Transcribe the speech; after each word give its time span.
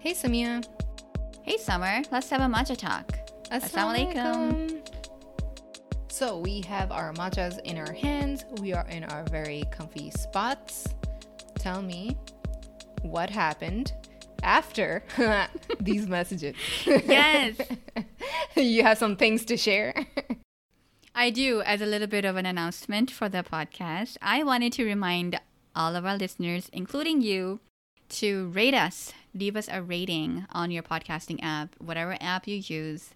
Hey, 0.00 0.12
Samia. 0.12 0.64
Hey, 1.42 1.56
Summer. 1.56 2.02
Let's 2.12 2.30
have 2.30 2.40
a 2.40 2.44
matcha 2.44 2.76
talk. 2.76 3.18
Assalamualaikum. 3.50 4.80
So 6.06 6.38
we 6.38 6.60
have 6.68 6.92
our 6.92 7.12
matchas 7.14 7.58
in 7.64 7.76
our 7.78 7.92
hands. 7.92 8.44
We 8.60 8.72
are 8.72 8.86
in 8.86 9.02
our 9.02 9.24
very 9.24 9.64
comfy 9.72 10.12
spots. 10.12 10.86
Tell 11.56 11.82
me 11.82 12.16
what 13.02 13.28
happened 13.28 13.92
after 14.44 15.02
these 15.80 16.06
messages. 16.06 16.54
Yes. 16.86 17.56
you 18.56 18.84
have 18.84 18.98
some 18.98 19.16
things 19.16 19.44
to 19.46 19.56
share. 19.56 20.06
I 21.12 21.30
do, 21.30 21.60
as 21.62 21.80
a 21.80 21.86
little 21.86 22.06
bit 22.06 22.24
of 22.24 22.36
an 22.36 22.46
announcement 22.46 23.10
for 23.10 23.28
the 23.28 23.42
podcast, 23.42 24.16
I 24.22 24.44
wanted 24.44 24.72
to 24.74 24.84
remind 24.84 25.40
all 25.74 25.96
of 25.96 26.06
our 26.06 26.16
listeners, 26.16 26.70
including 26.72 27.20
you, 27.20 27.58
to 28.10 28.48
rate 28.50 28.74
us. 28.74 29.12
Leave 29.38 29.56
us 29.56 29.68
a 29.70 29.80
rating 29.80 30.46
on 30.52 30.70
your 30.70 30.82
podcasting 30.82 31.38
app, 31.42 31.76
whatever 31.78 32.16
app 32.20 32.48
you 32.48 32.56
use. 32.56 33.10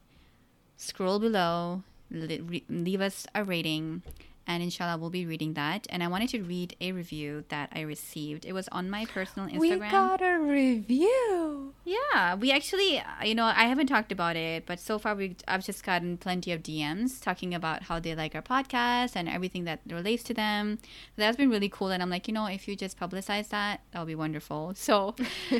Scroll 0.76 1.18
below, 1.18 1.82
leave 2.10 3.00
us 3.00 3.26
a 3.34 3.42
rating, 3.44 4.02
and 4.46 4.62
inshallah, 4.62 4.98
we'll 4.98 5.10
be 5.10 5.26
reading 5.26 5.54
that. 5.54 5.86
And 5.90 6.02
I 6.02 6.08
wanted 6.08 6.28
to 6.30 6.42
read 6.42 6.76
a 6.80 6.92
review 6.92 7.44
that 7.48 7.70
I 7.74 7.80
received. 7.82 8.44
It 8.44 8.52
was 8.52 8.68
on 8.68 8.90
my 8.90 9.04
personal 9.06 9.48
Instagram. 9.48 9.60
We 9.60 9.78
got 9.78 10.20
a 10.22 10.38
review. 10.38 11.61
Yeah, 11.84 12.36
we 12.36 12.52
actually, 12.52 12.98
uh, 12.98 13.24
you 13.24 13.34
know, 13.34 13.44
I 13.44 13.64
haven't 13.64 13.88
talked 13.88 14.12
about 14.12 14.36
it, 14.36 14.66
but 14.66 14.78
so 14.78 15.00
far 15.00 15.16
we 15.16 15.34
I've 15.48 15.64
just 15.64 15.84
gotten 15.84 16.16
plenty 16.16 16.52
of 16.52 16.62
DMs 16.62 17.20
talking 17.20 17.54
about 17.54 17.82
how 17.82 17.98
they 17.98 18.14
like 18.14 18.36
our 18.36 18.42
podcast 18.42 19.16
and 19.16 19.28
everything 19.28 19.64
that 19.64 19.80
relates 19.90 20.22
to 20.24 20.34
them. 20.34 20.78
That's 21.16 21.36
been 21.36 21.50
really 21.50 21.68
cool, 21.68 21.88
and 21.88 22.00
I'm 22.00 22.08
like, 22.08 22.28
you 22.28 22.34
know, 22.34 22.46
if 22.46 22.68
you 22.68 22.76
just 22.76 23.00
publicize 23.00 23.48
that, 23.48 23.80
that'll 23.90 24.06
be 24.06 24.14
wonderful. 24.14 24.74
So, 24.82 25.14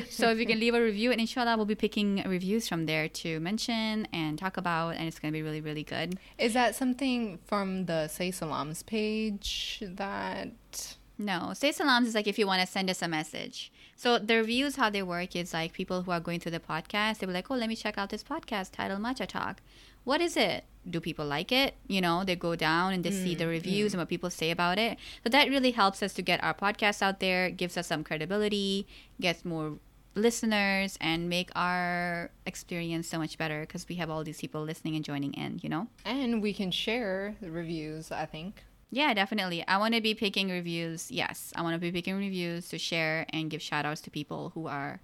so 0.09 0.29
if 0.29 0.37
you 0.37 0.45
can 0.45 0.59
leave 0.59 0.75
a 0.75 0.81
review, 0.81 1.11
and 1.11 1.19
inshallah, 1.19 1.55
we'll 1.57 1.65
be 1.65 1.75
picking 1.75 2.23
reviews 2.27 2.67
from 2.67 2.85
there 2.85 3.07
to 3.09 3.39
mention 3.39 4.07
and 4.13 4.37
talk 4.37 4.57
about, 4.57 4.95
and 4.95 5.07
it's 5.07 5.17
gonna 5.19 5.31
be 5.31 5.41
really, 5.41 5.61
really 5.61 5.83
good. 5.83 6.17
Is 6.37 6.53
that 6.53 6.75
something 6.75 7.39
from 7.45 7.85
the 7.85 8.07
Say 8.07 8.31
Salams 8.31 8.83
page 8.83 9.83
that 9.85 10.95
No, 11.17 11.51
say 11.53 11.71
salams 11.71 12.07
is 12.07 12.15
like 12.15 12.27
if 12.27 12.37
you 12.39 12.47
want 12.47 12.61
to 12.61 12.67
send 12.67 12.89
us 12.89 13.01
a 13.01 13.07
message. 13.07 13.71
So 13.95 14.19
the 14.19 14.37
reviews, 14.37 14.75
how 14.75 14.89
they 14.89 15.03
work 15.03 15.35
is 15.35 15.53
like 15.53 15.73
people 15.73 16.03
who 16.03 16.11
are 16.11 16.19
going 16.19 16.39
through 16.39 16.51
the 16.51 16.59
podcast, 16.59 17.19
they 17.19 17.27
were 17.27 17.33
like, 17.33 17.49
oh, 17.49 17.55
let 17.55 17.69
me 17.69 17.75
check 17.75 17.97
out 17.97 18.09
this 18.09 18.23
podcast 18.23 18.71
titled 18.71 19.01
Matcha 19.01 19.27
Talk. 19.27 19.61
What 20.03 20.19
is 20.19 20.35
it? 20.35 20.65
Do 20.89 20.99
people 20.99 21.25
like 21.25 21.51
it? 21.51 21.75
You 21.87 22.01
know, 22.01 22.23
they 22.25 22.35
go 22.35 22.55
down 22.55 22.93
and 22.93 23.03
they 23.03 23.11
see 23.11 23.35
the 23.35 23.45
mm, 23.45 23.51
reviews 23.51 23.91
mm. 23.91 23.93
and 23.95 24.01
what 24.01 24.09
people 24.09 24.29
say 24.29 24.51
about 24.51 24.77
it. 24.77 24.97
So 25.23 25.29
that 25.29 25.47
really 25.49 25.71
helps 25.71 26.03
us 26.03 26.13
to 26.15 26.21
get 26.21 26.43
our 26.43 26.53
podcast 26.53 27.01
out 27.01 27.21
there, 27.21 27.49
gives 27.49 27.77
us 27.77 27.87
some 27.87 28.03
credibility, 28.03 28.85
gets 29.21 29.45
more 29.45 29.77
listeners, 30.15 30.97
and 30.99 31.29
make 31.29 31.49
our 31.55 32.31
experience 32.45 33.07
so 33.07 33.17
much 33.17 33.37
better 33.37 33.61
because 33.61 33.87
we 33.87 33.95
have 33.95 34.09
all 34.09 34.23
these 34.25 34.41
people 34.41 34.61
listening 34.61 34.95
and 34.95 35.05
joining 35.05 35.33
in, 35.33 35.59
you 35.63 35.69
know? 35.69 35.87
and 36.03 36.41
we 36.41 36.53
can 36.53 36.69
share 36.69 37.35
the 37.41 37.49
reviews, 37.49 38.11
I 38.11 38.25
think. 38.25 38.63
Yeah, 38.93 39.13
definitely. 39.15 39.65
I 39.67 39.77
want 39.77 39.95
to 39.95 40.01
be 40.01 40.13
picking 40.13 40.49
reviews. 40.51 41.09
Yes, 41.09 41.51
I 41.55 41.63
want 41.63 41.73
to 41.73 41.79
be 41.79 41.91
picking 41.91 42.15
reviews 42.15 42.69
to 42.69 42.77
share 42.77 43.25
and 43.33 43.49
give 43.49 43.59
shout 43.59 43.85
outs 43.85 44.01
to 44.01 44.11
people 44.11 44.51
who 44.53 44.67
are 44.67 45.01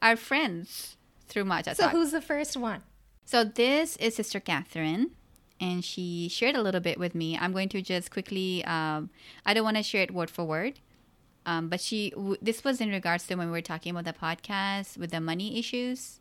our 0.00 0.16
friends 0.16 0.96
through 1.28 1.44
Matcha 1.44 1.76
So 1.76 1.82
Talk. 1.84 1.92
who's 1.92 2.10
the 2.12 2.22
first 2.22 2.56
one? 2.56 2.82
So 3.26 3.44
this 3.44 3.96
is 3.98 4.14
Sister 4.16 4.40
Catherine, 4.40 5.10
and 5.60 5.84
she 5.84 6.28
shared 6.30 6.56
a 6.56 6.62
little 6.62 6.80
bit 6.80 6.98
with 6.98 7.14
me. 7.14 7.36
I'm 7.36 7.52
going 7.52 7.68
to 7.68 7.82
just 7.82 8.10
quickly. 8.10 8.64
Um, 8.64 9.10
I 9.44 9.52
don't 9.52 9.64
want 9.64 9.76
to 9.76 9.82
share 9.82 10.02
it 10.02 10.10
word 10.14 10.30
for 10.30 10.44
word, 10.44 10.80
um, 11.44 11.68
but 11.68 11.82
she. 11.82 12.10
W- 12.10 12.38
this 12.40 12.64
was 12.64 12.80
in 12.80 12.88
regards 12.88 13.26
to 13.26 13.34
when 13.34 13.48
we 13.48 13.52
were 13.52 13.60
talking 13.60 13.90
about 13.94 14.06
the 14.06 14.18
podcast 14.18 14.96
with 14.96 15.10
the 15.10 15.20
money 15.20 15.58
issues. 15.58 16.20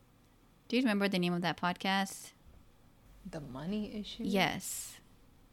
Do 0.68 0.76
you 0.76 0.82
remember 0.82 1.08
the 1.08 1.20
name 1.20 1.32
of 1.34 1.42
that 1.44 1.56
podcast? 1.56 2.32
The 3.32 3.40
money 3.40 3.96
issue? 3.98 4.23
Yes. 4.26 4.98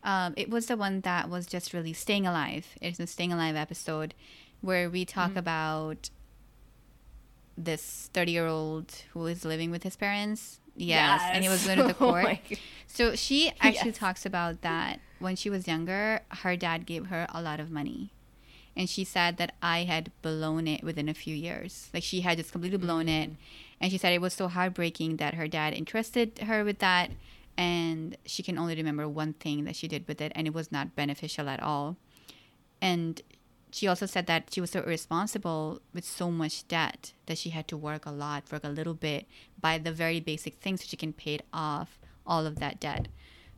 Um, 0.04 0.34
it 0.36 0.50
was 0.50 0.66
the 0.66 0.76
one 0.76 1.00
that 1.00 1.28
was 1.30 1.46
just 1.46 1.72
released, 1.72 2.02
Staying 2.02 2.26
Alive. 2.26 2.66
It's 2.80 3.00
a 3.00 3.06
Staying 3.06 3.32
Alive 3.32 3.56
episode 3.56 4.12
where 4.60 4.88
we 4.90 5.04
talk 5.04 5.34
about 5.34 6.10
this 7.56 8.10
30 8.12 8.32
year 8.32 8.46
old 8.46 8.92
who 9.12 9.26
is 9.26 9.44
living 9.44 9.70
with 9.70 9.82
his 9.82 9.96
parents. 9.96 10.60
Yes. 10.76 11.22
And 11.32 11.44
he 11.44 11.48
was 11.48 11.64
going 11.64 11.78
to 11.78 11.84
the 11.84 11.90
Oh 12.00 12.10
court. 12.10 12.24
God. 12.48 12.58
so 12.86 13.14
she 13.14 13.48
actually 13.60 13.90
Yes. 13.90 13.98
talks 13.98 14.26
about 14.26 14.60
that 14.62 15.00
when 15.20 15.36
she 15.36 15.48
was 15.48 15.66
younger, 15.68 16.20
her 16.42 16.56
dad 16.56 16.84
gave 16.84 17.06
her 17.06 17.26
a 17.32 17.40
lot 17.40 17.60
of 17.60 17.70
money. 17.70 18.10
And 18.76 18.90
she 18.90 19.04
said 19.04 19.36
that 19.36 19.54
I 19.62 19.84
had 19.84 20.10
blown 20.20 20.66
it 20.66 20.82
within 20.82 21.08
a 21.08 21.14
few 21.14 21.34
years. 21.34 21.88
Like 21.94 22.02
she 22.02 22.22
had 22.22 22.38
just 22.38 22.50
completely 22.50 22.78
blown 22.78 23.08
it. 23.08 23.30
And 23.80 23.92
she 23.92 23.98
said 23.98 24.12
it 24.12 24.20
was 24.20 24.34
so 24.34 24.48
heartbreaking 24.48 25.16
that 25.18 25.34
her 25.34 25.46
dad 25.46 25.74
entrusted 25.74 26.40
her 26.40 26.64
with 26.64 26.80
that. 26.80 27.10
And 27.56 28.16
she 28.26 28.42
can 28.42 28.58
only 28.58 28.74
remember 28.74 29.08
one 29.08 29.34
thing 29.34 29.64
that 29.64 29.76
she 29.76 29.88
did 29.88 30.08
with 30.08 30.20
it. 30.20 30.32
And 30.34 30.46
it 30.46 30.54
was 30.54 30.72
not 30.72 30.96
beneficial 30.96 31.48
at 31.48 31.62
all. 31.62 31.96
And 32.80 33.20
she 33.70 33.88
also 33.88 34.06
said 34.06 34.26
that 34.26 34.52
she 34.52 34.60
was 34.60 34.70
so 34.70 34.82
irresponsible 34.82 35.80
with 35.92 36.04
so 36.04 36.30
much 36.30 36.66
debt 36.68 37.12
that 37.26 37.38
she 37.38 37.50
had 37.50 37.66
to 37.68 37.76
work 37.76 38.06
a 38.06 38.12
lot, 38.12 38.44
work 38.52 38.62
a 38.62 38.68
little 38.68 38.94
bit, 38.94 39.26
buy 39.60 39.78
the 39.78 39.90
very 39.90 40.20
basic 40.20 40.60
things 40.60 40.82
so 40.82 40.86
she 40.88 40.96
can 40.96 41.12
pay 41.12 41.34
it 41.34 41.46
off 41.52 41.98
all 42.24 42.46
of 42.46 42.60
that 42.60 42.78
debt. 42.78 43.08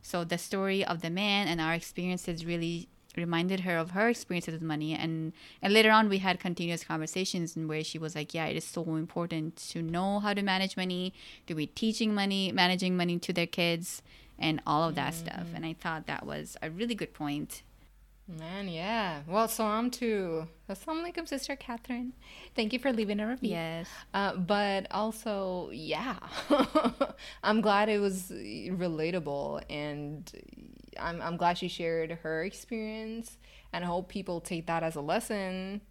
So 0.01 0.23
the 0.23 0.37
story 0.37 0.83
of 0.83 1.01
the 1.01 1.09
man 1.09 1.47
and 1.47 1.61
our 1.61 1.73
experiences 1.73 2.45
really 2.45 2.89
reminded 3.17 3.61
her 3.61 3.77
of 3.77 3.91
her 3.91 4.09
experiences 4.09 4.53
with 4.53 4.61
money. 4.61 4.93
And 4.93 5.33
and 5.61 5.73
later 5.73 5.91
on 5.91 6.09
we 6.09 6.19
had 6.19 6.39
continuous 6.39 6.83
conversations 6.83 7.55
in 7.57 7.67
where 7.67 7.83
she 7.83 7.97
was 7.97 8.15
like 8.15 8.33
yeah 8.33 8.45
it 8.45 8.55
is 8.55 8.63
so 8.63 8.83
important 8.95 9.55
to 9.71 9.81
know 9.81 10.19
how 10.19 10.33
to 10.33 10.41
manage 10.41 10.77
money. 10.77 11.13
To 11.47 11.55
be 11.55 11.67
teaching 11.67 12.13
money 12.13 12.51
managing 12.51 12.95
money 12.95 13.19
to 13.19 13.33
their 13.33 13.47
kids 13.47 14.01
and 14.39 14.61
all 14.65 14.87
of 14.87 14.95
that 14.95 15.13
stuff. 15.13 15.47
And 15.55 15.65
i 15.65 15.73
thought 15.73 16.05
that 16.07 16.25
was 16.25 16.57
a 16.61 16.69
really 16.69 16.95
good 16.95 17.13
point. 17.13 17.63
Man, 18.27 18.67
yeah. 18.67 19.21
Well, 19.25 19.47
salam 19.47 19.89
to 19.91 20.49
Assalamu 20.69 21.13
alaikum, 21.13 21.25
Sister 21.25 21.55
Catherine. 21.55 22.11
Thank 22.55 22.73
you 22.73 22.79
for 22.79 22.91
leaving 22.91 23.21
a 23.21 23.27
review. 23.27 23.51
yes. 23.51 23.87
Uh, 24.13 24.35
but 24.35 24.85
also, 24.91 25.69
yeah, 25.71 26.17
I'm 27.43 27.61
glad 27.61 27.87
it 27.87 27.99
was 27.99 28.29
relatable, 28.29 29.63
and 29.69 30.29
I'm 30.99 31.21
I'm 31.21 31.37
glad 31.37 31.57
she 31.57 31.67
shared 31.67 32.11
her 32.23 32.43
experience, 32.43 33.37
and 33.73 33.83
I 33.83 33.87
hope 33.87 34.09
people 34.09 34.41
take 34.41 34.67
that 34.67 34.83
as 34.83 34.95
a 34.95 35.01
lesson. 35.01 35.81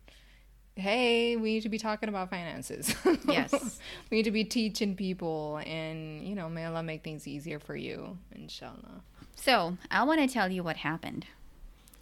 Hey, 0.79 1.37
we 1.37 1.55
need 1.55 1.63
to 1.63 1.71
be 1.71 1.79
talking 1.79 2.09
about 2.11 2.29
finances. 2.31 2.95
Yes. 3.29 3.79
we 4.11 4.19
need 4.19 4.25
to 4.25 4.31
be 4.31 4.45
teaching 4.45 4.95
people, 4.95 5.59
and 5.65 6.27
you 6.27 6.35
know, 6.35 6.49
may 6.51 6.67
Allah 6.67 6.83
make 6.83 7.03
things 7.03 7.27
easier 7.27 7.59
for 7.59 7.75
you, 7.77 8.19
inshallah. 8.33 9.03
So, 9.35 9.79
I 9.91 10.03
want 10.05 10.21
to 10.21 10.29
tell 10.33 10.51
you 10.51 10.63
what 10.63 10.77
happened. 10.79 11.27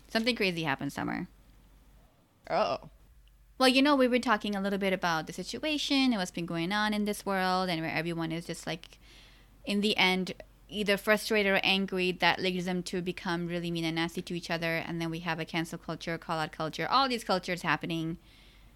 Something 0.08 0.34
crazy 0.36 0.64
happened, 0.64 0.92
Summer. 0.92 1.28
Oh, 2.50 2.78
Well, 3.58 3.68
you 3.68 3.82
know, 3.82 3.94
we 3.96 4.08
were 4.08 4.18
talking 4.18 4.54
a 4.56 4.60
little 4.60 4.78
bit 4.78 4.92
about 4.92 5.26
the 5.28 5.32
situation 5.32 6.12
and 6.12 6.16
what's 6.16 6.30
been 6.32 6.46
going 6.46 6.72
on 6.72 6.92
in 6.92 7.04
this 7.04 7.24
world, 7.24 7.68
and 7.70 7.80
where 7.80 7.90
everyone 7.90 8.32
is 8.32 8.44
just 8.46 8.66
like, 8.66 8.98
in 9.64 9.80
the 9.80 9.96
end, 9.96 10.32
either 10.74 10.96
frustrated 10.96 11.52
or 11.52 11.60
angry 11.62 12.12
that 12.12 12.38
leads 12.40 12.64
them 12.64 12.82
to 12.84 13.00
become 13.00 13.46
really 13.46 13.70
mean 13.70 13.84
and 13.84 13.96
nasty 13.96 14.22
to 14.22 14.34
each 14.36 14.50
other. 14.50 14.76
And 14.76 15.00
then 15.00 15.10
we 15.10 15.20
have 15.20 15.38
a 15.40 15.44
cancel 15.44 15.78
culture, 15.78 16.18
call 16.18 16.38
out 16.38 16.52
culture, 16.52 16.86
all 16.90 17.08
these 17.08 17.24
cultures 17.24 17.62
happening 17.62 18.18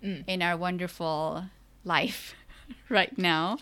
Mm. 0.02 0.22
in 0.28 0.42
our 0.42 0.56
wonderful 0.56 1.46
life 1.84 2.34
right 2.88 3.18
now. 3.18 3.58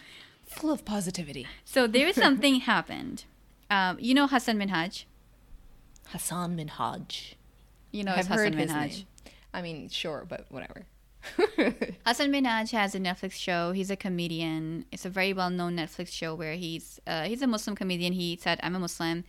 full 0.47 0.71
of 0.71 0.85
positivity. 0.85 1.47
So, 1.65 1.87
there 1.87 2.07
is 2.07 2.15
something 2.17 2.61
happened. 2.73 3.25
Um, 3.71 3.97
you 3.99 4.13
know 4.15 4.27
Hasan 4.27 4.59
Minhaj? 4.59 5.05
Hasan 6.09 6.57
Minhaj. 6.57 7.35
You 7.91 8.05
know 8.05 8.13
I've 8.13 8.19
it's 8.19 8.29
Hasan 8.29 8.53
heard 8.53 8.55
his 8.55 8.71
name. 8.73 9.07
I 9.55 9.63
mean, 9.63 9.89
sure, 9.89 10.27
but 10.29 10.45
whatever. 10.51 10.85
Hasan 12.07 12.33
Minhaj 12.33 12.71
has 12.73 12.95
a 12.95 12.99
Netflix 13.01 13.33
show. 13.33 13.73
He's 13.73 13.91
a 13.91 13.97
comedian. 13.97 14.85
It's 14.93 15.05
a 15.05 15.11
very 15.11 15.33
well-known 15.33 15.77
Netflix 15.77 16.09
show 16.09 16.35
where 16.35 16.55
he's 16.55 17.01
uh, 17.07 17.25
he's 17.25 17.43
a 17.43 17.47
Muslim 17.47 17.77
comedian. 17.77 18.13
He 18.13 18.39
said, 18.41 18.61
"I'm 18.63 18.75
a 18.75 18.79
Muslim," 18.79 19.25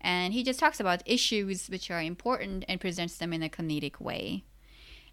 and 0.00 0.32
he 0.32 0.42
just 0.42 0.58
talks 0.58 0.80
about 0.80 1.02
issues 1.06 1.68
which 1.68 1.90
are 1.90 2.00
important 2.00 2.64
and 2.68 2.80
presents 2.80 3.16
them 3.18 3.32
in 3.32 3.42
a 3.42 3.48
comedic 3.48 4.00
way. 4.00 4.44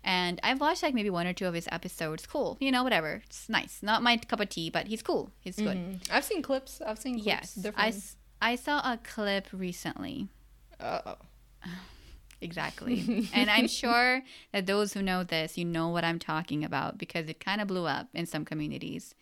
And 0.03 0.39
I've 0.44 0.62
watched 0.62 0.81
like 0.81 0.94
maybe 0.94 1.09
one 1.09 1.27
or 1.27 1.33
two 1.33 1.45
of 1.45 1.53
his 1.53 1.68
episodes. 1.71 2.25
Cool, 2.25 2.57
you 2.59 2.71
know, 2.71 2.83
whatever. 2.83 3.21
It's 3.25 3.50
nice. 3.50 3.80
Not 3.81 4.01
my 4.01 4.18
cup 4.18 4.39
of 4.39 4.50
tea, 4.50 4.69
but 4.69 4.88
he's 4.88 5.01
cool. 5.01 5.31
He's 5.41 5.57
good. 5.57 5.77
Mhm. 5.77 6.00
I've 6.09 6.24
seen 6.24 6.41
clips. 6.41 6.81
I've 6.81 7.00
seen 7.00 7.15
clips. 7.15 7.27
Yes, 7.27 7.57
I, 7.57 7.62
different. 7.62 8.15
I 8.41 8.56
saw 8.56 8.80
a 8.94 8.97
clip 8.97 9.47
recently. 9.51 10.30
Uh-oh. 10.80 11.18
Exactly. 12.41 13.27
and 13.33 13.50
I'm 13.50 13.68
sure 13.68 14.21
that 14.53 14.65
those 14.65 14.94
who 14.94 15.01
know 15.01 15.24
this, 15.24 15.57
you 15.57 15.65
know 15.65 15.89
what 15.89 16.03
I'm 16.03 16.19
talking 16.19 16.63
about 16.63 16.97
because 16.97 17.27
it 17.27 17.39
kind 17.39 17.62
of 17.62 17.68
blew 17.68 17.86
up 17.86 18.07
in 18.13 18.25
some 18.25 18.45
communities. 18.45 19.15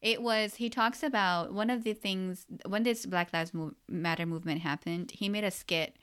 It 0.00 0.22
was, 0.22 0.56
he 0.56 0.68
talks 0.68 1.02
about 1.02 1.52
one 1.52 1.70
of 1.70 1.84
the 1.84 1.94
things, 1.94 2.46
when 2.66 2.82
this 2.82 3.06
Black 3.06 3.32
Lives 3.32 3.52
Matter 3.88 4.26
movement 4.26 4.60
happened, 4.60 5.12
he 5.12 5.28
made 5.28 5.44
a 5.44 5.50
skit 5.50 5.96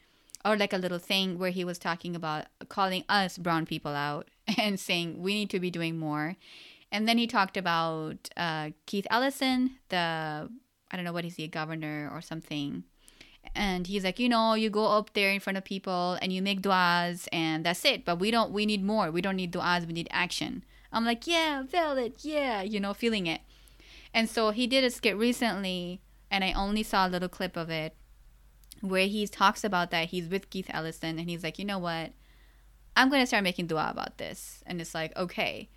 or 0.44 0.58
like 0.58 0.74
a 0.74 0.78
little 0.78 1.00
thing 1.00 1.38
where 1.38 1.52
he 1.52 1.64
was 1.64 1.78
talking 1.78 2.16
about 2.16 2.46
calling 2.68 3.04
us 3.08 3.38
brown 3.38 3.66
people 3.66 3.94
out 3.94 4.28
and 4.58 4.80
saying 4.80 5.22
we 5.22 5.34
need 5.34 5.50
to 5.52 5.60
be 5.60 5.70
doing 5.70 5.98
more. 5.98 6.36
And 6.92 7.08
then 7.08 7.18
he 7.18 7.28
talked 7.28 7.58
about 7.58 8.30
uh, 8.36 8.72
Keith 8.86 9.08
Ellison, 9.10 9.78
the 9.90 10.50
I 10.92 10.96
don't 10.98 11.06
know 11.06 11.14
what 11.14 11.24
is 11.24 11.36
he, 11.36 11.46
a 11.46 11.48
governor 11.48 12.10
or 12.14 12.22
something. 12.22 12.84
And 13.54 13.88
he's 13.88 14.04
like, 14.04 14.18
you 14.18 14.30
know, 14.30 14.54
you 14.54 14.70
go 14.70 14.86
up 14.86 15.14
there 15.14 15.30
in 15.32 15.40
front 15.40 15.58
of 15.58 15.66
people 15.66 16.18
and 16.22 16.32
you 16.32 16.42
make 16.42 16.62
du'as 16.62 17.28
and 17.34 17.66
that's 17.66 17.84
it. 17.84 18.06
But 18.06 18.18
we 18.20 18.32
don't, 18.32 18.52
we 18.52 18.66
need 18.66 18.84
more. 18.84 19.12
We 19.12 19.22
don't 19.22 19.36
need 19.36 19.52
du'as, 19.52 19.86
we 19.86 19.94
need 19.94 20.08
action. 20.12 20.64
I'm 20.94 21.06
like, 21.06 21.28
yeah, 21.28 21.64
valid, 21.64 22.16
yeah, 22.20 22.62
you 22.62 22.80
know, 22.80 22.94
feeling 22.94 23.28
it. 23.28 23.42
And 24.14 24.30
so 24.30 24.52
he 24.52 24.68
did 24.68 24.84
a 24.84 24.90
skit 24.90 25.16
recently, 25.16 26.02
and 26.30 26.44
I 26.44 26.52
only 26.52 26.84
saw 26.84 27.08
a 27.08 27.10
little 27.10 27.30
clip 27.30 27.56
of 27.56 27.70
it 27.70 27.96
where 28.82 29.08
he 29.08 29.26
talks 29.28 29.64
about 29.64 29.92
that. 29.92 30.10
He's 30.10 30.28
with 30.28 30.50
Keith 30.50 30.70
Ellison, 30.70 31.18
and 31.18 31.30
he's 31.30 31.44
like, 31.44 31.58
you 31.58 31.66
know 31.66 31.80
what? 31.80 32.12
I'm 32.98 33.10
going 33.10 33.22
to 33.22 33.28
start 33.28 33.44
making 33.44 33.68
dua 33.68 33.90
about 33.90 34.18
this. 34.18 34.64
And 34.66 34.82
it's 34.82 34.94
like, 34.94 35.16
okay. 35.16 35.70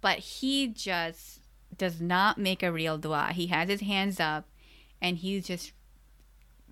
But 0.00 0.18
he 0.18 0.68
just 0.68 1.40
does 1.76 2.00
not 2.00 2.38
make 2.38 2.62
a 2.62 2.72
real 2.72 2.96
dua. 2.96 3.32
He 3.32 3.48
has 3.48 3.68
his 3.68 3.82
hands 3.82 4.18
up, 4.18 4.48
and 5.02 5.18
he's 5.18 5.46
just 5.46 5.72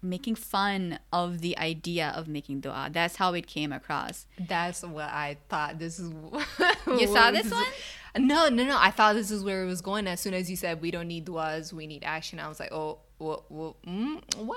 making 0.02 0.34
fun 0.36 0.98
of 1.12 1.40
the 1.40 1.56
idea 1.58 2.12
of 2.14 2.28
making 2.28 2.60
dua. 2.60 2.88
That's 2.92 3.16
how 3.16 3.34
it 3.34 3.46
came 3.46 3.72
across. 3.72 4.26
That's 4.38 4.82
what 4.82 5.08
I 5.08 5.38
thought. 5.48 5.78
This 5.78 5.98
is. 5.98 6.12
You 6.86 7.08
saw 7.08 7.32
this 7.32 7.50
one? 7.50 7.64
No, 8.16 8.48
no, 8.48 8.64
no. 8.64 8.78
I 8.80 8.90
thought 8.90 9.14
this 9.14 9.30
is 9.30 9.42
where 9.42 9.64
it 9.64 9.66
was 9.66 9.80
going. 9.80 10.06
As 10.06 10.20
soon 10.20 10.34
as 10.34 10.48
you 10.48 10.56
said 10.56 10.80
we 10.80 10.90
don't 10.90 11.08
need 11.08 11.24
duas, 11.24 11.72
we 11.72 11.86
need 11.86 12.04
action. 12.04 12.38
I 12.38 12.48
was 12.48 12.60
like, 12.60 12.72
oh, 12.72 12.98
well, 13.18 13.44
well, 13.48 13.76
mm, 13.86 14.22
well. 14.38 14.56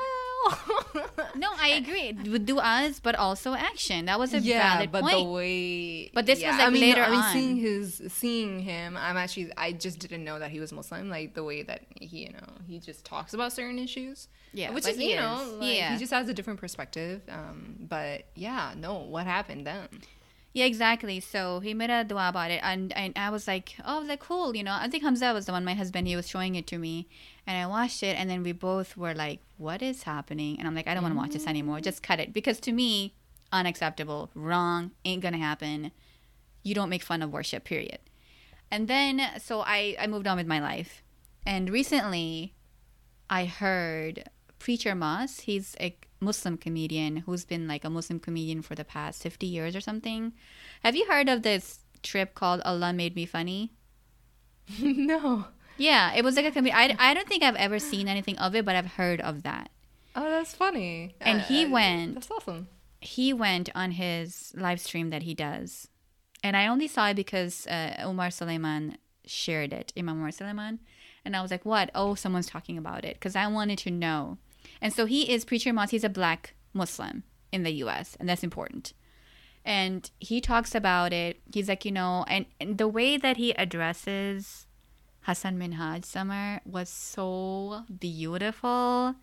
No, 1.35 1.49
I 1.57 1.69
agree 1.69 2.17
Would 2.31 2.45
do 2.45 2.59
us, 2.59 2.99
but 2.99 3.15
also 3.15 3.53
action. 3.53 4.05
That 4.05 4.19
was 4.19 4.33
a 4.33 4.39
yeah, 4.39 4.73
valid 4.73 4.91
but 4.91 5.01
point. 5.03 5.17
the 5.17 5.23
way. 5.23 6.11
But 6.13 6.25
this 6.25 6.39
yeah, 6.41 6.51
was, 6.51 6.59
like, 6.59 6.67
I 6.67 6.69
mean, 6.71 6.81
later 6.81 7.03
I 7.03 7.09
mean, 7.09 7.19
on. 7.19 7.33
seeing 7.33 7.55
his, 7.57 8.01
seeing 8.07 8.59
him, 8.59 8.97
I'm 8.97 9.17
actually, 9.17 9.51
I 9.55 9.71
just 9.71 9.99
didn't 9.99 10.23
know 10.23 10.39
that 10.39 10.51
he 10.51 10.59
was 10.59 10.71
Muslim. 10.73 11.09
Like 11.09 11.33
the 11.33 11.43
way 11.43 11.63
that 11.63 11.83
he, 11.95 12.25
you 12.25 12.33
know, 12.33 12.47
he 12.67 12.79
just 12.79 13.05
talks 13.05 13.33
about 13.33 13.53
certain 13.53 13.79
issues. 13.79 14.27
Yeah, 14.53 14.71
which 14.71 14.87
is, 14.87 14.97
you 14.97 15.15
know, 15.15 15.57
like, 15.59 15.75
Yeah. 15.75 15.93
he 15.93 15.99
just 15.99 16.11
has 16.11 16.27
a 16.27 16.33
different 16.33 16.59
perspective. 16.59 17.21
Um, 17.29 17.75
but 17.79 18.23
yeah, 18.35 18.73
no, 18.75 18.99
what 18.99 19.25
happened 19.25 19.67
then? 19.67 19.87
Yeah, 20.51 20.65
exactly. 20.65 21.19
So 21.19 21.59
he 21.59 21.73
made 21.73 21.91
a 21.91 22.03
dua 22.03 22.29
about 22.29 22.49
it, 22.49 22.61
and, 22.63 22.91
and 22.93 23.13
I 23.15 23.29
was 23.29 23.47
like, 23.47 23.75
oh, 23.85 24.03
like 24.07 24.19
cool, 24.19 24.55
you 24.55 24.63
know. 24.63 24.75
I 24.79 24.87
think 24.87 25.03
Hamza 25.03 25.31
was 25.31 25.45
the 25.45 25.51
one, 25.51 25.63
my 25.63 25.75
husband. 25.75 26.07
He 26.07 26.15
was 26.15 26.27
showing 26.27 26.55
it 26.55 26.65
to 26.67 26.79
me, 26.79 27.07
and 27.45 27.55
I 27.55 27.67
watched 27.67 28.01
it, 28.01 28.17
and 28.17 28.29
then 28.29 28.41
we 28.41 28.51
both 28.51 28.97
were 28.97 29.13
like, 29.13 29.41
what 29.57 29.81
is 29.83 30.03
happening? 30.03 30.57
And 30.57 30.67
I'm 30.67 30.73
like, 30.73 30.87
I 30.87 30.93
don't 30.95 31.03
want 31.03 31.13
to 31.13 31.19
watch 31.19 31.31
this 31.33 31.45
anymore. 31.45 31.77
Mm. 31.77 31.83
Just 31.83 32.01
cut 32.01 32.19
it 32.19 32.33
because 32.33 32.59
to 32.61 32.71
me, 32.71 33.13
unacceptable, 33.51 34.31
wrong, 34.33 34.91
ain't 35.05 35.21
gonna 35.21 35.37
happen. 35.37 35.91
You 36.63 36.73
don't 36.73 36.89
make 36.89 37.03
fun 37.03 37.21
of 37.21 37.31
worship, 37.31 37.63
period. 37.63 37.99
And 38.71 38.87
then 38.87 39.21
so 39.39 39.61
I 39.61 39.95
I 39.99 40.07
moved 40.07 40.25
on 40.25 40.37
with 40.37 40.47
my 40.47 40.59
life, 40.59 41.03
and 41.45 41.69
recently, 41.69 42.55
I 43.29 43.45
heard 43.45 44.23
Preacher 44.59 44.93
Moss. 44.95 45.41
He's 45.41 45.75
a 45.79 45.95
Muslim 46.19 46.57
comedian 46.57 47.17
who's 47.17 47.45
been 47.45 47.67
like 47.67 47.83
a 47.85 47.89
Muslim 47.89 48.19
comedian 48.19 48.61
for 48.61 48.75
the 48.75 48.83
past 48.85 49.23
50 49.23 49.47
years 49.47 49.75
or 49.75 49.81
something. 49.81 50.33
Have 50.83 50.95
you 50.95 51.05
heard 51.09 51.29
of 51.29 51.41
this 51.43 51.79
trip 52.03 52.35
called 52.35 52.61
Allah 52.65 52.93
Made 52.93 53.15
Me 53.15 53.25
Funny? 53.25 53.71
no. 54.81 55.45
Yeah, 55.77 56.13
it 56.13 56.23
was 56.23 56.35
like 56.35 56.45
a 56.45 56.51
comedy. 56.51 56.73
I, 56.73 56.95
I 56.99 57.13
don't 57.13 57.27
think 57.27 57.41
I've 57.43 57.55
ever 57.55 57.79
seen 57.79 58.07
anything 58.07 58.37
of 58.37 58.53
it, 58.55 58.65
but 58.65 58.75
I've 58.75 58.93
heard 58.93 59.21
of 59.21 59.43
that. 59.43 59.69
Oh, 60.15 60.29
that's 60.29 60.53
funny. 60.53 61.15
And 61.21 61.41
he 61.41 61.65
Uh, 61.65 61.69
went- 61.69 62.13
That's 62.15 62.29
awesome. 62.31 62.67
He 63.01 63.31
went 63.31 63.69
on 63.73 63.91
his 63.91 64.51
live 64.57 64.81
stream 64.81 65.09
that 65.11 65.23
he 65.23 65.33
does. 65.33 65.87
And 66.43 66.57
I 66.57 66.67
only 66.67 66.87
saw 66.87 67.07
it 67.09 67.15
because 67.15 67.65
uh, 67.67 67.95
Omar 68.03 68.29
Suleiman 68.29 68.97
shared 69.25 69.71
it, 69.71 69.93
Imam 69.97 70.17
Omar 70.17 70.31
Suleiman. 70.31 70.79
And 71.23 71.35
I 71.35 71.41
was 71.41 71.51
like, 71.51 71.63
what? 71.65 71.91
Oh, 71.95 72.15
someone's 72.15 72.47
talking 72.47 72.77
about 72.77 73.05
it. 73.05 73.13
Because 73.15 73.35
I 73.37 73.47
wanted 73.47 73.77
to 73.79 73.91
know. 73.91 74.37
And 74.81 74.93
so 74.93 75.05
he 75.05 75.31
is 75.31 75.45
Preacher 75.45 75.73
Moss. 75.73 75.91
He's 75.91 76.03
a 76.03 76.09
black 76.09 76.53
Muslim 76.73 77.23
in 77.51 77.63
the 77.63 77.71
US, 77.83 78.15
and 78.19 78.29
that's 78.29 78.43
important. 78.43 78.93
And 79.65 80.09
he 80.19 80.39
talks 80.39 80.73
about 80.73 81.13
it. 81.13 81.39
He's 81.53 81.67
like, 81.67 81.85
you 81.85 81.91
know, 81.91 82.25
and, 82.27 82.45
and 82.59 82.77
the 82.77 82.87
way 82.87 83.17
that 83.17 83.37
he 83.37 83.51
addresses 83.55 84.67
Hasan 85.25 85.59
Minhaj 85.59 86.05
Summer 86.05 86.61
was 86.65 86.89
so 86.89 87.83
beautiful. 87.99 89.15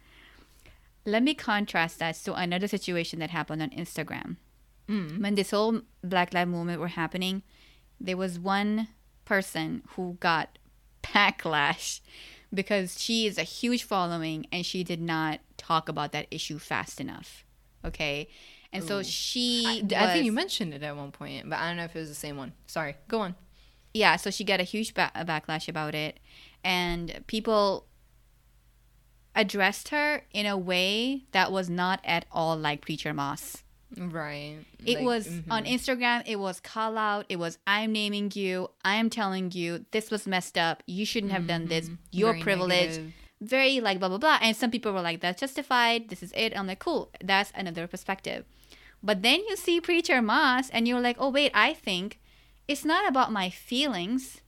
Let 1.04 1.22
me 1.22 1.34
contrast 1.34 1.98
that 2.00 2.16
to 2.16 2.34
another 2.34 2.68
situation 2.68 3.18
that 3.20 3.30
happened 3.30 3.62
on 3.62 3.70
Instagram. 3.70 4.36
Mm. 4.88 5.20
When 5.22 5.34
this 5.34 5.50
whole 5.50 5.82
Black 6.02 6.34
Lives 6.34 6.50
Movement 6.50 6.80
were 6.80 6.88
happening, 6.88 7.42
there 8.00 8.16
was 8.16 8.38
one 8.38 8.88
person 9.24 9.82
who 9.90 10.16
got 10.20 10.58
backlash 11.02 12.00
because 12.52 13.00
she 13.00 13.26
is 13.26 13.38
a 13.38 13.42
huge 13.42 13.82
following 13.82 14.46
and 14.52 14.64
she 14.64 14.84
did 14.84 15.00
not 15.00 15.40
talk 15.66 15.88
about 15.88 16.12
that 16.12 16.26
issue 16.30 16.58
fast 16.58 17.00
enough. 17.00 17.44
Okay. 17.84 18.28
And 18.72 18.84
so 18.84 19.02
she 19.02 19.64
I, 19.96 20.04
I 20.04 20.12
think 20.12 20.24
you 20.24 20.32
mentioned 20.32 20.74
it 20.74 20.82
at 20.82 20.94
one 20.96 21.12
point, 21.12 21.48
but 21.48 21.58
I 21.58 21.68
don't 21.68 21.76
know 21.78 21.84
if 21.84 21.96
it 21.96 21.98
was 22.00 22.08
the 22.08 22.14
same 22.26 22.36
one. 22.36 22.52
Sorry. 22.66 22.96
Go 23.08 23.20
on. 23.20 23.34
yeah, 23.94 24.16
so 24.16 24.30
she 24.30 24.44
got 24.44 24.60
a 24.60 24.64
huge 24.64 24.92
ba- 24.92 25.12
backlash 25.24 25.68
about 25.68 25.94
it, 25.94 26.20
and 26.62 27.24
people 27.26 27.86
addressed 29.34 29.88
her 29.90 30.22
in 30.32 30.46
a 30.46 30.56
way 30.56 31.24
that 31.32 31.52
was 31.52 31.68
not 31.70 32.00
at 32.04 32.24
all 32.32 32.56
like 32.56 32.80
Preacher 32.82 33.12
Moss. 33.14 33.62
Right. 33.96 34.56
It 34.84 34.96
Like, 34.98 35.04
was 35.04 35.28
mhm. 35.28 35.44
on 35.50 35.64
Instagram. 35.64 36.22
It 36.26 36.36
was 36.36 36.60
call 36.60 36.98
out. 36.98 37.24
It 37.28 37.36
was 37.38 37.58
I'm 37.66 37.92
naming 37.92 38.30
you. 38.34 38.70
I 38.84 38.96
am 38.96 39.08
telling 39.10 39.52
you 39.52 39.84
this 39.92 40.10
was 40.10 40.26
messed 40.26 40.58
up. 40.58 40.82
You 40.86 41.06
shouldn't 41.06 41.32
have 41.32 41.46
done 41.46 41.66
this. 41.66 41.88
You're 42.10 42.32
Very 42.32 42.42
privileged. 42.42 42.98
negative. 42.98 43.12
Very 43.40 43.80
like 43.80 43.98
blah 43.98 44.08
blah 44.08 44.18
blah. 44.18 44.38
And 44.40 44.56
some 44.56 44.70
people 44.70 44.92
were 44.92 45.02
like, 45.02 45.20
"That's 45.20 45.40
justified. 45.40 46.08
This 46.08 46.22
is 46.22 46.32
it." 46.36 46.56
I'm 46.56 46.66
like, 46.66 46.78
"Cool. 46.78 47.10
That's 47.22 47.52
another 47.54 47.86
perspective." 47.86 48.44
But 49.02 49.22
then 49.22 49.40
you 49.48 49.56
see 49.56 49.80
Preacher 49.80 50.22
Moss, 50.22 50.70
and 50.70 50.88
you're 50.88 51.00
like, 51.00 51.16
"Oh 51.18 51.30
wait, 51.30 51.52
I 51.54 51.74
think 51.74 52.18
it's 52.66 52.84
not 52.84 53.06
about 53.08 53.32
my 53.32 53.50
feelings. 53.50 54.40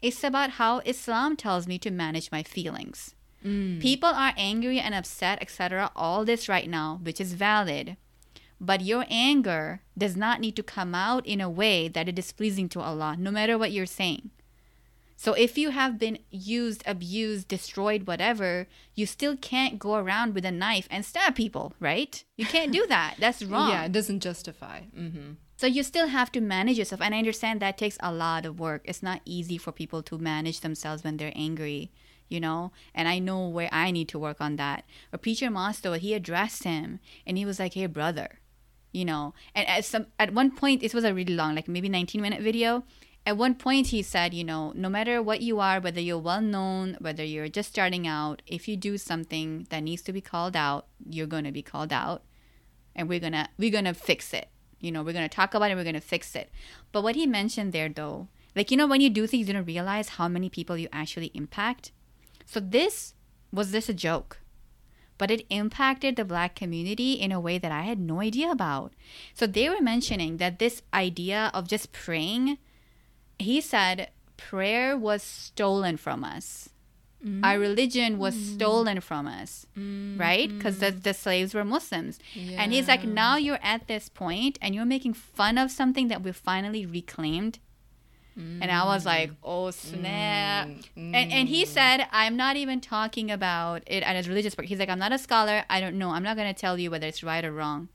It's 0.00 0.22
about 0.22 0.50
how 0.50 0.78
Islam 0.84 1.36
tells 1.36 1.66
me 1.66 1.78
to 1.80 1.90
manage 1.90 2.30
my 2.30 2.42
feelings." 2.42 3.14
Mm. 3.44 3.80
People 3.80 4.10
are 4.10 4.34
angry 4.36 4.78
and 4.80 4.94
upset, 4.94 5.38
etc. 5.40 5.90
All 5.94 6.24
this 6.24 6.48
right 6.48 6.68
now, 6.68 7.00
which 7.02 7.20
is 7.20 7.34
valid. 7.34 7.96
But 8.60 8.82
your 8.82 9.04
anger 9.08 9.82
does 9.96 10.16
not 10.16 10.40
need 10.40 10.56
to 10.56 10.62
come 10.62 10.94
out 10.94 11.24
in 11.26 11.40
a 11.40 11.50
way 11.50 11.86
that 11.88 12.08
it 12.08 12.18
is 12.18 12.32
pleasing 12.32 12.68
to 12.70 12.80
Allah, 12.80 13.16
no 13.18 13.30
matter 13.30 13.56
what 13.56 13.70
you're 13.70 13.86
saying. 13.86 14.30
So 15.20 15.32
if 15.32 15.58
you 15.58 15.70
have 15.70 15.98
been 15.98 16.20
used, 16.30 16.84
abused, 16.86 17.48
destroyed, 17.48 18.06
whatever, 18.06 18.68
you 18.94 19.04
still 19.04 19.36
can't 19.36 19.76
go 19.76 19.96
around 19.96 20.32
with 20.32 20.44
a 20.44 20.52
knife 20.52 20.86
and 20.92 21.04
stab 21.04 21.34
people, 21.34 21.74
right? 21.80 22.22
You 22.36 22.46
can't 22.46 22.70
do 22.70 22.86
that. 22.86 23.16
That's 23.18 23.42
wrong. 23.42 23.70
Yeah, 23.70 23.86
it 23.86 23.90
doesn't 23.90 24.20
justify. 24.20 24.82
Mm-hmm. 24.96 25.32
So 25.56 25.66
you 25.66 25.82
still 25.82 26.06
have 26.06 26.30
to 26.32 26.40
manage 26.40 26.78
yourself. 26.78 27.00
And 27.00 27.16
I 27.16 27.18
understand 27.18 27.58
that 27.58 27.76
takes 27.76 27.98
a 27.98 28.12
lot 28.12 28.46
of 28.46 28.60
work. 28.60 28.82
It's 28.84 29.02
not 29.02 29.20
easy 29.24 29.58
for 29.58 29.72
people 29.72 30.04
to 30.04 30.18
manage 30.18 30.60
themselves 30.60 31.02
when 31.02 31.16
they're 31.16 31.32
angry, 31.34 31.90
you 32.28 32.38
know? 32.38 32.70
And 32.94 33.08
I 33.08 33.18
know 33.18 33.48
where 33.48 33.70
I 33.72 33.90
need 33.90 34.08
to 34.10 34.20
work 34.20 34.40
on 34.40 34.54
that. 34.54 34.84
But 35.10 35.22
Preacher 35.22 35.50
Moss, 35.50 35.80
though, 35.80 35.94
he 35.94 36.14
addressed 36.14 36.62
him 36.62 37.00
and 37.26 37.36
he 37.36 37.44
was 37.44 37.58
like, 37.58 37.74
hey, 37.74 37.86
brother, 37.86 38.38
you 38.92 39.04
know? 39.04 39.34
And 39.52 39.66
at, 39.66 39.84
some, 39.84 40.06
at 40.16 40.32
one 40.32 40.52
point, 40.52 40.80
this 40.80 40.94
was 40.94 41.02
a 41.02 41.12
really 41.12 41.34
long, 41.34 41.56
like 41.56 41.66
maybe 41.66 41.88
19 41.88 42.22
minute 42.22 42.40
video. 42.40 42.84
At 43.26 43.36
one 43.36 43.56
point, 43.56 43.88
he 43.88 44.02
said, 44.02 44.32
you 44.32 44.44
know, 44.44 44.72
no 44.74 44.88
matter 44.88 45.22
what 45.22 45.42
you 45.42 45.60
are, 45.60 45.80
whether 45.80 46.00
you're 46.00 46.18
well 46.18 46.40
known, 46.40 46.96
whether 46.98 47.22
you're 47.22 47.48
just 47.48 47.68
starting 47.68 48.06
out, 48.06 48.40
if 48.46 48.66
you 48.66 48.76
do 48.76 48.96
something 48.96 49.66
that 49.68 49.80
needs 49.80 50.00
to 50.02 50.12
be 50.12 50.22
called 50.22 50.56
out, 50.56 50.86
you're 51.06 51.26
going 51.26 51.44
to 51.44 51.52
be 51.52 51.62
called 51.62 51.92
out 51.92 52.22
and 52.98 53.08
we're 53.08 53.20
gonna 53.20 53.48
we're 53.56 53.70
gonna 53.70 53.94
fix 53.94 54.34
it. 54.34 54.48
You 54.80 54.92
know 54.92 55.02
we're 55.02 55.14
gonna 55.14 55.28
talk 55.28 55.54
about 55.54 55.70
it 55.70 55.76
we're 55.76 55.84
gonna 55.84 56.00
fix 56.00 56.34
it. 56.34 56.50
But 56.92 57.02
what 57.02 57.14
he 57.14 57.26
mentioned 57.26 57.72
there 57.72 57.88
though 57.88 58.28
like 58.54 58.70
you 58.70 58.76
know 58.76 58.86
when 58.86 59.00
you 59.00 59.08
do 59.08 59.26
things 59.26 59.46
you 59.46 59.54
don't 59.54 59.64
realize 59.64 60.10
how 60.10 60.28
many 60.28 60.50
people 60.50 60.76
you 60.76 60.88
actually 60.92 61.30
impact? 61.32 61.92
So 62.44 62.60
this 62.60 63.14
was 63.52 63.70
this 63.70 63.88
a 63.88 63.94
joke 63.94 64.40
but 65.16 65.30
it 65.32 65.46
impacted 65.50 66.14
the 66.14 66.24
black 66.24 66.54
community 66.54 67.14
in 67.14 67.32
a 67.32 67.40
way 67.40 67.58
that 67.58 67.72
i 67.72 67.82
had 67.82 67.98
no 67.98 68.20
idea 68.20 68.48
about. 68.48 68.92
So 69.34 69.48
they 69.48 69.68
were 69.68 69.80
mentioning 69.80 70.36
that 70.36 70.60
this 70.60 70.82
idea 70.94 71.50
of 71.52 71.66
just 71.66 71.90
praying 71.92 72.58
he 73.38 73.60
said 73.60 74.10
prayer 74.36 74.96
was 74.96 75.22
stolen 75.22 75.96
from 75.96 76.24
us. 76.24 76.70
Mm. 77.24 77.44
Our 77.44 77.58
religion 77.58 78.18
was 78.18 78.36
mm. 78.36 78.54
stolen 78.54 79.00
from 79.00 79.26
us 79.26 79.66
mm. 79.76 80.18
right? 80.18 80.48
Because 80.48 80.78
the, 80.78 80.92
the 80.92 81.12
slaves 81.12 81.52
were 81.54 81.64
muslims. 81.64 82.18
And 82.56 82.72
he's 82.72 82.88
like 82.88 83.04
now 83.04 83.36
you're 83.36 83.58
at 83.62 83.88
this 83.88 84.08
point 84.08 84.58
and 84.62 84.74
you're 84.74 84.84
making 84.84 85.14
fun 85.14 85.58
of 85.58 85.70
something 85.70 86.08
that 86.08 86.22
we 86.22 86.32
finally 86.32 86.86
reclaimed? 86.86 87.58
And 88.36 88.70
i 88.70 88.84
was 88.84 89.04
like 89.04 89.32
oh 89.42 89.72
snap. 89.72 90.68
And, 90.94 91.16
and 91.16 91.48
he 91.48 91.64
said 91.64 92.06
i'm 92.12 92.36
not 92.36 92.54
even 92.54 92.80
talking 92.80 93.32
about 93.32 93.82
it 93.84 94.04
at 94.04 94.14
his 94.14 94.28
religious 94.28 94.54
part 94.54 94.68
he's 94.68 94.78
like 94.78 94.88
i'm 94.88 95.00
not 95.00 95.10
a 95.12 95.18
scholar. 95.18 95.64
I 95.68 95.80
don't 95.80 95.98
know. 95.98 96.10
I'm 96.10 96.22
not 96.22 96.36
going 96.36 96.54
to 96.54 96.58
tell 96.58 96.78
you 96.78 96.92
whether 96.92 97.08
it's 97.08 97.24
right 97.24 97.44
or 97.44 97.52
wrong. 97.52 97.88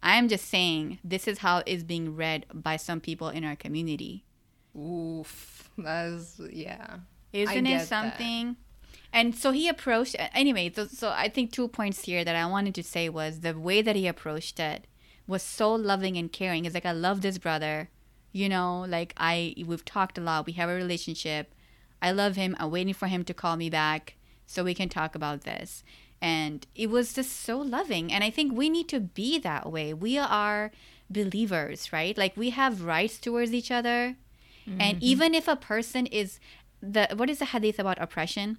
I'm 0.00 0.28
just 0.28 0.48
saying 0.48 1.00
this 1.02 1.26
is 1.26 1.38
how 1.38 1.64
it's 1.66 1.82
being 1.82 2.14
read 2.14 2.46
by 2.54 2.76
some 2.76 3.00
people 3.00 3.28
in 3.28 3.42
our 3.42 3.56
community 3.56 4.24
Oof. 4.76 5.70
That's 5.78 6.40
yeah. 6.50 6.98
Isn't 7.32 7.66
it 7.66 7.86
something? 7.86 8.48
That. 8.48 8.56
And 9.12 9.34
so 9.34 9.50
he 9.52 9.68
approached 9.68 10.16
anyway. 10.34 10.72
So, 10.74 10.86
so 10.86 11.10
I 11.10 11.28
think 11.28 11.52
two 11.52 11.68
points 11.68 12.04
here 12.04 12.24
that 12.24 12.36
I 12.36 12.46
wanted 12.46 12.74
to 12.76 12.82
say 12.82 13.08
was 13.08 13.40
the 13.40 13.58
way 13.58 13.82
that 13.82 13.96
he 13.96 14.06
approached 14.06 14.58
it 14.58 14.86
was 15.26 15.42
so 15.42 15.74
loving 15.74 16.16
and 16.16 16.32
caring. 16.32 16.64
It's 16.64 16.74
like 16.74 16.86
I 16.86 16.92
love 16.92 17.20
this 17.20 17.38
brother, 17.38 17.90
you 18.32 18.48
know. 18.48 18.84
Like 18.88 19.14
I 19.16 19.54
we've 19.66 19.84
talked 19.84 20.18
a 20.18 20.22
lot. 20.22 20.46
We 20.46 20.52
have 20.52 20.70
a 20.70 20.74
relationship. 20.74 21.54
I 22.00 22.10
love 22.10 22.36
him. 22.36 22.56
I'm 22.58 22.70
waiting 22.70 22.94
for 22.94 23.06
him 23.06 23.24
to 23.24 23.34
call 23.34 23.56
me 23.56 23.70
back 23.70 24.16
so 24.46 24.64
we 24.64 24.74
can 24.74 24.88
talk 24.88 25.14
about 25.14 25.42
this. 25.42 25.84
And 26.20 26.66
it 26.74 26.88
was 26.88 27.12
just 27.12 27.32
so 27.32 27.58
loving. 27.58 28.12
And 28.12 28.22
I 28.24 28.30
think 28.30 28.52
we 28.52 28.70
need 28.70 28.88
to 28.88 29.00
be 29.00 29.38
that 29.40 29.70
way. 29.70 29.92
We 29.92 30.18
are 30.18 30.70
believers, 31.10 31.92
right? 31.92 32.16
Like 32.16 32.36
we 32.36 32.50
have 32.50 32.84
rights 32.84 33.18
towards 33.18 33.52
each 33.52 33.70
other. 33.70 34.16
Mm-hmm. 34.68 34.80
And 34.80 35.02
even 35.02 35.34
if 35.34 35.48
a 35.48 35.56
person 35.56 36.06
is 36.06 36.40
the 36.80 37.08
what 37.14 37.30
is 37.30 37.38
the 37.38 37.46
hadith 37.46 37.78
about 37.78 38.00
oppression? 38.00 38.58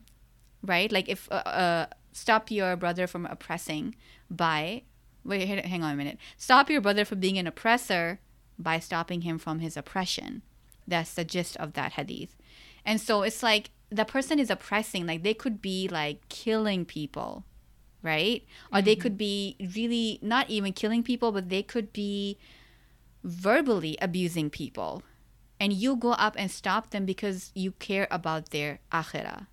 Right? 0.62 0.92
Like 0.92 1.10
if 1.10 1.30
uh, 1.32 1.36
uh 1.36 1.86
stop 2.12 2.52
your 2.52 2.76
brother 2.76 3.08
from 3.08 3.26
oppressing 3.26 3.96
by 4.30 4.84
wait 5.26 5.48
hang 5.48 5.84
on 5.84 5.94
a 5.94 5.96
minute. 5.96 6.18
Stop 6.38 6.70
your 6.70 6.82
brother 6.82 7.06
from 7.06 7.20
being 7.20 7.38
an 7.38 7.48
oppressor 7.48 8.20
by 8.60 8.80
stopping 8.80 9.22
him 9.22 9.38
from 9.38 9.60
his 9.60 9.78
oppression. 9.78 10.42
That's 10.88 11.14
the 11.14 11.24
gist 11.24 11.58
of 11.58 11.74
that 11.74 11.94
hadith. 11.94 12.36
And 12.86 13.00
so 13.00 13.24
it's 13.24 13.42
like 13.42 13.72
the 13.90 14.06
person 14.06 14.40
is 14.40 14.50
oppressing, 14.50 15.06
like 15.06 15.24
they 15.24 15.34
could 15.34 15.62
be 15.62 15.88
like 15.88 16.28
killing 16.30 16.86
people, 16.86 17.46
right? 18.02 18.44
Or 18.72 18.78
mm-hmm. 18.80 18.86
they 18.86 18.96
could 18.96 19.18
be 19.18 19.56
really 19.76 20.20
not 20.22 20.50
even 20.50 20.74
killing 20.74 21.04
people, 21.04 21.32
but 21.32 21.50
they 21.50 21.64
could 21.64 21.94
be 21.94 22.38
verbally 23.24 23.98
abusing 24.02 24.50
people. 24.50 25.04
And 25.64 25.72
you 25.72 25.96
go 25.96 26.12
up 26.12 26.36
and 26.38 26.52
stop 26.52 26.90
them 26.90 27.06
because 27.06 27.50
you 27.56 27.72
care 27.72 28.06
about 28.12 28.50
their 28.50 28.80
akhirah. 28.92 29.48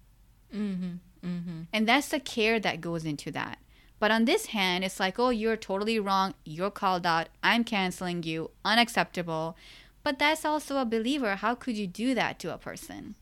Mm-hmm. 0.53 0.95
Mm-hmm. 1.25 1.61
And 1.73 1.87
that's 1.87 2.09
the 2.09 2.19
care 2.19 2.59
that 2.59 2.81
goes 2.81 3.05
into 3.05 3.31
that. 3.31 3.61
But 4.01 4.11
on 4.11 4.25
this 4.25 4.47
hand, 4.47 4.83
it's 4.83 4.99
like, 4.99 5.21
oh, 5.21 5.29
you're 5.29 5.57
totally 5.57 6.01
wrong. 6.01 6.35
You're 6.45 6.73
called 6.73 7.07
out. 7.07 7.29
I'm 7.45 7.63
canceling 7.63 8.25
you. 8.25 8.51
Unacceptable. 8.65 9.57
But 10.03 10.19
that's 10.19 10.45
also 10.45 10.79
a 10.79 10.85
believer. 10.85 11.37
How 11.37 11.55
could 11.55 11.77
you 11.77 11.87
do 11.87 12.13
that 12.17 12.41
to 12.41 12.53
a 12.53 12.59
person? 12.59 13.15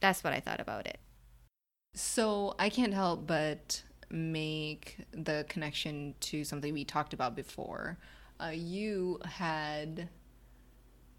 That's 0.00 0.24
what 0.24 0.32
I 0.32 0.40
thought 0.40 0.58
about 0.60 0.88
it. 0.88 0.98
So 1.94 2.56
I 2.58 2.68
can't 2.68 2.94
help 2.94 3.28
but 3.28 3.84
make 4.10 4.96
the 5.12 5.46
connection 5.48 6.16
to 6.18 6.42
something 6.42 6.74
we 6.74 6.84
talked 6.84 7.14
about 7.14 7.36
before. 7.36 7.96
Uh, 8.40 8.50
you 8.52 9.20
had 9.24 10.08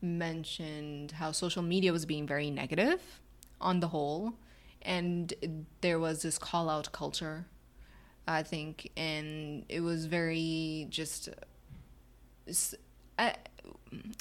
mentioned 0.02 1.12
how 1.12 1.32
social 1.32 1.62
media 1.62 1.92
was 1.92 2.06
being 2.06 2.28
very 2.28 2.50
negative 2.50 3.02
on 3.60 3.80
the 3.80 3.88
whole, 3.88 4.34
and 4.82 5.34
there 5.82 6.00
was 6.00 6.22
this 6.22 6.38
call 6.38 6.70
out 6.70 6.92
culture, 6.92 7.46
I 8.28 8.44
think, 8.44 8.92
and 8.96 9.66
it 9.70 9.82
was 9.82 10.06
very 10.06 10.88
just. 10.90 11.30
I, 13.18 13.36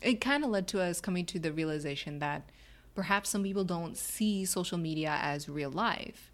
it 0.03 0.21
kind 0.21 0.45
of 0.45 0.51
led 0.51 0.67
to 0.69 0.81
us 0.83 1.01
coming 1.01 1.25
to 1.27 1.39
the 1.39 1.53
realization 1.53 2.19
that 2.19 2.51
perhaps 2.95 3.31
some 3.31 3.45
people 3.45 3.65
don't 3.65 3.97
see 3.97 4.45
social 4.45 4.77
media 4.77 5.19
as 5.23 5.49
real 5.49 5.71
life. 5.71 6.33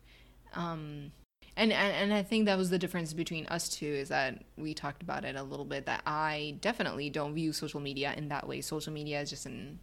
Um, 0.54 1.12
and, 1.56 1.73
and 1.73 1.94
and 1.94 2.12
I 2.12 2.23
think 2.23 2.46
that 2.46 2.58
was 2.58 2.70
the 2.70 2.78
difference 2.78 3.12
between 3.12 3.46
us 3.46 3.68
two 3.68 3.87
is 3.87 4.08
that 4.08 4.42
we 4.56 4.75
talked 4.75 5.02
about 5.02 5.25
it 5.25 5.37
a 5.37 5.42
little 5.42 5.64
bit 5.64 5.87
that 5.87 6.02
I 6.06 6.56
definitely 6.61 7.11
don't 7.11 7.34
view 7.34 7.52
social 7.52 7.80
media 7.80 8.12
in 8.16 8.28
that 8.28 8.49
way. 8.49 8.61
Social 8.61 8.92
media 8.92 9.20
is 9.20 9.30
just 9.30 9.46
an 9.46 9.78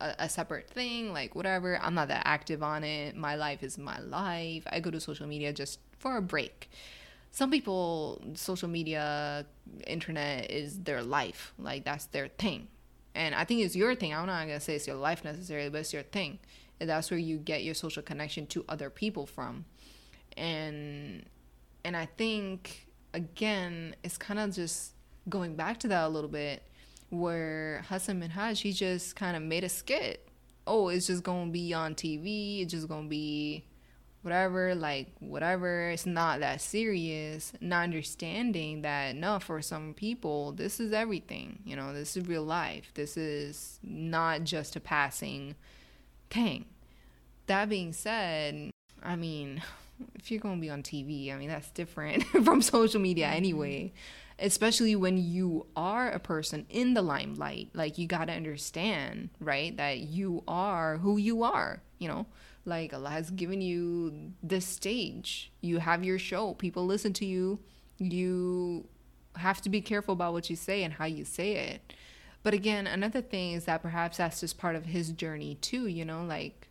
a, 0.00 0.14
a, 0.20 0.28
separate 0.28 0.68
thing, 0.70 1.12
like 1.12 1.34
whatever. 1.34 1.78
I'm 1.80 1.94
not 1.94 2.08
that 2.08 2.22
active 2.24 2.62
on 2.62 2.84
it. 2.84 3.16
My 3.16 3.34
life 3.34 3.62
is 3.62 3.78
my 3.78 3.98
life. 4.00 4.64
I 4.70 4.80
go 4.80 4.90
to 4.90 5.00
social 5.00 5.26
media 5.26 5.52
just 5.52 5.80
for 5.98 6.16
a 6.16 6.22
break. 6.22 6.70
Some 7.30 7.50
people, 7.50 8.22
social 8.34 8.68
media, 8.68 9.44
internet 9.86 10.50
is 10.50 10.80
their 10.80 11.02
life. 11.02 11.52
Like 11.58 11.84
that's 11.84 12.06
their 12.06 12.28
thing. 12.28 12.68
And 13.14 13.34
I 13.34 13.44
think 13.44 13.62
it's 13.62 13.76
your 13.76 13.94
thing. 13.94 14.14
I'm 14.14 14.26
not 14.26 14.42
gonna 14.46 14.60
say 14.60 14.76
it's 14.76 14.86
your 14.86 14.96
life 14.96 15.24
necessarily, 15.24 15.68
but 15.68 15.78
it's 15.78 15.92
your 15.92 16.04
thing. 16.04 16.38
And 16.80 16.88
that's 16.88 17.10
where 17.10 17.18
you 17.18 17.38
get 17.38 17.64
your 17.64 17.74
social 17.74 18.02
connection 18.02 18.46
to 18.48 18.64
other 18.68 18.88
people 18.88 19.26
from. 19.26 19.64
And 20.38 21.24
and 21.84 21.96
I 21.96 22.06
think 22.06 22.86
again, 23.14 23.96
it's 24.02 24.18
kind 24.18 24.38
of 24.38 24.54
just 24.54 24.92
going 25.28 25.56
back 25.56 25.78
to 25.80 25.88
that 25.88 26.06
a 26.06 26.08
little 26.08 26.30
bit, 26.30 26.62
where 27.10 27.84
Hasan 27.88 28.20
Minhaj 28.20 28.60
he 28.60 28.72
just 28.72 29.16
kind 29.16 29.36
of 29.36 29.42
made 29.42 29.64
a 29.64 29.68
skit. 29.68 30.28
Oh, 30.66 30.88
it's 30.88 31.06
just 31.06 31.22
gonna 31.22 31.50
be 31.50 31.74
on 31.74 31.94
TV. 31.94 32.62
It's 32.62 32.72
just 32.72 32.88
gonna 32.88 33.08
be 33.08 33.64
whatever, 34.22 34.74
like 34.74 35.08
whatever, 35.20 35.90
it's 35.90 36.06
not 36.06 36.40
that 36.40 36.60
serious. 36.60 37.52
Not 37.60 37.84
understanding 37.84 38.82
that 38.82 39.16
no, 39.16 39.38
for 39.38 39.62
some 39.62 39.94
people, 39.94 40.52
this 40.52 40.80
is 40.80 40.92
everything. 40.92 41.60
You 41.64 41.76
know, 41.76 41.92
this 41.92 42.16
is 42.16 42.26
real 42.26 42.42
life. 42.44 42.90
This 42.94 43.16
is 43.16 43.78
not 43.82 44.44
just 44.44 44.76
a 44.76 44.80
passing 44.80 45.54
thing. 46.30 46.66
That 47.46 47.68
being 47.68 47.92
said, 47.92 48.70
I 49.02 49.16
mean, 49.16 49.62
if 50.14 50.30
you're 50.30 50.40
gonna 50.40 50.60
be 50.60 50.70
on 50.70 50.82
TV, 50.82 51.32
I 51.32 51.36
mean 51.36 51.48
that's 51.48 51.70
different 51.70 52.24
from 52.44 52.62
social 52.62 53.00
media 53.00 53.26
mm-hmm. 53.26 53.36
anyway. 53.36 53.92
Especially 54.40 54.94
when 54.94 55.18
you 55.18 55.66
are 55.74 56.08
a 56.10 56.20
person 56.20 56.64
in 56.70 56.94
the 56.94 57.02
limelight, 57.02 57.70
like 57.74 57.98
you 57.98 58.06
gotta 58.06 58.32
understand, 58.32 59.30
right, 59.40 59.76
that 59.76 59.98
you 59.98 60.44
are 60.46 60.98
who 60.98 61.16
you 61.16 61.42
are, 61.42 61.82
you 61.98 62.08
know 62.08 62.26
like 62.68 62.92
Allah 62.92 63.10
has 63.10 63.30
given 63.30 63.60
you 63.60 64.32
this 64.42 64.66
stage. 64.66 65.50
You 65.60 65.78
have 65.78 66.04
your 66.04 66.18
show. 66.18 66.54
People 66.54 66.86
listen 66.86 67.12
to 67.14 67.24
you. 67.24 67.58
You 67.96 68.86
have 69.36 69.62
to 69.62 69.70
be 69.70 69.80
careful 69.80 70.12
about 70.12 70.34
what 70.34 70.50
you 70.50 70.56
say 70.56 70.84
and 70.84 70.94
how 70.94 71.06
you 71.06 71.24
say 71.24 71.52
it. 71.52 71.92
But 72.42 72.54
again, 72.54 72.86
another 72.86 73.20
thing 73.20 73.52
is 73.52 73.64
that 73.64 73.82
perhaps 73.82 74.18
that's 74.18 74.40
just 74.40 74.58
part 74.58 74.76
of 74.76 74.86
his 74.86 75.10
journey 75.10 75.56
too, 75.56 75.86
you 75.86 76.04
know, 76.04 76.22
like 76.24 76.67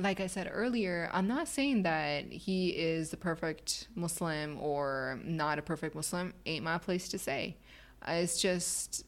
like 0.00 0.20
I 0.20 0.26
said 0.26 0.50
earlier, 0.52 1.10
I'm 1.12 1.28
not 1.28 1.46
saying 1.48 1.82
that 1.82 2.24
he 2.32 2.70
is 2.70 3.10
the 3.10 3.16
perfect 3.16 3.88
Muslim 3.94 4.58
or 4.60 5.20
not 5.24 5.58
a 5.58 5.62
perfect 5.62 5.94
Muslim. 5.94 6.34
Ain't 6.46 6.64
my 6.64 6.78
place 6.78 7.08
to 7.10 7.18
say. 7.18 7.56
It's 8.06 8.40
just 8.40 9.04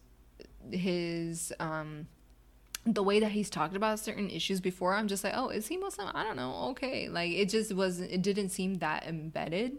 his 0.71 1.53
um 1.59 2.07
the 2.85 3.03
way 3.03 3.21
that 3.21 3.31
he's 3.31 3.49
talked 3.49 3.77
about 3.77 4.01
certain 4.01 4.29
issues 4.29 4.61
before, 4.61 4.95
I'm 4.95 5.07
just 5.07 5.23
like, 5.23 5.35
oh, 5.37 5.51
is 5.51 5.69
he 5.69 5.77
Muslim? 5.77 6.11
I 6.15 6.25
don't 6.25 6.37
know. 6.37 6.69
Okay, 6.71 7.09
like 7.09 7.31
it 7.31 7.49
just 7.49 7.73
was. 7.73 8.01
It 8.01 8.23
didn't 8.23 8.49
seem 8.49 8.79
that 8.79 9.07
embedded. 9.07 9.79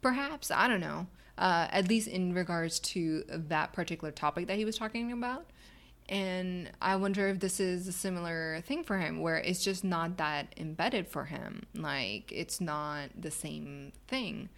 Perhaps 0.00 0.50
I 0.50 0.66
don't 0.68 0.80
know. 0.80 1.06
Uh, 1.36 1.68
at 1.70 1.88
least 1.88 2.08
in 2.08 2.34
regards 2.34 2.80
to 2.80 3.24
that 3.28 3.72
particular 3.72 4.10
topic 4.10 4.46
that 4.46 4.56
he 4.56 4.64
was 4.64 4.76
talking 4.76 5.12
about. 5.12 5.46
And 6.10 6.72
I 6.82 6.96
wonder 6.96 7.28
if 7.28 7.38
this 7.38 7.60
is 7.60 7.86
a 7.86 7.92
similar 7.92 8.62
thing 8.66 8.82
for 8.82 8.98
him, 8.98 9.20
where 9.20 9.36
it's 9.36 9.62
just 9.62 9.84
not 9.84 10.16
that 10.18 10.52
embedded 10.56 11.06
for 11.06 11.26
him. 11.26 11.66
Like 11.74 12.32
it's 12.32 12.60
not 12.60 13.10
the 13.18 13.30
same 13.30 13.92
thing. 14.08 14.48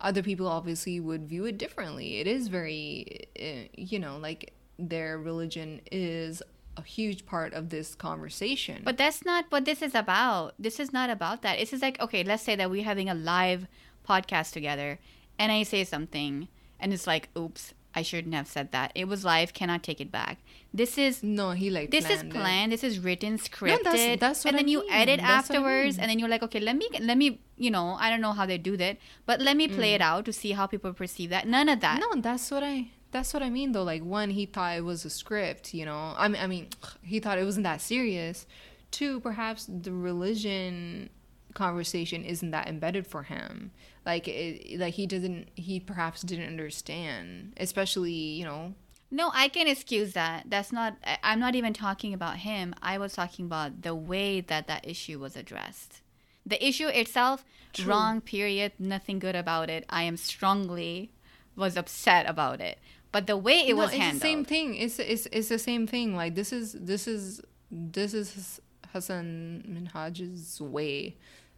Other 0.00 0.22
people 0.22 0.48
obviously 0.48 0.98
would 0.98 1.28
view 1.28 1.44
it 1.44 1.58
differently. 1.58 2.16
It 2.18 2.26
is 2.26 2.48
very, 2.48 3.28
eh, 3.36 3.66
you 3.76 3.98
know, 3.98 4.16
like 4.16 4.54
their 4.78 5.18
religion 5.18 5.82
is 5.92 6.42
a 6.78 6.82
huge 6.82 7.26
part 7.26 7.52
of 7.52 7.68
this 7.68 7.94
conversation. 7.94 8.80
But 8.82 8.96
that's 8.96 9.24
not 9.24 9.44
what 9.50 9.66
this 9.66 9.82
is 9.82 9.94
about. 9.94 10.54
This 10.58 10.80
is 10.80 10.94
not 10.94 11.10
about 11.10 11.42
that. 11.42 11.58
It's 11.58 11.70
just 11.70 11.82
like, 11.82 12.00
okay, 12.00 12.24
let's 12.24 12.42
say 12.42 12.56
that 12.56 12.70
we're 12.70 12.84
having 12.84 13.10
a 13.10 13.14
live 13.14 13.66
podcast 14.08 14.52
together 14.52 14.98
and 15.38 15.52
I 15.52 15.62
say 15.62 15.84
something 15.84 16.48
and 16.80 16.92
it's 16.92 17.06
like, 17.06 17.28
oops, 17.36 17.74
I 17.94 18.02
shouldn't 18.02 18.34
have 18.34 18.48
said 18.48 18.72
that. 18.72 18.92
It 18.94 19.06
was 19.06 19.24
live, 19.24 19.52
cannot 19.52 19.82
take 19.82 20.00
it 20.00 20.10
back. 20.10 20.38
This 20.72 20.96
is 20.96 21.22
no, 21.22 21.50
he 21.50 21.70
like 21.70 21.90
this 21.90 22.08
is 22.08 22.22
planned. 22.22 22.72
It. 22.72 22.80
This 22.80 22.84
is 22.84 22.98
written, 22.98 23.38
scripted, 23.38 23.84
no, 23.84 23.92
that's, 23.92 24.20
that's 24.20 24.46
and 24.46 24.56
then 24.56 24.66
I 24.66 24.68
you 24.68 24.84
edit 24.90 25.20
that's 25.20 25.50
afterwards, 25.50 25.96
I 25.96 25.98
mean. 25.98 26.00
and 26.00 26.10
then 26.10 26.18
you're 26.18 26.28
like, 26.28 26.42
okay, 26.44 26.60
let 26.60 26.76
me 26.76 26.88
let 27.00 27.18
me, 27.18 27.40
you 27.56 27.70
know, 27.70 27.96
I 27.98 28.08
don't 28.10 28.20
know 28.20 28.32
how 28.32 28.46
they 28.46 28.58
do 28.58 28.76
that, 28.78 28.96
but 29.26 29.40
let 29.40 29.56
me 29.56 29.68
play 29.68 29.92
mm. 29.92 29.96
it 29.96 30.00
out 30.00 30.24
to 30.24 30.32
see 30.32 30.52
how 30.52 30.66
people 30.66 30.92
perceive 30.92 31.30
that. 31.30 31.46
None 31.46 31.68
of 31.68 31.80
that. 31.80 32.00
No, 32.00 32.20
that's 32.20 32.50
what 32.50 32.62
I 32.62 32.88
that's 33.10 33.34
what 33.34 33.42
I 33.42 33.50
mean 33.50 33.72
though. 33.72 33.82
Like 33.82 34.02
one, 34.02 34.30
he 34.30 34.46
thought 34.46 34.76
it 34.76 34.84
was 34.84 35.04
a 35.04 35.10
script, 35.10 35.74
you 35.74 35.84
know. 35.84 36.14
I 36.16 36.28
mean, 36.28 36.42
I 36.42 36.46
mean, 36.46 36.68
he 37.02 37.20
thought 37.20 37.38
it 37.38 37.44
wasn't 37.44 37.64
that 37.64 37.80
serious. 37.80 38.46
Two, 38.90 39.20
perhaps 39.20 39.66
the 39.68 39.92
religion 39.92 41.10
conversation 41.54 42.24
isn't 42.24 42.50
that 42.50 42.68
embedded 42.68 43.06
for 43.06 43.24
him. 43.24 43.70
Like 44.04 44.26
it, 44.28 44.78
like 44.78 44.94
he 44.94 45.06
doesn't, 45.06 45.48
he 45.54 45.80
perhaps 45.80 46.22
didn't 46.22 46.46
understand, 46.48 47.54
especially 47.56 48.12
you 48.12 48.44
know. 48.44 48.74
No, 49.10 49.30
I 49.34 49.48
can 49.48 49.68
excuse 49.68 50.14
that. 50.14 50.44
That's 50.48 50.72
not. 50.72 50.96
I'm 51.22 51.38
not 51.38 51.54
even 51.54 51.72
talking 51.72 52.14
about 52.14 52.38
him. 52.38 52.74
I 52.82 52.98
was 52.98 53.12
talking 53.12 53.46
about 53.46 53.82
the 53.82 53.94
way 53.94 54.40
that 54.40 54.66
that 54.68 54.88
issue 54.88 55.18
was 55.18 55.36
addressed. 55.36 56.00
The 56.46 56.64
issue 56.66 56.88
itself, 56.88 57.44
True. 57.72 57.90
wrong. 57.90 58.20
Period. 58.20 58.72
Nothing 58.78 59.18
good 59.18 59.36
about 59.36 59.70
it. 59.70 59.84
I 59.88 60.02
am 60.04 60.16
strongly 60.16 61.12
was 61.54 61.76
upset 61.76 62.26
about 62.26 62.62
it 62.62 62.78
but 63.12 63.26
the 63.26 63.36
way 63.36 63.60
it 63.60 63.76
No, 63.76 63.82
was 63.82 63.90
it's 63.90 63.98
handled 63.98 64.22
the 64.22 64.26
same 64.26 64.44
thing. 64.44 64.74
It's 64.74 64.98
it's 64.98 65.26
it's 65.30 65.48
the 65.48 65.58
same 65.58 65.86
thing. 65.86 66.16
Like 66.16 66.34
this 66.34 66.52
is 66.52 66.72
this 66.72 67.06
is 67.06 67.42
this 67.70 68.14
is 68.14 68.60
Hasan 68.92 69.62
Minhaj's 69.68 70.60
way 70.60 71.16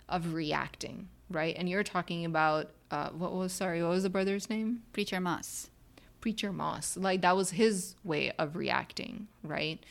of 0.09 0.35
reacting, 0.35 1.09
right? 1.31 1.55
And 1.57 1.69
you're 1.69 1.83
talking 1.83 2.25
about 2.25 2.71
uh, 2.91 3.11
what 3.11 3.33
was 3.33 3.53
sorry, 3.53 3.83
what 3.83 3.91
was 3.91 4.03
the 4.03 4.11
brother's 4.11 4.49
name? 4.49 4.83
preacher 4.93 5.21
moss 5.21 5.71
Preacher 6.25 6.55
Moss. 6.55 6.97
Like 6.97 7.21
that 7.21 7.37
was 7.37 7.51
his 7.51 7.97
way 8.03 8.33
of 8.39 8.57
reacting, 8.57 9.29
right? 9.43 9.85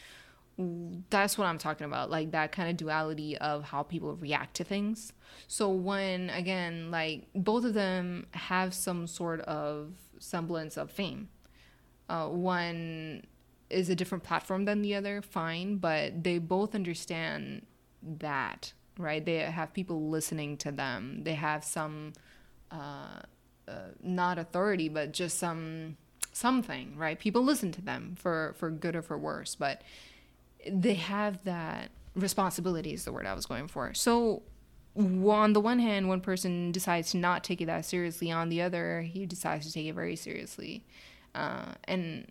That's 1.12 1.38
what 1.38 1.46
I'm 1.46 1.60
talking 1.60 1.86
about. 1.86 2.10
Like 2.10 2.32
that 2.32 2.52
kind 2.52 2.72
of 2.72 2.76
duality 2.76 3.38
of 3.38 3.66
how 3.66 3.84
people 3.84 4.16
react 4.16 4.56
to 4.56 4.64
things. 4.64 5.14
So 5.48 5.70
when 5.70 6.32
again, 6.32 6.90
like 6.90 7.28
both 7.36 7.66
of 7.66 7.76
them 7.76 8.26
have 8.32 8.74
some 8.74 9.06
sort 9.06 9.42
of 9.42 9.92
semblance 10.18 10.76
of 10.76 10.90
fame. 10.90 11.30
Uh, 12.10 12.30
one 12.30 13.26
is 13.70 13.92
a 13.92 13.96
different 13.96 14.24
platform 14.24 14.66
than 14.66 14.82
the 14.82 14.96
other, 14.96 15.22
fine, 15.22 15.78
but 15.78 16.24
they 16.24 16.40
both 16.40 16.74
understand 16.74 17.68
that, 18.02 18.74
right? 18.98 19.24
They 19.24 19.38
have 19.38 19.74
people 19.74 20.10
listening 20.10 20.58
to 20.58 20.72
them. 20.72 21.22
They 21.24 21.34
have 21.34 21.64
some 21.64 22.14
uh, 22.72 23.22
uh, 23.68 23.72
not 24.02 24.38
authority, 24.38 24.90
but 24.90 25.12
just 25.12 25.38
some 25.38 25.98
something, 26.32 26.98
right? 26.98 27.20
People 27.20 27.44
listen 27.44 27.72
to 27.74 27.82
them 27.82 28.16
for 28.18 28.56
for 28.58 28.70
good 28.70 28.96
or 28.96 29.02
for 29.02 29.18
worse, 29.18 29.56
but 29.56 29.82
they 30.70 30.96
have 30.96 31.44
that 31.44 31.92
responsibility 32.16 32.94
is 32.94 33.06
the 33.06 33.12
word 33.12 33.26
I 33.26 33.34
was 33.34 33.46
going 33.46 33.68
for. 33.68 33.94
So 33.94 34.44
on 34.96 35.54
the 35.54 35.60
one 35.60 35.80
hand, 35.80 36.08
one 36.08 36.22
person 36.22 36.72
decides 36.72 37.12
to 37.12 37.18
not 37.18 37.44
take 37.44 37.62
it 37.62 37.66
that 37.66 37.86
seriously. 37.86 38.32
On 38.32 38.50
the 38.50 38.62
other, 38.62 39.02
he 39.02 39.26
decides 39.26 39.66
to 39.66 39.74
take 39.74 39.88
it 39.88 39.94
very 39.94 40.16
seriously, 40.16 40.86
uh, 41.34 41.74
and 41.86 42.28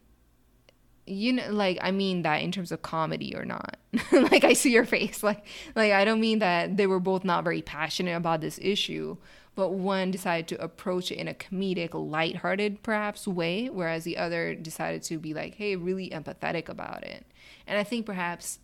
you 1.06 1.32
know 1.32 1.50
like 1.50 1.78
i 1.80 1.90
mean 1.90 2.22
that 2.22 2.42
in 2.42 2.52
terms 2.52 2.72
of 2.72 2.82
comedy 2.82 3.34
or 3.34 3.44
not. 3.44 3.76
Like 4.12 4.44
i 4.44 4.52
see 4.52 4.72
your 4.72 4.84
face. 4.84 5.22
Like 5.28 5.44
like 5.74 5.92
i 5.92 6.04
don't 6.04 6.20
mean 6.20 6.38
that 6.38 6.76
they 6.76 6.86
were 6.86 7.00
both 7.00 7.24
not 7.24 7.44
very 7.44 7.62
passionate 7.62 8.16
about 8.16 8.40
this 8.40 8.58
issue 8.62 9.16
but 9.54 9.70
one 9.70 10.10
decided 10.10 10.48
to 10.48 10.62
approach 10.62 11.12
it 11.12 11.16
in 11.16 11.28
a 11.28 11.34
comedic 11.34 11.90
lighthearted 11.92 12.82
perhaps 12.82 13.26
way 13.28 13.68
whereas 13.68 14.04
the 14.04 14.16
other 14.16 14.54
decided 14.54 15.02
to 15.02 15.18
be 15.18 15.34
like 15.34 15.56
hey 15.56 15.76
really 15.76 16.08
empathetic 16.10 16.68
about 16.68 17.02
it. 17.02 17.26
And 17.66 17.78
i 17.78 17.84
think 17.84 18.06
perhaps 18.06 18.60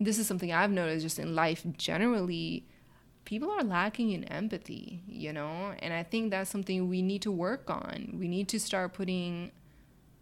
this 0.00 0.18
is 0.18 0.26
something 0.26 0.52
i've 0.52 0.70
noticed 0.70 1.02
just 1.02 1.18
in 1.18 1.34
life 1.34 1.64
generally 1.76 2.64
people 3.24 3.50
are 3.50 3.64
lacking 3.64 4.12
in 4.12 4.24
empathy 4.24 5.02
you 5.06 5.32
know? 5.32 5.74
And 5.80 5.92
i 5.92 6.04
think 6.04 6.30
that's 6.30 6.50
something 6.50 6.88
we 6.88 7.02
need 7.02 7.22
to 7.22 7.32
work 7.32 7.68
on. 7.68 8.14
We 8.18 8.28
need 8.28 8.48
to 8.50 8.60
start 8.60 8.92
putting 8.92 9.50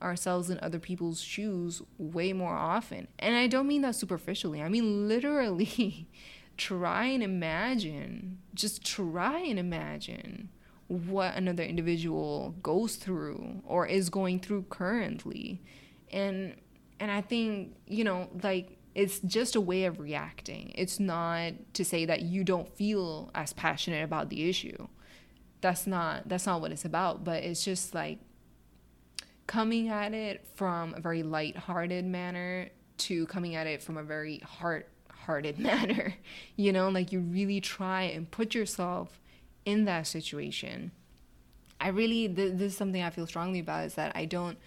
ourselves 0.06 0.48
in 0.48 0.58
other 0.62 0.78
people's 0.78 1.20
shoes 1.20 1.82
way 1.98 2.32
more 2.32 2.54
often. 2.54 3.08
And 3.18 3.36
I 3.36 3.46
don't 3.46 3.66
mean 3.66 3.82
that 3.82 3.94
superficially. 3.94 4.62
I 4.62 4.68
mean 4.68 5.08
literally 5.08 6.08
try 6.56 7.04
and 7.06 7.22
imagine, 7.22 8.38
just 8.54 8.84
try 8.84 9.40
and 9.40 9.58
imagine 9.58 10.48
what 10.88 11.34
another 11.34 11.62
individual 11.62 12.54
goes 12.62 12.96
through 12.96 13.60
or 13.64 13.86
is 13.86 14.08
going 14.08 14.40
through 14.40 14.62
currently. 14.70 15.62
And 16.10 16.54
and 16.98 17.10
I 17.10 17.20
think, 17.20 17.76
you 17.86 18.04
know, 18.04 18.28
like 18.42 18.78
it's 18.94 19.18
just 19.20 19.56
a 19.56 19.60
way 19.60 19.84
of 19.84 20.00
reacting. 20.00 20.72
It's 20.74 20.98
not 20.98 21.52
to 21.74 21.84
say 21.84 22.06
that 22.06 22.22
you 22.22 22.44
don't 22.44 22.74
feel 22.76 23.30
as 23.34 23.52
passionate 23.52 24.02
about 24.02 24.30
the 24.30 24.48
issue. 24.48 24.88
That's 25.60 25.86
not 25.86 26.28
that's 26.28 26.46
not 26.46 26.60
what 26.60 26.72
it's 26.72 26.84
about, 26.84 27.24
but 27.24 27.42
it's 27.42 27.64
just 27.64 27.94
like 27.94 28.20
coming 29.46 29.88
at 29.88 30.12
it 30.12 30.46
from 30.54 30.94
a 30.94 31.00
very 31.00 31.22
light-hearted 31.22 32.04
manner 32.04 32.68
to 32.98 33.26
coming 33.26 33.54
at 33.54 33.66
it 33.66 33.82
from 33.82 33.96
a 33.96 34.02
very 34.02 34.38
heart-hearted 34.40 35.58
manner. 35.70 36.14
You 36.56 36.72
know, 36.72 36.88
like 36.88 37.12
you 37.12 37.20
really 37.20 37.60
try 37.60 38.02
and 38.02 38.30
put 38.30 38.54
yourself 38.54 39.20
in 39.64 39.84
that 39.84 40.06
situation. 40.06 40.92
I 41.80 41.88
really 41.88 42.28
th- 42.28 42.54
this 42.54 42.72
is 42.72 42.76
something 42.76 43.02
I 43.02 43.10
feel 43.10 43.26
strongly 43.26 43.60
about 43.60 43.84
is 43.84 43.94
that 43.94 44.12
I 44.16 44.24
don't 44.24 44.58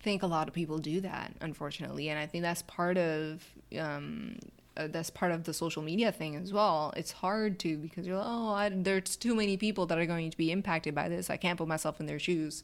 think 0.00 0.22
a 0.22 0.26
lot 0.26 0.48
of 0.48 0.54
people 0.54 0.78
do 0.78 1.00
that, 1.00 1.32
unfortunately, 1.40 2.08
and 2.08 2.18
I 2.18 2.26
think 2.26 2.42
that's 2.42 2.62
part 2.62 2.98
of 2.98 3.42
um, 3.78 4.38
uh, 4.76 4.88
that's 4.90 5.10
part 5.10 5.32
of 5.32 5.44
the 5.44 5.52
social 5.52 5.82
media 5.82 6.12
thing 6.12 6.36
as 6.36 6.52
well. 6.52 6.92
It's 6.96 7.12
hard 7.12 7.58
to 7.60 7.76
because 7.76 8.06
you're 8.06 8.16
like, 8.16 8.26
oh, 8.26 8.52
I, 8.52 8.68
there's 8.70 9.16
too 9.16 9.34
many 9.34 9.56
people 9.56 9.86
that 9.86 9.98
are 9.98 10.06
going 10.06 10.30
to 10.30 10.36
be 10.36 10.50
impacted 10.50 10.94
by 10.94 11.08
this. 11.08 11.30
I 11.30 11.36
can't 11.36 11.58
put 11.58 11.68
myself 11.68 12.00
in 12.00 12.06
their 12.06 12.18
shoes. 12.18 12.62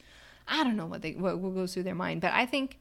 I 0.48 0.64
don't 0.64 0.76
know 0.76 0.86
what 0.86 1.02
they 1.02 1.12
what, 1.12 1.38
what 1.38 1.54
goes 1.54 1.74
through 1.74 1.84
their 1.84 1.94
mind, 1.94 2.20
but 2.20 2.32
I 2.32 2.46
think 2.46 2.78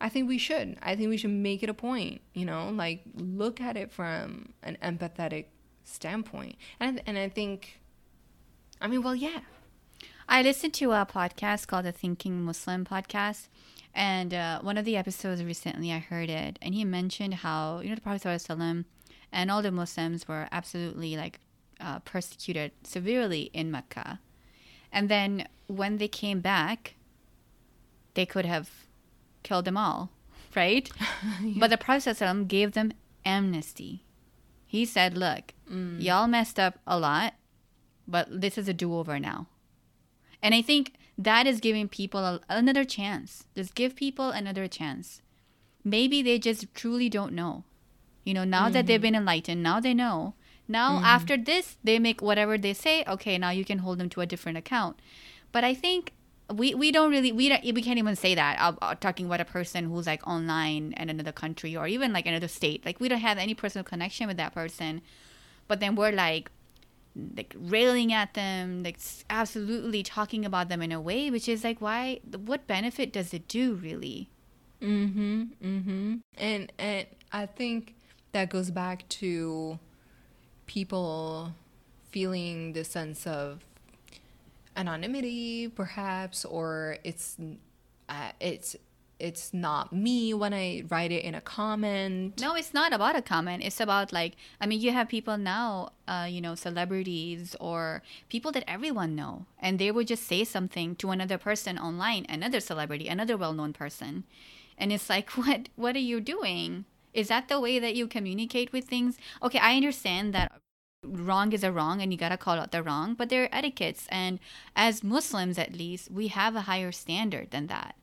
I 0.00 0.08
think 0.08 0.28
we 0.28 0.38
should. 0.38 0.76
I 0.82 0.96
think 0.96 1.10
we 1.10 1.16
should 1.16 1.30
make 1.30 1.62
it 1.62 1.68
a 1.68 1.74
point, 1.74 2.22
you 2.34 2.44
know, 2.44 2.70
like 2.70 3.02
look 3.14 3.60
at 3.60 3.76
it 3.76 3.90
from 3.90 4.52
an 4.62 4.76
empathetic 4.82 5.46
standpoint. 5.84 6.56
And 6.78 7.02
and 7.06 7.18
I 7.18 7.28
think 7.28 7.80
I 8.80 8.86
mean, 8.86 9.02
well, 9.02 9.14
yeah. 9.14 9.40
I 10.28 10.42
listened 10.42 10.74
to 10.74 10.92
a 10.92 11.04
podcast 11.04 11.66
called 11.66 11.84
the 11.84 11.92
Thinking 11.92 12.42
Muslim 12.42 12.84
podcast, 12.84 13.48
and 13.94 14.32
uh, 14.32 14.60
one 14.60 14.78
of 14.78 14.84
the 14.84 14.96
episodes 14.96 15.42
recently 15.42 15.92
I 15.92 15.98
heard 15.98 16.30
it, 16.30 16.56
and 16.62 16.72
he 16.72 16.84
mentioned 16.84 17.34
how 17.34 17.80
you 17.80 17.88
know 17.88 17.96
the 17.96 18.00
Prophet 18.00 18.86
and 19.32 19.50
all 19.50 19.62
the 19.62 19.70
Muslims 19.70 20.26
were 20.28 20.48
absolutely 20.52 21.16
like 21.16 21.40
uh, 21.80 21.98
persecuted 22.00 22.72
severely 22.84 23.50
in 23.52 23.70
Mecca, 23.70 24.20
and 24.92 25.08
then 25.08 25.48
when 25.66 25.98
they 25.98 26.08
came 26.08 26.40
back, 26.40 26.94
they 28.14 28.26
could 28.26 28.44
have 28.44 28.70
killed 29.42 29.64
them 29.64 29.76
all, 29.76 30.10
right? 30.56 30.90
yeah. 31.42 31.58
But 31.58 31.70
the 31.70 31.78
Prophet 31.78 32.48
gave 32.48 32.72
them 32.72 32.92
amnesty. 33.24 34.04
He 34.66 34.84
said, 34.84 35.16
"Look, 35.16 35.54
mm. 35.70 36.00
y'all 36.00 36.28
messed 36.28 36.58
up 36.58 36.78
a 36.86 36.98
lot, 36.98 37.34
but 38.06 38.40
this 38.40 38.56
is 38.56 38.68
a 38.68 38.74
do-over 38.74 39.18
now." 39.18 39.48
And 40.42 40.54
I 40.54 40.62
think 40.62 40.94
that 41.18 41.46
is 41.46 41.60
giving 41.60 41.88
people 41.88 42.20
a, 42.20 42.40
another 42.48 42.84
chance. 42.84 43.44
Just 43.54 43.74
give 43.74 43.94
people 43.94 44.30
another 44.30 44.68
chance. 44.68 45.22
Maybe 45.84 46.22
they 46.22 46.38
just 46.38 46.72
truly 46.74 47.08
don't 47.08 47.32
know. 47.32 47.64
You 48.24 48.34
know, 48.34 48.44
now 48.44 48.64
mm-hmm. 48.64 48.72
that 48.72 48.86
they've 48.86 48.96
mm-hmm. 48.96 49.02
been 49.02 49.14
enlightened, 49.14 49.62
now 49.62 49.80
they 49.80 49.94
know. 49.94 50.34
Now, 50.70 50.96
mm-hmm. 50.96 51.04
after 51.04 51.36
this, 51.36 51.76
they 51.82 51.98
make 51.98 52.22
whatever 52.22 52.56
they 52.56 52.74
say. 52.74 53.02
Okay, 53.08 53.36
now 53.38 53.50
you 53.50 53.64
can 53.64 53.78
hold 53.78 53.98
them 53.98 54.08
to 54.10 54.20
a 54.20 54.26
different 54.26 54.56
account. 54.56 55.00
But 55.50 55.64
I 55.64 55.74
think 55.74 56.12
we, 56.48 56.74
we 56.74 56.92
don't 56.92 57.10
really 57.10 57.32
we 57.32 57.48
don't, 57.48 57.62
we 57.64 57.82
can't 57.82 57.98
even 57.98 58.14
say 58.14 58.36
that 58.36 58.56
uh, 58.60 58.72
uh, 58.80 58.94
talking 58.94 59.26
about 59.26 59.40
a 59.40 59.44
person 59.44 59.86
who's 59.86 60.06
like 60.06 60.24
online 60.28 60.94
in 60.96 61.10
another 61.10 61.32
country 61.32 61.76
or 61.76 61.88
even 61.88 62.12
like 62.12 62.26
another 62.26 62.48
state 62.48 62.84
like 62.84 63.00
we 63.00 63.08
don't 63.08 63.20
have 63.20 63.38
any 63.38 63.54
personal 63.54 63.84
connection 63.84 64.26
with 64.26 64.36
that 64.36 64.52
person 64.52 65.00
but 65.68 65.78
then 65.78 65.94
we're 65.94 66.10
like 66.10 66.50
like 67.36 67.54
railing 67.56 68.12
at 68.12 68.34
them 68.34 68.82
like 68.82 68.98
absolutely 69.28 70.02
talking 70.02 70.44
about 70.44 70.68
them 70.68 70.82
in 70.82 70.90
a 70.90 71.00
way 71.00 71.30
which 71.30 71.48
is 71.48 71.62
like 71.62 71.80
why 71.80 72.18
what 72.44 72.66
benefit 72.66 73.12
does 73.12 73.32
it 73.32 73.46
do 73.46 73.74
really 73.74 74.28
mm-hmm 74.82 75.44
mm-hmm 75.62 76.16
and 76.36 76.72
and 76.80 77.06
i 77.30 77.46
think 77.46 77.94
that 78.32 78.50
goes 78.50 78.72
back 78.72 79.08
to 79.08 79.78
people 80.70 81.52
feeling 82.10 82.74
the 82.74 82.84
sense 82.84 83.26
of 83.26 83.64
anonymity 84.76 85.66
perhaps 85.66 86.44
or 86.44 86.96
it's 87.02 87.36
uh, 88.08 88.30
it's 88.38 88.76
it's 89.18 89.52
not 89.52 89.92
me 89.92 90.32
when 90.32 90.54
I 90.54 90.84
write 90.88 91.12
it 91.12 91.24
in 91.24 91.34
a 91.34 91.42
comment. 91.42 92.40
No, 92.40 92.54
it's 92.54 92.72
not 92.72 92.94
about 92.94 93.16
a 93.16 93.20
comment. 93.20 93.62
It's 93.64 93.80
about 93.80 94.12
like 94.12 94.36
I 94.60 94.66
mean, 94.66 94.80
you 94.80 94.92
have 94.92 95.08
people 95.08 95.36
now, 95.36 95.90
uh, 96.06 96.26
you 96.30 96.40
know, 96.40 96.54
celebrities 96.54 97.56
or 97.58 98.02
people 98.28 98.52
that 98.52 98.64
everyone 98.68 99.16
know, 99.16 99.46
and 99.58 99.78
they 99.78 99.90
would 99.90 100.06
just 100.06 100.22
say 100.22 100.44
something 100.44 100.94
to 100.96 101.10
another 101.10 101.36
person 101.36 101.78
online, 101.78 102.24
another 102.28 102.60
celebrity, 102.60 103.08
another 103.08 103.36
well-known 103.36 103.72
person, 103.72 104.22
and 104.78 104.92
it's 104.92 105.10
like, 105.10 105.30
what 105.40 105.68
what 105.74 105.96
are 105.96 106.06
you 106.12 106.20
doing? 106.20 106.84
Is 107.12 107.28
that 107.28 107.48
the 107.48 107.60
way 107.60 107.78
that 107.78 107.94
you 107.94 108.06
communicate 108.06 108.72
with 108.72 108.84
things? 108.84 109.18
Okay, 109.42 109.58
I 109.58 109.76
understand 109.76 110.32
that 110.34 110.52
wrong 111.04 111.52
is 111.52 111.64
a 111.64 111.72
wrong 111.72 112.02
and 112.02 112.12
you 112.12 112.18
gotta 112.18 112.36
call 112.36 112.58
out 112.58 112.72
the 112.72 112.82
wrong, 112.82 113.14
but 113.14 113.28
there 113.28 113.44
are 113.44 113.54
etiquettes, 113.54 114.06
and 114.10 114.38
as 114.76 115.02
Muslims 115.02 115.58
at 115.58 115.72
least, 115.72 116.10
we 116.10 116.28
have 116.28 116.54
a 116.54 116.62
higher 116.62 116.92
standard 116.92 117.50
than 117.50 117.66
that 117.68 117.94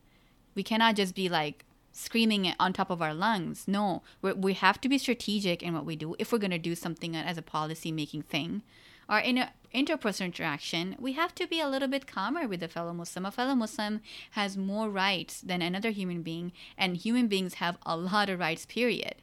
we 0.58 0.64
cannot 0.64 0.96
just 0.96 1.14
be 1.14 1.30
like 1.30 1.64
screaming 1.92 2.46
it 2.46 2.56
on 2.60 2.74
top 2.74 2.90
of 2.90 3.02
our 3.02 3.14
lungs. 3.14 3.68
No, 3.68 4.02
we 4.22 4.34
we 4.34 4.54
have 4.54 4.82
to 4.82 4.90
be 4.90 4.98
strategic 4.98 5.62
in 5.62 5.74
what 5.74 5.86
we 5.86 5.96
do 5.96 6.16
if 6.20 6.32
we're 6.32 6.40
going 6.40 6.60
to 6.60 6.70
do 6.70 6.76
something 6.76 7.16
uh, 7.16 7.22
as 7.22 7.38
a 7.38 7.44
policy 7.44 7.92
making 7.92 8.24
thing. 8.24 8.64
Or 9.10 9.20
in 9.20 9.38
an 9.38 9.50
interpersonal 9.74 10.26
interaction, 10.26 10.96
we 11.00 11.14
have 11.14 11.34
to 11.36 11.48
be 11.48 11.60
a 11.60 11.68
little 11.68 11.88
bit 11.88 12.08
calmer 12.08 12.48
with 12.48 12.62
a 12.62 12.68
fellow 12.68 12.94
Muslim. 12.94 13.26
A 13.26 13.32
fellow 13.32 13.56
Muslim 13.56 14.02
has 14.32 14.58
more 14.58 14.90
rights 14.90 15.42
than 15.42 15.62
another 15.62 15.92
human 15.92 16.22
being, 16.24 16.52
and 16.78 16.98
human 16.98 17.28
beings 17.28 17.56
have 17.56 17.78
a 17.86 17.96
lot 17.96 18.30
of 18.30 18.40
rights, 18.40 18.66
period. 18.66 19.16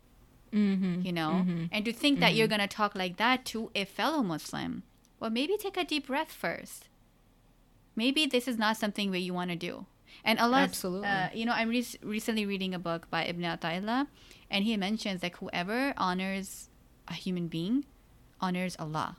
Mm-hmm. 0.52 1.02
You 1.02 1.12
know? 1.12 1.30
Mm-hmm. 1.30 1.64
And 1.72 1.84
to 1.84 1.92
think 1.92 2.16
mm-hmm. 2.16 2.20
that 2.22 2.34
you're 2.34 2.46
mm-hmm. 2.46 2.58
going 2.58 2.68
to 2.68 2.76
talk 2.76 2.94
like 2.94 3.16
that 3.16 3.44
to 3.46 3.70
a 3.74 3.84
fellow 3.84 4.22
Muslim, 4.22 4.84
well, 5.20 5.30
maybe 5.30 5.56
take 5.56 5.76
a 5.76 5.84
deep 5.84 6.06
breath 6.06 6.32
first. 6.32 6.88
Maybe 7.96 8.26
this 8.26 8.48
is 8.48 8.58
not 8.58 8.76
something 8.76 9.12
that 9.12 9.20
you 9.20 9.32
want 9.32 9.50
to 9.50 9.56
do 9.56 9.86
And 10.24 10.38
Allah, 10.38 10.58
Absolutely. 10.58 11.08
Uh, 11.08 11.28
you 11.34 11.44
know, 11.44 11.52
I'm 11.52 11.68
re- 11.68 11.86
recently 12.02 12.46
reading 12.46 12.74
a 12.74 12.78
book 12.78 13.10
by 13.10 13.24
Ibn 13.24 13.42
Ata'illah, 13.42 14.06
and 14.50 14.64
he 14.64 14.76
mentions 14.76 15.22
like 15.22 15.36
whoever 15.36 15.92
honors 15.96 16.70
a 17.08 17.14
human 17.14 17.48
being 17.48 17.84
honors 18.40 18.76
Allah. 18.78 19.16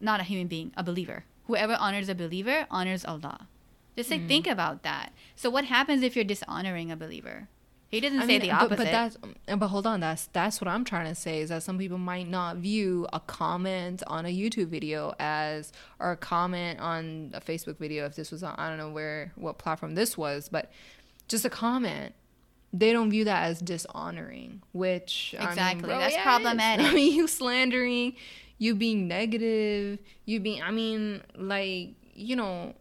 Not 0.00 0.20
a 0.20 0.24
human 0.24 0.46
being, 0.46 0.72
a 0.76 0.82
believer. 0.82 1.24
Whoever 1.46 1.74
honors 1.74 2.08
a 2.08 2.14
believer 2.14 2.66
honors 2.70 3.04
Allah. 3.04 3.48
Just 3.96 4.10
like 4.10 4.28
think 4.28 4.46
hmm. 4.46 4.52
about 4.52 4.84
that. 4.84 5.12
So 5.34 5.50
what 5.50 5.64
happens 5.64 6.02
if 6.02 6.14
you're 6.14 6.24
dishonoring 6.24 6.92
a 6.92 6.96
believer? 6.96 7.48
He 7.88 8.00
doesn't 8.00 8.20
I 8.20 8.26
say 8.26 8.38
mean, 8.38 8.40
the 8.42 8.48
but- 8.48 8.54
opposite. 8.54 8.76
But, 8.76 8.84
that's 8.84 9.16
um, 9.48 9.58
but 9.58 9.68
hold 9.68 9.86
on, 9.86 10.00
that's 10.00 10.26
that's 10.26 10.60
what 10.60 10.68
I'm 10.68 10.84
trying 10.84 11.06
to 11.06 11.14
say 11.14 11.40
is 11.40 11.48
that 11.48 11.62
some 11.62 11.78
people 11.78 11.98
might 11.98 12.28
not 12.28 12.58
view 12.58 13.06
a 13.12 13.20
comment 13.20 14.02
on 14.06 14.26
a 14.26 14.28
YouTube 14.28 14.68
video 14.68 15.14
as 15.18 15.72
or 15.98 16.12
a 16.12 16.16
comment 16.16 16.80
on 16.80 17.30
a 17.32 17.40
Facebook 17.40 17.78
video 17.78 18.04
if 18.04 18.14
this 18.14 18.30
was 18.30 18.42
on 18.42 18.54
I 18.58 18.68
don't 18.68 18.78
know 18.78 18.90
where 18.90 19.32
what 19.36 19.58
platform 19.58 19.94
this 19.94 20.18
was, 20.18 20.48
but 20.48 20.70
just 21.28 21.44
a 21.44 21.50
comment. 21.50 22.14
They 22.70 22.92
don't 22.92 23.10
view 23.10 23.24
that 23.24 23.44
as 23.44 23.60
dishonoring, 23.60 24.62
which 24.72 25.34
I 25.38 25.40
mean, 25.40 25.48
Exactly, 25.48 25.88
bro, 25.88 25.98
that's 25.98 26.14
yeah, 26.14 26.22
problematic. 26.36 26.86
I 26.86 26.92
mean, 26.92 27.14
you 27.14 27.26
slandering, 27.26 28.14
you 28.58 28.74
being 28.74 29.08
negative, 29.08 29.98
you 30.24 30.40
being. 30.40 30.62
I 30.62 30.70
mean, 30.70 31.22
like 31.36 31.94
you 32.14 32.36
know, 32.36 32.74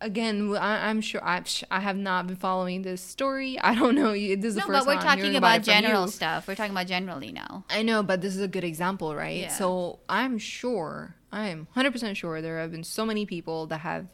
again, 0.00 0.54
I, 0.56 0.88
I'm 0.88 1.00
sure 1.00 1.22
I've, 1.24 1.48
I 1.70 1.80
have 1.80 1.96
not 1.96 2.26
been 2.26 2.36
following 2.36 2.82
this 2.82 3.00
story. 3.00 3.58
I 3.62 3.74
don't 3.74 3.94
know. 3.94 4.12
This 4.12 4.44
is 4.44 4.54
the 4.54 4.60
no, 4.60 4.66
first 4.66 4.86
but 4.86 4.96
we're 4.96 5.02
talking 5.02 5.24
hearing 5.24 5.36
about 5.36 5.62
general 5.62 6.08
stuff. 6.08 6.48
We're 6.48 6.54
talking 6.54 6.72
about 6.72 6.86
generally 6.86 7.32
now. 7.32 7.64
I 7.70 7.82
know, 7.82 8.02
but 8.02 8.20
this 8.20 8.34
is 8.34 8.42
a 8.42 8.48
good 8.48 8.64
example, 8.64 9.14
right? 9.14 9.40
Yeah. 9.42 9.48
So 9.48 10.00
I'm 10.08 10.38
sure, 10.38 11.16
I 11.32 11.48
am 11.48 11.68
100% 11.76 12.16
sure 12.16 12.40
there 12.40 12.58
have 12.58 12.70
been 12.70 12.84
so 12.84 13.04
many 13.06 13.26
people 13.26 13.66
that 13.66 13.78
have 13.78 14.06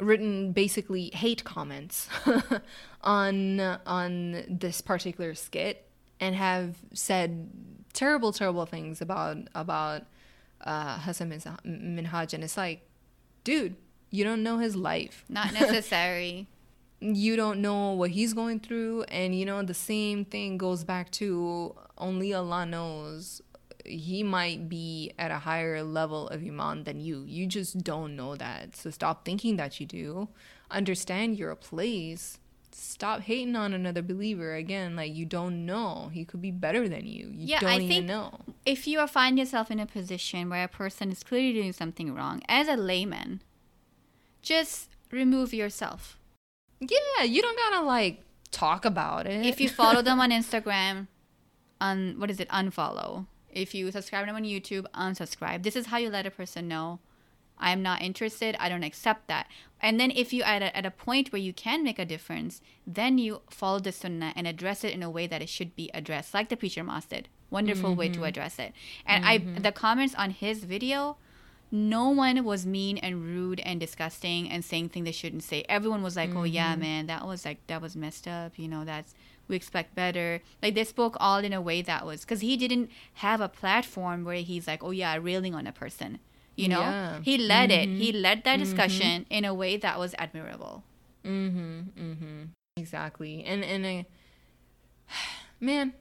written 0.00 0.52
basically 0.52 1.10
hate 1.14 1.44
comments 1.44 2.08
on 3.02 3.60
on 3.60 4.44
this 4.48 4.80
particular 4.80 5.34
skit 5.34 5.88
and 6.18 6.34
have 6.34 6.76
said 6.92 7.48
terrible 7.94 8.32
terrible 8.32 8.66
things 8.66 9.00
about 9.00 9.38
about 9.54 10.02
uh 10.60 10.98
Hasan 10.98 11.30
Minhaj- 11.30 11.64
Minhaj. 11.64 12.34
And 12.34 12.44
it's 12.44 12.56
like 12.58 12.82
dude 13.44 13.76
you 14.10 14.22
don't 14.24 14.42
know 14.42 14.58
his 14.58 14.76
life. 14.76 15.24
Not 15.28 15.52
necessary. 15.60 16.46
you 17.00 17.34
don't 17.36 17.60
know 17.60 17.92
what 17.92 18.10
he's 18.10 18.32
going 18.34 18.60
through. 18.60 19.02
And 19.04 19.34
you 19.38 19.44
know 19.44 19.62
the 19.62 19.74
same 19.74 20.24
thing 20.24 20.58
goes 20.58 20.84
back 20.84 21.10
to 21.12 21.74
only 21.98 22.32
allah 22.34 22.64
knows 22.66 23.40
he 23.84 24.22
might 24.22 24.68
be 24.68 25.12
at 25.18 25.30
a 25.30 25.38
higher 25.40 25.82
level 25.82 26.28
of 26.28 26.42
iman 26.42 26.84
than 26.84 27.00
you. 27.00 27.24
You 27.26 27.46
just 27.46 27.84
don't 27.84 28.16
know 28.16 28.34
that. 28.36 28.76
So 28.76 28.90
stop 28.90 29.24
thinking 29.24 29.56
that 29.56 29.78
you 29.80 29.86
do. 29.86 30.28
Understand 30.70 31.36
your 31.38 31.54
place 31.54 32.38
stop 32.76 33.20
hating 33.20 33.54
on 33.54 33.72
another 33.72 34.02
believer 34.02 34.54
again 34.54 34.96
like 34.96 35.14
you 35.14 35.24
don't 35.24 35.64
know 35.64 36.10
he 36.12 36.24
could 36.24 36.42
be 36.42 36.50
better 36.50 36.88
than 36.88 37.06
you 37.06 37.26
you 37.26 37.46
Yeah, 37.46 37.60
don't 37.60 37.70
I 37.70 37.76
even 37.76 37.88
think- 37.88 38.06
know 38.06 38.40
if 38.66 38.86
you 38.88 38.98
are 38.98 39.06
find 39.06 39.38
yourself 39.38 39.70
in 39.70 39.78
a 39.78 39.86
position 39.86 40.50
where 40.50 40.64
a 40.64 40.68
person 40.68 41.12
is 41.12 41.22
clearly 41.22 41.52
doing 41.52 41.72
something 41.72 42.14
wrong, 42.14 42.42
as 42.48 42.66
a 42.66 42.76
layman, 42.76 43.42
just 44.42 44.88
remove 45.10 45.52
yourself. 45.54 46.18
yeah 46.80 47.22
you 47.24 47.40
don't 47.42 47.56
gotta 47.58 47.84
like 47.84 48.22
talk 48.50 48.84
about 48.84 49.26
it 49.26 49.44
If 49.46 49.60
you 49.60 49.68
follow 49.68 50.02
them 50.02 50.20
on 50.20 50.30
Instagram, 50.40 51.06
un 51.80 52.14
what 52.18 52.30
is 52.30 52.40
it? 52.40 52.48
Unfollow. 52.48 53.26
If 53.50 53.74
you 53.74 53.90
subscribe 53.92 54.22
to 54.24 54.26
them 54.26 54.36
on 54.36 54.44
YouTube, 54.44 54.86
unsubscribe. 54.94 55.62
This 55.62 55.76
is 55.76 55.86
how 55.86 55.98
you 55.98 56.10
let 56.10 56.26
a 56.26 56.30
person 56.30 56.66
know 56.68 56.98
I'm 57.58 57.82
not 57.82 58.02
interested. 58.02 58.56
I 58.58 58.68
don't 58.68 58.82
accept 58.82 59.28
that. 59.28 59.48
And 59.80 60.00
then 60.00 60.10
if 60.10 60.32
you 60.32 60.42
at 60.42 60.62
a, 60.62 60.76
at 60.76 60.86
a 60.86 60.90
point 60.90 61.32
where 61.32 61.40
you 61.40 61.52
can 61.52 61.82
make 61.84 61.98
a 61.98 62.04
difference, 62.04 62.60
then 62.86 63.18
you 63.18 63.42
follow 63.50 63.78
the 63.78 63.92
sunnah 63.92 64.32
and 64.34 64.46
address 64.46 64.82
it 64.84 64.94
in 64.94 65.02
a 65.02 65.10
way 65.10 65.26
that 65.26 65.42
it 65.42 65.48
should 65.48 65.76
be 65.76 65.90
addressed, 65.92 66.34
like 66.34 66.48
the 66.48 66.56
preacher 66.56 66.82
Moss 66.82 67.06
did. 67.06 67.28
Wonderful 67.50 67.94
way 67.94 68.08
to 68.08 68.14
mm-hmm. 68.14 68.24
address 68.24 68.58
it. 68.58 68.72
And 69.06 69.24
I 69.24 69.38
mm-hmm. 69.38 69.62
the 69.62 69.70
comments 69.70 70.14
on 70.16 70.30
his 70.30 70.64
video, 70.64 71.18
no 71.70 72.08
one 72.08 72.42
was 72.44 72.66
mean 72.66 72.98
and 72.98 73.24
rude 73.24 73.60
and 73.60 73.78
disgusting 73.78 74.50
and 74.50 74.64
saying 74.64 74.88
things 74.88 75.04
they 75.04 75.12
shouldn't 75.12 75.42
say. 75.42 75.64
Everyone 75.68 76.02
was 76.02 76.16
like, 76.16 76.34
"Oh 76.34 76.44
yeah, 76.44 76.72
mm-hmm. 76.72 76.80
man, 76.80 77.06
that 77.06 77.26
was 77.26 77.44
like 77.44 77.64
that 77.68 77.80
was 77.80 77.94
messed 77.94 78.26
up." 78.26 78.58
You 78.58 78.68
know, 78.68 78.84
that's 78.84 79.14
we 79.48 79.56
expect 79.56 79.94
better. 79.94 80.40
Like 80.62 80.74
they 80.74 80.84
spoke 80.84 81.16
all 81.20 81.38
in 81.38 81.52
a 81.52 81.60
way 81.60 81.82
that 81.82 82.06
was 82.06 82.22
because 82.22 82.40
he 82.40 82.56
didn't 82.56 82.90
have 83.14 83.40
a 83.40 83.48
platform 83.48 84.24
where 84.24 84.36
he's 84.36 84.66
like, 84.66 84.82
"Oh 84.82 84.90
yeah, 84.90 85.16
railing 85.20 85.54
on 85.54 85.66
a 85.66 85.72
person." 85.72 86.18
You 86.56 86.68
know, 86.68 86.80
Yeah. 86.80 87.20
he 87.22 87.36
led 87.38 87.70
it. 87.70 87.88
He 87.88 88.12
led 88.12 88.44
that 88.44 88.58
discussion 88.58 89.26
in 89.30 89.44
a 89.44 89.52
way 89.52 89.76
that 89.76 89.98
was 89.98 90.14
admirable. 90.18 90.84
Mm-hmm. 91.24 91.80
Mm-hmm. 91.98 92.42
Exactly. 92.76 93.44
And 93.44 93.64
and 93.64 93.86
I, 93.86 94.06
man, 95.60 95.94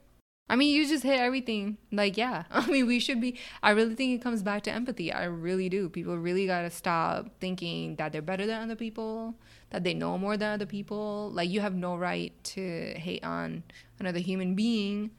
I 0.49 0.55
mean, 0.55 0.75
you 0.75 0.87
just 0.87 1.03
hit 1.03 1.19
everything. 1.19 1.77
Like, 1.91 2.17
yeah. 2.17 2.43
I 2.51 2.67
mean, 2.67 2.85
we 2.85 2.99
should 2.99 3.21
be. 3.21 3.39
I 3.63 3.71
really 3.71 3.95
think 3.95 4.19
it 4.19 4.23
comes 4.23 4.43
back 4.43 4.63
to 4.63 4.71
empathy. 4.71 5.11
I 5.11 5.23
really 5.25 5.69
do. 5.69 5.89
People 5.89 6.17
really 6.17 6.45
gotta 6.45 6.69
stop 6.69 7.29
thinking 7.39 7.95
that 7.95 8.11
they're 8.11 8.21
better 8.21 8.45
than 8.45 8.61
other 8.61 8.75
people, 8.75 9.35
that 9.71 9.83
they 9.83 9.93
know 9.93 10.17
more 10.17 10.37
than 10.37 10.51
other 10.53 10.65
people. 10.67 11.31
Like, 11.33 11.49
you 11.49 11.61
have 11.61 11.73
no 11.73 11.95
right 11.95 12.33
to 12.55 12.93
hate 12.97 13.23
on 13.23 13.63
another 13.99 14.19
human 14.19 14.53
being, 14.53 15.11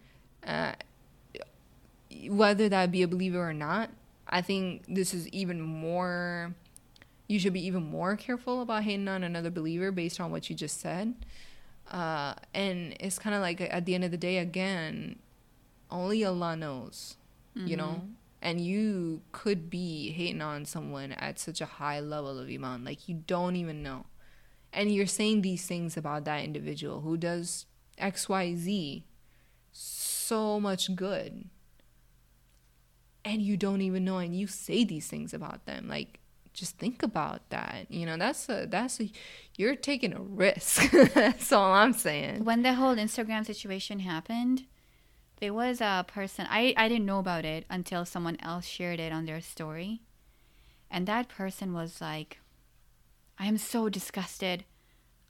uh, 0.47 0.73
whether 2.29 2.69
that 2.69 2.91
be 2.93 3.03
a 3.03 3.09
believer 3.09 3.41
or 3.49 3.55
not. 3.55 3.91
I 4.29 4.41
think 4.43 4.85
this 4.89 5.15
is 5.15 5.29
even 5.29 5.61
more 5.61 6.55
you 7.27 7.39
should 7.39 7.53
be 7.55 7.65
even 7.67 7.83
more 7.83 8.17
careful 8.17 8.61
about 8.61 8.83
hating 8.83 9.09
on 9.09 9.25
another 9.25 9.51
believer 9.51 9.91
based 9.91 10.21
on 10.21 10.31
what 10.31 10.51
you 10.51 10.57
just 10.57 10.81
said. 10.81 11.15
Uh, 11.91 12.35
and 12.53 12.95
it's 13.01 13.19
kind 13.19 13.35
of 13.35 13.41
like 13.43 13.61
at 13.61 13.87
the 13.87 13.95
end 13.95 14.05
of 14.05 14.11
the 14.11 14.17
day, 14.19 14.39
again, 14.39 15.19
only 15.91 16.25
Allah 16.25 16.57
knows, 16.57 17.17
you 17.55 17.77
know? 17.77 18.03
And 18.43 18.61
you 18.61 19.23
could 19.33 19.71
be 19.71 20.11
hating 20.13 20.43
on 20.43 20.67
someone 20.67 21.13
at 21.13 21.39
such 21.39 21.63
a 21.63 21.67
high 21.67 22.01
level 22.01 22.39
of 22.39 22.49
Iman, 22.49 22.85
like 22.85 23.09
you 23.09 23.23
don't 23.27 23.57
even 23.57 23.83
know. 23.83 24.05
And 24.73 24.93
you're 24.93 25.07
saying 25.07 25.43
these 25.43 25.67
things 25.67 25.97
about 25.97 26.25
that 26.27 26.45
individual 26.45 27.01
who 27.01 27.17
does 27.17 27.65
XYZ 27.99 29.05
so 29.73 30.61
much 30.61 30.95
good. 30.95 31.49
And 33.25 33.41
you 33.41 33.57
don't 33.57 33.81
even 33.81 34.05
know, 34.05 34.19
and 34.19 34.37
you 34.37 34.47
say 34.47 34.85
these 34.85 35.07
things 35.07 35.33
about 35.33 35.65
them. 35.65 35.89
Like, 35.89 36.21
just 36.53 36.79
think 36.79 37.03
about 37.03 37.49
that. 37.51 37.87
You 37.91 38.07
know, 38.07 38.17
that's 38.17 38.49
a 38.49 38.67
that's 38.67 39.01
a 39.01 39.11
you're 39.57 39.75
taking 39.75 40.13
a 40.13 40.21
risk. 40.21 40.91
that's 41.15 41.53
all 41.53 41.73
I'm 41.73 41.93
saying. 41.93 42.45
When 42.45 42.63
the 42.63 42.75
whole 42.75 42.97
Instagram 42.97 43.45
situation 43.45 44.01
happened, 44.01 44.65
there 45.41 45.53
was 45.53 45.81
a 45.81 46.05
person 46.07 46.47
I, 46.49 46.75
I 46.77 46.89
didn't 46.89 47.07
know 47.07 47.19
about 47.19 47.45
it 47.45 47.67
until 47.69 48.05
someone 48.05 48.39
else 48.41 48.65
shared 48.65 49.01
it 49.01 49.13
on 49.13 49.27
their 49.27 49.41
story. 49.41 50.01
And 50.91 51.07
that 51.07 51.29
person 51.29 51.75
was 51.75 52.01
like, 52.01 52.39
I 53.39 53.47
am 53.47 53.59
so 53.59 53.89
disgusted, 53.89 54.65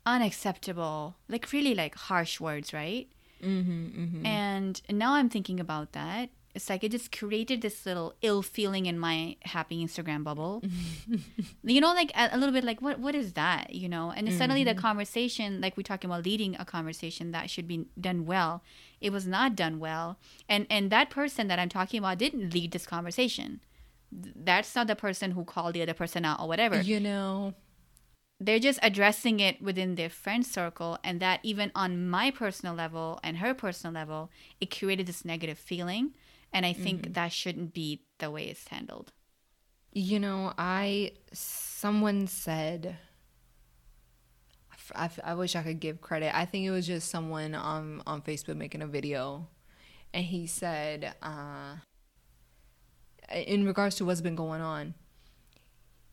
unacceptable. 0.04 1.16
Like 1.28 1.50
really 1.52 1.74
like 1.74 1.94
harsh 1.94 2.38
words, 2.38 2.74
right? 2.74 3.09
Mm-hmm, 3.42 3.87
mm-hmm. 3.87 4.26
And 4.26 4.83
now 4.90 5.14
I'm 5.14 5.30
thinking 5.30 5.59
about 5.59 5.92
that. 5.92 6.30
It's 6.54 6.70
like 6.70 6.84
it 6.84 6.92
just 6.92 7.16
created 7.16 7.62
this 7.62 7.84
little 7.84 8.14
ill 8.22 8.40
feeling 8.40 8.86
in 8.86 8.96
my 8.96 9.36
happy 9.42 9.84
Instagram 9.84 10.22
bubble. 10.22 10.62
you 11.64 11.80
know, 11.80 11.92
like 11.92 12.12
a, 12.14 12.30
a 12.32 12.38
little 12.38 12.52
bit 12.52 12.62
like 12.62 12.80
what 12.80 13.00
what 13.00 13.14
is 13.16 13.32
that? 13.32 13.74
You 13.74 13.88
know, 13.88 14.12
and 14.12 14.32
suddenly 14.32 14.62
the 14.62 14.70
mm-hmm. 14.70 14.80
conversation, 14.80 15.60
like 15.60 15.76
we're 15.76 15.82
talking 15.82 16.08
about 16.08 16.24
leading 16.24 16.54
a 16.56 16.64
conversation 16.64 17.32
that 17.32 17.50
should 17.50 17.66
be 17.66 17.86
done 18.00 18.24
well, 18.24 18.62
it 19.00 19.10
was 19.10 19.26
not 19.26 19.56
done 19.56 19.80
well. 19.80 20.18
And 20.48 20.66
and 20.70 20.90
that 20.90 21.10
person 21.10 21.48
that 21.48 21.58
I'm 21.58 21.68
talking 21.68 21.98
about 21.98 22.18
didn't 22.18 22.54
lead 22.54 22.70
this 22.70 22.86
conversation. 22.86 23.60
That's 24.12 24.76
not 24.76 24.86
the 24.86 24.94
person 24.94 25.32
who 25.32 25.44
called 25.44 25.74
the 25.74 25.82
other 25.82 25.94
person 25.94 26.24
out 26.24 26.38
or 26.38 26.46
whatever 26.46 26.80
You 26.80 27.00
know, 27.00 27.54
they're 28.38 28.58
just 28.58 28.78
addressing 28.82 29.40
it 29.40 29.60
within 29.60 29.94
their 29.94 30.10
friend 30.10 30.46
circle 30.46 30.98
and 31.02 31.18
that 31.20 31.40
even 31.42 31.72
on 31.74 32.08
my 32.08 32.30
personal 32.30 32.74
level 32.74 33.18
and 33.22 33.38
her 33.38 33.54
personal 33.54 33.92
level 33.92 34.30
it 34.60 34.76
created 34.76 35.06
this 35.06 35.24
negative 35.24 35.58
feeling 35.58 36.12
and 36.54 36.64
i 36.64 36.72
think 36.72 37.12
that 37.12 37.30
shouldn't 37.30 37.74
be 37.74 38.02
the 38.18 38.30
way 38.30 38.44
it's 38.44 38.66
handled 38.68 39.12
you 39.94 40.18
know, 40.18 40.52
I 40.58 41.12
someone 41.32 42.26
said. 42.26 42.96
I 44.94 45.32
wish 45.32 45.56
I 45.56 45.62
could 45.62 45.80
give 45.80 46.02
credit. 46.02 46.36
I 46.36 46.44
think 46.44 46.66
it 46.66 46.70
was 46.70 46.86
just 46.86 47.08
someone 47.08 47.54
on 47.54 48.02
on 48.06 48.20
Facebook 48.20 48.56
making 48.56 48.82
a 48.82 48.86
video, 48.86 49.48
and 50.12 50.24
he 50.24 50.46
said, 50.46 51.14
uh, 51.22 51.76
in 53.32 53.64
regards 53.64 53.96
to 53.96 54.04
what's 54.04 54.20
been 54.20 54.36
going 54.36 54.60
on, 54.60 54.92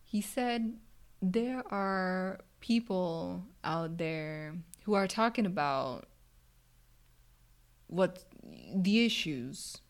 he 0.06 0.22
said 0.22 0.78
there 1.22 1.64
are 1.70 2.40
people 2.62 3.44
out 3.64 3.98
there 3.98 4.56
who 4.84 4.94
are 4.94 5.08
talking 5.08 5.46
about 5.46 6.06
what 7.88 8.24
the 8.74 9.06
issues 9.06 9.82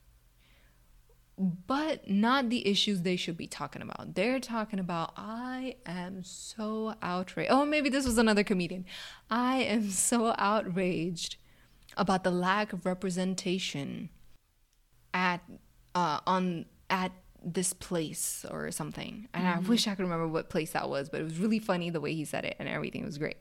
but 1.42 2.08
not 2.08 2.50
the 2.50 2.68
issues 2.68 3.02
they 3.02 3.16
should 3.16 3.36
be 3.36 3.48
talking 3.48 3.82
about. 3.82 4.14
They're 4.14 4.40
talking 4.40 4.78
about, 4.78 5.14
I 5.18 5.76
am 5.88 6.24
so 6.24 6.94
outraged. 7.02 7.52
Oh, 7.52 7.66
maybe 7.66 7.90
this 7.90 8.06
was 8.06 8.20
another 8.20 8.44
comedian. 8.44 8.86
I 9.30 9.58
am 9.64 9.90
so 9.90 10.36
outraged 10.38 11.38
about 11.98 12.24
the 12.24 12.32
lack 12.32 12.74
of 12.74 12.86
representation 12.86 14.10
at 15.14 15.42
uh, 15.96 16.20
on 16.28 16.66
at 16.92 17.12
this 17.44 17.74
place 17.74 18.46
or 18.50 18.70
something. 18.70 19.28
And 19.34 19.44
mm-hmm. 19.44 19.66
I 19.66 19.68
wish 19.68 19.88
I 19.88 19.96
could 19.96 20.04
remember 20.04 20.28
what 20.28 20.50
place 20.50 20.74
that 20.74 20.90
was, 20.90 21.10
but 21.10 21.22
it 21.22 21.24
was 21.24 21.40
really 21.40 21.60
funny 21.60 21.90
the 21.90 22.00
way 22.00 22.14
he 22.14 22.24
said 22.24 22.46
it 22.46 22.56
and 22.60 22.70
everything 22.70 23.04
was 23.04 23.18
great. 23.18 23.38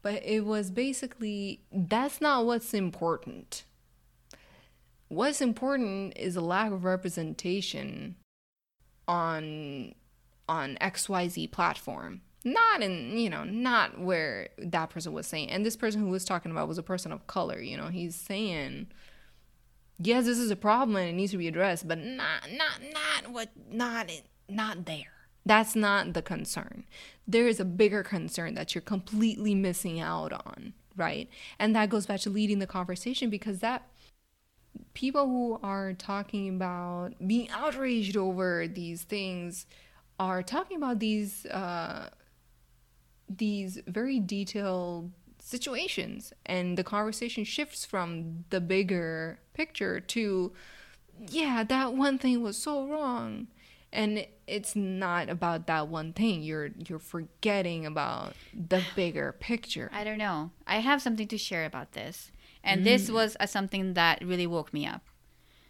But 0.00 0.24
it 0.24 0.46
was 0.46 0.70
basically 0.70 1.60
that's 1.70 2.22
not 2.22 2.46
what's 2.46 2.72
important. 2.72 3.64
What's 5.08 5.40
important 5.40 6.16
is 6.16 6.36
a 6.36 6.40
lack 6.40 6.72
of 6.72 6.84
representation 6.84 8.16
on 9.06 9.94
on 10.48 10.76
XYZ 10.80 11.50
platform. 11.50 12.22
Not 12.44 12.80
in, 12.80 13.18
you 13.18 13.28
know, 13.28 13.42
not 13.42 13.98
where 13.98 14.50
that 14.58 14.90
person 14.90 15.12
was 15.12 15.26
saying. 15.26 15.50
And 15.50 15.66
this 15.66 15.76
person 15.76 16.00
who 16.00 16.08
was 16.08 16.24
talking 16.24 16.52
about 16.52 16.68
was 16.68 16.78
a 16.78 16.82
person 16.82 17.10
of 17.10 17.26
color, 17.26 17.60
you 17.60 17.76
know. 17.76 17.88
He's 17.88 18.14
saying 18.14 18.88
yes, 19.98 20.24
this 20.24 20.38
is 20.38 20.50
a 20.50 20.56
problem 20.56 20.96
and 20.96 21.08
it 21.08 21.12
needs 21.12 21.32
to 21.32 21.38
be 21.38 21.48
addressed, 21.48 21.86
but 21.88 21.98
not 21.98 22.50
not 22.52 22.80
not 22.92 23.32
what 23.32 23.50
not 23.70 24.10
not 24.48 24.84
there. 24.86 25.12
That's 25.44 25.76
not 25.76 26.12
the 26.12 26.22
concern. 26.22 26.84
There 27.26 27.46
is 27.46 27.60
a 27.60 27.64
bigger 27.64 28.02
concern 28.02 28.54
that 28.54 28.74
you're 28.74 28.82
completely 28.82 29.54
missing 29.54 30.00
out 30.00 30.32
on, 30.32 30.74
right? 30.96 31.28
And 31.58 31.74
that 31.76 31.88
goes 31.88 32.06
back 32.06 32.20
to 32.20 32.30
leading 32.30 32.58
the 32.58 32.66
conversation 32.66 33.30
because 33.30 33.60
that 33.60 33.88
people 34.94 35.26
who 35.26 35.58
are 35.62 35.92
talking 35.92 36.48
about 36.48 37.14
being 37.26 37.48
outraged 37.50 38.16
over 38.16 38.66
these 38.68 39.02
things 39.02 39.66
are 40.18 40.42
talking 40.42 40.76
about 40.76 40.98
these 40.98 41.46
uh, 41.46 42.10
these 43.28 43.78
very 43.86 44.20
detailed 44.20 45.12
situations. 45.40 46.32
And 46.44 46.76
the 46.76 46.84
conversation 46.84 47.44
shifts 47.44 47.84
from 47.84 48.44
the 48.50 48.60
bigger 48.60 49.38
picture 49.54 50.00
to 50.00 50.52
yeah 51.28 51.64
that 51.64 51.94
one 51.94 52.18
thing 52.18 52.42
was 52.42 52.56
so 52.56 52.86
wrong. 52.86 53.48
And 53.92 54.26
it's 54.46 54.76
not 54.76 55.30
about 55.30 55.66
that 55.68 55.88
one 55.88 56.12
thing. 56.12 56.42
You're 56.42 56.70
you're 56.88 56.98
forgetting 56.98 57.86
about 57.86 58.34
the 58.52 58.82
bigger 58.94 59.32
picture. 59.38 59.90
I 59.92 60.04
don't 60.04 60.18
know. 60.18 60.50
I 60.66 60.78
have 60.78 61.00
something 61.00 61.28
to 61.28 61.38
share 61.38 61.64
about 61.64 61.92
this 61.92 62.30
and 62.66 62.82
mm. 62.82 62.84
this 62.84 63.10
was 63.10 63.36
something 63.46 63.94
that 63.94 64.22
really 64.24 64.46
woke 64.46 64.72
me 64.74 64.86
up 64.86 65.02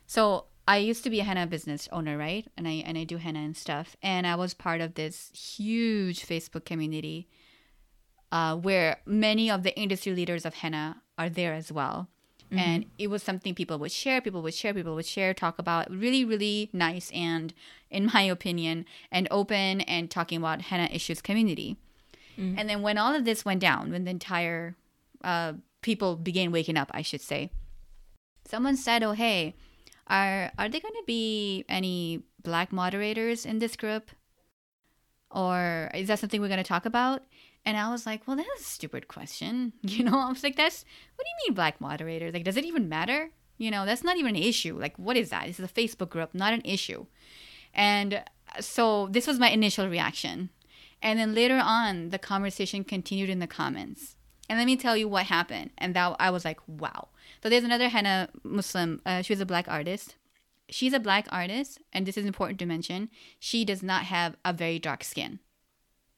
so 0.06 0.46
i 0.66 0.76
used 0.76 1.04
to 1.04 1.10
be 1.10 1.20
a 1.20 1.24
henna 1.24 1.46
business 1.46 1.88
owner 1.92 2.18
right 2.18 2.48
and 2.56 2.66
i 2.66 2.82
and 2.84 2.98
i 2.98 3.04
do 3.04 3.16
henna 3.18 3.40
and 3.40 3.56
stuff 3.56 3.96
and 4.02 4.26
i 4.26 4.34
was 4.34 4.54
part 4.54 4.80
of 4.80 4.94
this 4.94 5.30
huge 5.34 6.26
facebook 6.26 6.64
community 6.64 7.28
uh, 8.32 8.56
where 8.56 8.98
many 9.06 9.50
of 9.50 9.62
the 9.62 9.76
industry 9.78 10.12
leaders 10.12 10.44
of 10.44 10.54
henna 10.54 11.00
are 11.18 11.28
there 11.28 11.54
as 11.54 11.72
well. 11.72 12.08
Mm-hmm. 12.46 12.58
And 12.58 12.86
it 12.98 13.08
was 13.08 13.22
something 13.22 13.54
people 13.54 13.78
would 13.78 13.90
share, 13.90 14.20
people 14.20 14.42
would 14.42 14.54
share, 14.54 14.72
people 14.72 14.94
would 14.94 15.06
share, 15.06 15.34
talk 15.34 15.58
about. 15.58 15.90
Really, 15.90 16.24
really 16.24 16.70
nice 16.72 17.10
and, 17.12 17.52
in 17.90 18.10
my 18.12 18.22
opinion, 18.36 18.84
and 19.10 19.26
open 19.30 19.80
and 19.82 20.10
talking 20.10 20.38
about 20.38 20.62
henna 20.62 20.88
issues 20.92 21.20
community. 21.20 21.76
Mm-hmm. 22.38 22.58
And 22.58 22.68
then 22.68 22.82
when 22.82 22.98
all 22.98 23.14
of 23.14 23.24
this 23.24 23.44
went 23.44 23.60
down, 23.60 23.90
when 23.90 24.04
the 24.04 24.10
entire 24.10 24.76
uh, 25.24 25.54
people 25.86 26.16
began 26.16 26.50
waking 26.50 26.76
up, 26.76 26.90
I 26.92 27.02
should 27.02 27.22
say, 27.22 27.50
someone 28.44 28.76
said, 28.76 29.02
"Oh, 29.02 29.12
hey, 29.12 29.54
are 30.06 30.50
are 30.58 30.68
there 30.68 30.84
going 30.86 31.00
to 31.00 31.06
be 31.06 31.64
any 31.68 32.24
black 32.42 32.72
moderators 32.72 33.46
in 33.46 33.60
this 33.60 33.76
group, 33.76 34.10
or 35.30 35.90
is 35.94 36.08
that 36.08 36.18
something 36.18 36.40
we're 36.40 36.54
going 36.54 36.66
to 36.66 36.74
talk 36.74 36.86
about?" 36.86 37.22
And 37.66 37.76
I 37.76 37.90
was 37.90 38.06
like, 38.06 38.22
well, 38.26 38.36
that's 38.36 38.60
a 38.60 38.64
stupid 38.64 39.08
question. 39.08 39.72
You 39.82 40.04
know, 40.04 40.18
I 40.18 40.28
was 40.28 40.44
like, 40.44 40.56
that's, 40.56 40.84
what 41.16 41.24
do 41.24 41.30
you 41.30 41.38
mean 41.40 41.54
black 41.56 41.80
moderator? 41.80 42.30
Like, 42.30 42.44
does 42.44 42.56
it 42.56 42.64
even 42.64 42.88
matter? 42.88 43.30
You 43.58 43.72
know, 43.72 43.84
that's 43.84 44.04
not 44.04 44.18
even 44.18 44.36
an 44.36 44.42
issue. 44.42 44.78
Like, 44.78 44.96
what 44.96 45.16
is 45.16 45.30
that? 45.30 45.46
This 45.46 45.58
is 45.58 45.68
a 45.70 45.80
Facebook 45.80 46.10
group, 46.10 46.32
not 46.32 46.52
an 46.52 46.62
issue. 46.64 47.06
And 47.74 48.22
so 48.60 49.08
this 49.10 49.26
was 49.26 49.40
my 49.40 49.50
initial 49.50 49.88
reaction. 49.88 50.50
And 51.02 51.18
then 51.18 51.34
later 51.34 51.60
on, 51.62 52.10
the 52.10 52.18
conversation 52.18 52.84
continued 52.84 53.30
in 53.30 53.40
the 53.40 53.46
comments. 53.46 54.15
And 54.48 54.58
let 54.58 54.66
me 54.66 54.76
tell 54.76 54.96
you 54.96 55.08
what 55.08 55.26
happened. 55.26 55.70
And 55.78 55.94
that 55.94 56.16
I 56.18 56.30
was 56.30 56.44
like, 56.44 56.60
wow. 56.66 57.08
So 57.42 57.48
there's 57.48 57.64
another 57.64 57.88
henna 57.88 58.28
Muslim. 58.42 59.00
Uh, 59.04 59.22
she 59.22 59.32
was 59.32 59.40
a 59.40 59.46
black 59.46 59.66
artist. 59.68 60.16
She's 60.68 60.92
a 60.92 61.00
black 61.00 61.26
artist, 61.30 61.78
and 61.92 62.06
this 62.06 62.16
is 62.16 62.26
important 62.26 62.58
to 62.58 62.66
mention. 62.66 63.08
She 63.38 63.64
does 63.64 63.84
not 63.84 64.04
have 64.04 64.36
a 64.44 64.52
very 64.52 64.80
dark 64.80 65.04
skin. 65.04 65.38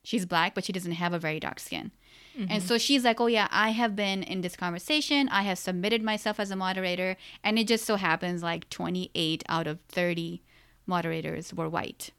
She's 0.02 0.24
black, 0.24 0.54
but 0.54 0.64
she 0.64 0.72
doesn't 0.72 0.92
have 0.92 1.12
a 1.12 1.18
very 1.18 1.38
dark 1.38 1.60
skin. 1.60 1.90
Mm-hmm. 2.38 2.52
And 2.52 2.62
so 2.62 2.78
she's 2.78 3.04
like, 3.04 3.20
Oh, 3.20 3.26
yeah, 3.26 3.48
I 3.50 3.70
have 3.70 3.96
been 3.96 4.22
in 4.22 4.40
this 4.40 4.56
conversation. 4.56 5.28
I 5.28 5.42
have 5.42 5.58
submitted 5.58 6.02
myself 6.02 6.38
as 6.40 6.50
a 6.50 6.56
moderator. 6.56 7.16
And 7.42 7.58
it 7.58 7.66
just 7.66 7.84
so 7.84 7.96
happens 7.96 8.42
like 8.42 8.70
28 8.70 9.44
out 9.48 9.66
of 9.66 9.80
30 9.88 10.42
moderators 10.86 11.52
were 11.52 11.68
white. 11.68 12.10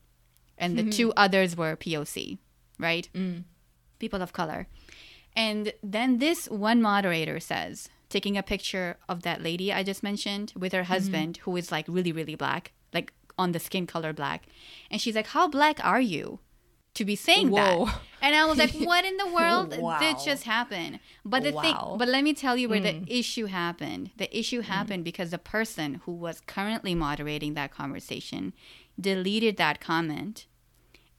And 0.57 0.77
the 0.77 0.83
mm-hmm. 0.83 0.91
two 0.91 1.13
others 1.13 1.55
were 1.55 1.75
POC, 1.75 2.37
right? 2.77 3.07
Mm. 3.15 3.43
People 3.97 4.21
of 4.21 4.33
color. 4.33 4.67
And 5.35 5.73
then 5.81 6.17
this 6.17 6.47
one 6.49 6.81
moderator 6.81 7.39
says, 7.39 7.89
taking 8.09 8.37
a 8.37 8.43
picture 8.43 8.97
of 9.07 9.21
that 9.23 9.41
lady 9.41 9.71
I 9.71 9.83
just 9.83 10.03
mentioned 10.03 10.53
with 10.55 10.73
her 10.73 10.79
mm-hmm. 10.79 10.93
husband, 10.93 11.35
mm-hmm. 11.35 11.51
who 11.51 11.57
is 11.57 11.71
like 11.71 11.85
really, 11.87 12.11
really 12.11 12.35
black, 12.35 12.73
like 12.93 13.13
on 13.37 13.51
the 13.51 13.59
skin 13.59 13.87
color 13.87 14.13
black. 14.13 14.47
And 14.91 14.99
she's 14.99 15.15
like, 15.15 15.27
How 15.27 15.47
black 15.47 15.83
are 15.85 16.01
you? 16.01 16.39
to 16.95 17.05
be 17.05 17.15
saying 17.15 17.49
Whoa. 17.49 17.85
that. 17.85 17.99
And 18.21 18.35
I 18.35 18.45
was 18.45 18.57
like, 18.57 18.71
what 18.89 19.05
in 19.05 19.15
the 19.17 19.27
world 19.27 19.77
wow. 19.77 19.99
did 19.99 20.17
just 20.23 20.43
happen? 20.43 20.99
But 21.23 21.43
the 21.43 21.51
wow. 21.51 21.61
thing, 21.61 21.75
but 21.97 22.07
let 22.07 22.23
me 22.23 22.33
tell 22.33 22.57
you 22.57 22.67
where 22.67 22.81
mm. 22.81 23.05
the 23.05 23.17
issue 23.19 23.45
happened. 23.45 24.11
The 24.17 24.37
issue 24.37 24.61
mm. 24.61 24.65
happened 24.65 25.01
mm. 25.01 25.05
because 25.05 25.31
the 25.31 25.37
person 25.37 26.01
who 26.05 26.11
was 26.11 26.41
currently 26.41 26.95
moderating 26.95 27.53
that 27.53 27.71
conversation 27.71 28.53
deleted 28.99 29.55
that 29.57 29.79
comment. 29.79 30.45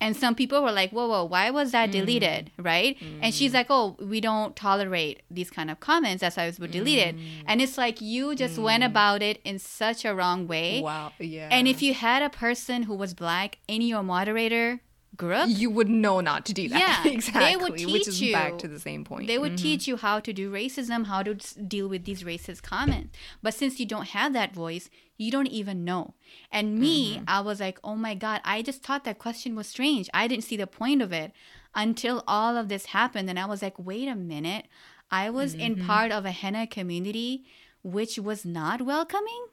And 0.00 0.16
some 0.16 0.34
people 0.34 0.62
were 0.62 0.72
like, 0.72 0.92
whoa, 0.92 1.08
whoa, 1.08 1.24
why 1.24 1.50
was 1.50 1.72
that 1.72 1.90
mm. 1.90 1.92
deleted? 1.92 2.50
Right? 2.58 2.96
And 3.20 3.34
she's 3.34 3.52
mm. 3.52 3.54
like, 3.54 3.66
oh, 3.68 3.96
we 4.00 4.20
don't 4.20 4.56
tolerate 4.56 5.22
these 5.30 5.50
kind 5.50 5.70
of 5.70 5.78
comments. 5.80 6.22
That's 6.22 6.36
why 6.36 6.44
it 6.44 6.58
was 6.58 6.70
deleted. 6.70 7.16
Mm. 7.16 7.44
And 7.46 7.60
it's 7.60 7.76
like, 7.76 8.00
you 8.00 8.34
just 8.34 8.58
went 8.58 8.82
about 8.82 9.20
it 9.22 9.40
in 9.44 9.58
such 9.58 10.06
a 10.06 10.14
wrong 10.14 10.46
way. 10.46 10.80
Wow. 10.80 11.12
Yeah. 11.18 11.48
And 11.50 11.68
if 11.68 11.82
you 11.82 11.92
had 11.92 12.22
a 12.22 12.30
person 12.30 12.84
who 12.84 12.94
was 12.94 13.12
black 13.12 13.58
in 13.68 13.82
your 13.82 14.02
moderator, 14.02 14.80
group, 15.20 15.48
you 15.48 15.70
would 15.70 15.88
know 15.88 16.20
not 16.20 16.44
to 16.46 16.52
do 16.52 16.68
that. 16.70 17.04
Yeah, 17.04 17.12
exactly. 17.12 17.44
They 17.50 17.56
would 17.56 17.76
teach 17.76 17.92
which 17.92 18.08
is 18.08 18.22
you, 18.22 18.32
back 18.32 18.58
to 18.58 18.68
the 18.68 18.80
same 18.80 19.04
point. 19.04 19.26
They 19.26 19.38
would 19.38 19.52
mm-hmm. 19.52 19.68
teach 19.70 19.86
you 19.86 19.96
how 19.96 20.18
to 20.20 20.32
do 20.32 20.50
racism, 20.50 21.06
how 21.06 21.22
to 21.22 21.34
deal 21.74 21.88
with 21.88 22.04
these 22.04 22.22
racist 22.22 22.62
comments. 22.62 23.16
But 23.42 23.54
since 23.54 23.78
you 23.78 23.86
don't 23.86 24.08
have 24.08 24.32
that 24.32 24.54
voice, 24.54 24.88
you 25.16 25.30
don't 25.30 25.54
even 25.60 25.84
know. 25.84 26.14
And 26.50 26.78
me, 26.78 27.16
mm-hmm. 27.16 27.24
I 27.28 27.40
was 27.40 27.60
like, 27.60 27.78
oh 27.84 27.96
my 27.96 28.14
God, 28.14 28.40
I 28.44 28.62
just 28.62 28.82
thought 28.82 29.04
that 29.04 29.18
question 29.18 29.54
was 29.54 29.68
strange. 29.68 30.08
I 30.14 30.26
didn't 30.26 30.44
see 30.44 30.56
the 30.56 30.66
point 30.66 31.02
of 31.02 31.12
it 31.12 31.32
until 31.74 32.24
all 32.26 32.56
of 32.56 32.68
this 32.68 32.86
happened. 32.86 33.28
And 33.28 33.38
I 33.38 33.46
was 33.46 33.62
like, 33.62 33.78
wait 33.78 34.08
a 34.08 34.16
minute. 34.16 34.66
I 35.10 35.28
was 35.28 35.52
mm-hmm. 35.52 35.80
in 35.80 35.86
part 35.86 36.10
of 36.12 36.24
a 36.24 36.30
henna 36.30 36.66
community 36.66 37.44
which 37.82 38.18
was 38.18 38.44
not 38.44 38.82
welcoming, 38.82 39.46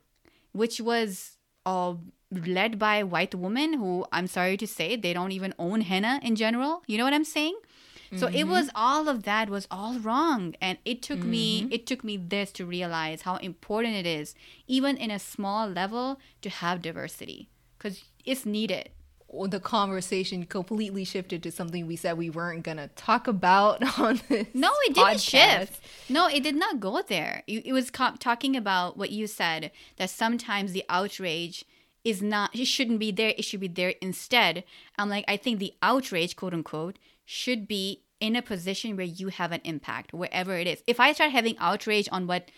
which 0.52 0.82
was 0.82 1.38
all 1.66 2.02
led 2.32 2.78
by 2.78 3.04
white 3.04 3.36
women 3.36 3.74
who 3.74 4.06
I'm 4.12 4.28
sorry 4.28 4.58
to 4.58 4.68
say 4.68 4.96
they 4.96 5.14
don't 5.14 5.32
even 5.32 5.54
own 5.58 5.82
henna 5.82 6.20
in 6.24 6.36
general. 6.36 6.84
You 6.88 6.98
know 6.98 7.04
what 7.04 7.14
I'm 7.14 7.24
saying? 7.24 7.56
Mm-hmm. 8.08 8.18
So 8.18 8.28
it 8.28 8.34
mm-hmm. 8.34 8.52
was 8.52 8.70
all 8.76 9.10
of 9.10 9.24
that 9.24 9.50
was 9.50 9.68
all 9.70 10.00
wrong 10.00 10.56
and 10.62 10.78
it 10.86 11.02
took 11.02 11.20
mm-hmm. 11.20 11.32
me 11.32 11.68
it 11.72 11.86
took 11.86 12.04
me 12.04 12.18
this 12.18 12.52
to 12.54 12.66
realize 12.66 13.24
how 13.24 13.36
important 13.38 13.96
it 13.96 14.06
is 14.06 14.36
even 14.68 14.98
in 14.98 15.12
a 15.12 15.20
small 15.20 15.68
level 15.68 16.20
to 16.42 16.50
have 16.50 16.82
diversity 16.82 17.50
cuz 17.80 18.06
it's 18.26 18.46
needed. 18.46 18.90
The 19.30 19.60
conversation 19.60 20.46
completely 20.46 21.04
shifted 21.04 21.44
to 21.44 21.52
something 21.52 21.86
we 21.86 21.98
said 21.98 22.18
we 22.18 22.30
weren't 22.30 22.64
gonna 22.64 22.88
talk 22.96 23.28
about 23.28 24.00
on 24.00 24.22
this. 24.30 24.48
No, 24.54 24.72
it 24.86 24.96
didn't 24.96 25.20
shift. 25.20 25.82
No, 26.08 26.28
it 26.28 26.44
did 26.44 26.56
not 26.56 26.80
go 26.80 27.02
there. 27.02 27.44
It, 27.46 27.66
it 27.66 27.74
was 27.74 27.92
talking 27.92 28.56
about 28.56 28.96
what 28.98 29.10
you 29.12 29.28
said 29.28 29.72
that 29.98 30.10
sometimes 30.10 30.72
the 30.72 30.86
outrage 30.88 31.66
is 32.08 32.22
not 32.22 32.56
it 32.56 32.66
shouldn't 32.66 33.00
be 33.00 33.12
there 33.12 33.34
it 33.38 33.44
should 33.44 33.60
be 33.60 33.68
there 33.68 33.94
instead. 34.02 34.64
I'm 34.98 35.10
like 35.10 35.26
i 35.28 35.36
think 35.36 35.60
the 35.60 35.74
outrage 35.82 36.36
quote 36.36 36.54
unquote 36.54 36.98
should 37.26 37.68
be 37.68 38.04
in 38.20 38.36
a 38.36 38.42
position 38.42 38.96
where 38.96 39.06
you 39.06 39.28
have 39.28 39.52
an 39.52 39.62
impact 39.64 40.14
wherever 40.14 40.56
it 40.56 40.68
is. 40.68 40.82
If 40.88 41.00
i 41.00 41.12
start 41.12 41.32
having 41.32 41.58
outrage 41.60 42.08
on 42.12 42.26
what 42.26 42.50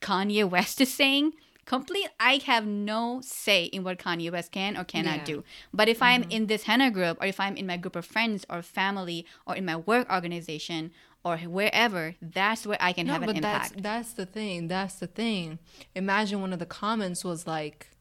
kanye 0.00 0.48
west 0.50 0.80
is 0.80 0.92
saying 0.92 1.32
complete 1.64 2.08
i 2.20 2.40
have 2.44 2.66
no 2.66 3.20
say 3.22 3.64
in 3.76 3.84
what 3.84 3.98
kanye 3.98 4.30
west 4.30 4.50
can 4.52 4.76
or 4.76 4.84
cannot 4.84 5.18
yeah. 5.18 5.24
do. 5.32 5.44
But 5.72 5.88
if 5.88 5.98
mm-hmm. 6.00 6.24
i'm 6.24 6.30
in 6.36 6.46
this 6.48 6.64
henna 6.64 6.90
group 6.90 7.16
or 7.20 7.26
if 7.26 7.38
i'm 7.38 7.56
in 7.56 7.66
my 7.68 7.76
group 7.76 7.96
of 7.96 8.04
friends 8.04 8.44
or 8.50 8.60
family 8.60 9.24
or 9.46 9.54
in 9.54 9.64
my 9.64 9.76
work 9.76 10.12
organization 10.12 10.90
or 11.24 11.38
wherever 11.38 12.16
that's 12.20 12.66
where 12.66 12.76
i 12.80 12.92
can 12.92 13.06
no, 13.06 13.12
have 13.12 13.22
an 13.22 13.28
but 13.28 13.36
impact. 13.36 13.70
that's, 13.74 13.82
that's 13.82 14.12
the 14.14 14.26
thing 14.26 14.68
that's 14.68 14.96
the 14.96 15.06
thing. 15.06 15.58
Imagine 15.94 16.40
one 16.40 16.52
of 16.52 16.58
the 16.58 16.66
comments 16.82 17.24
was 17.24 17.46
like 17.46 17.93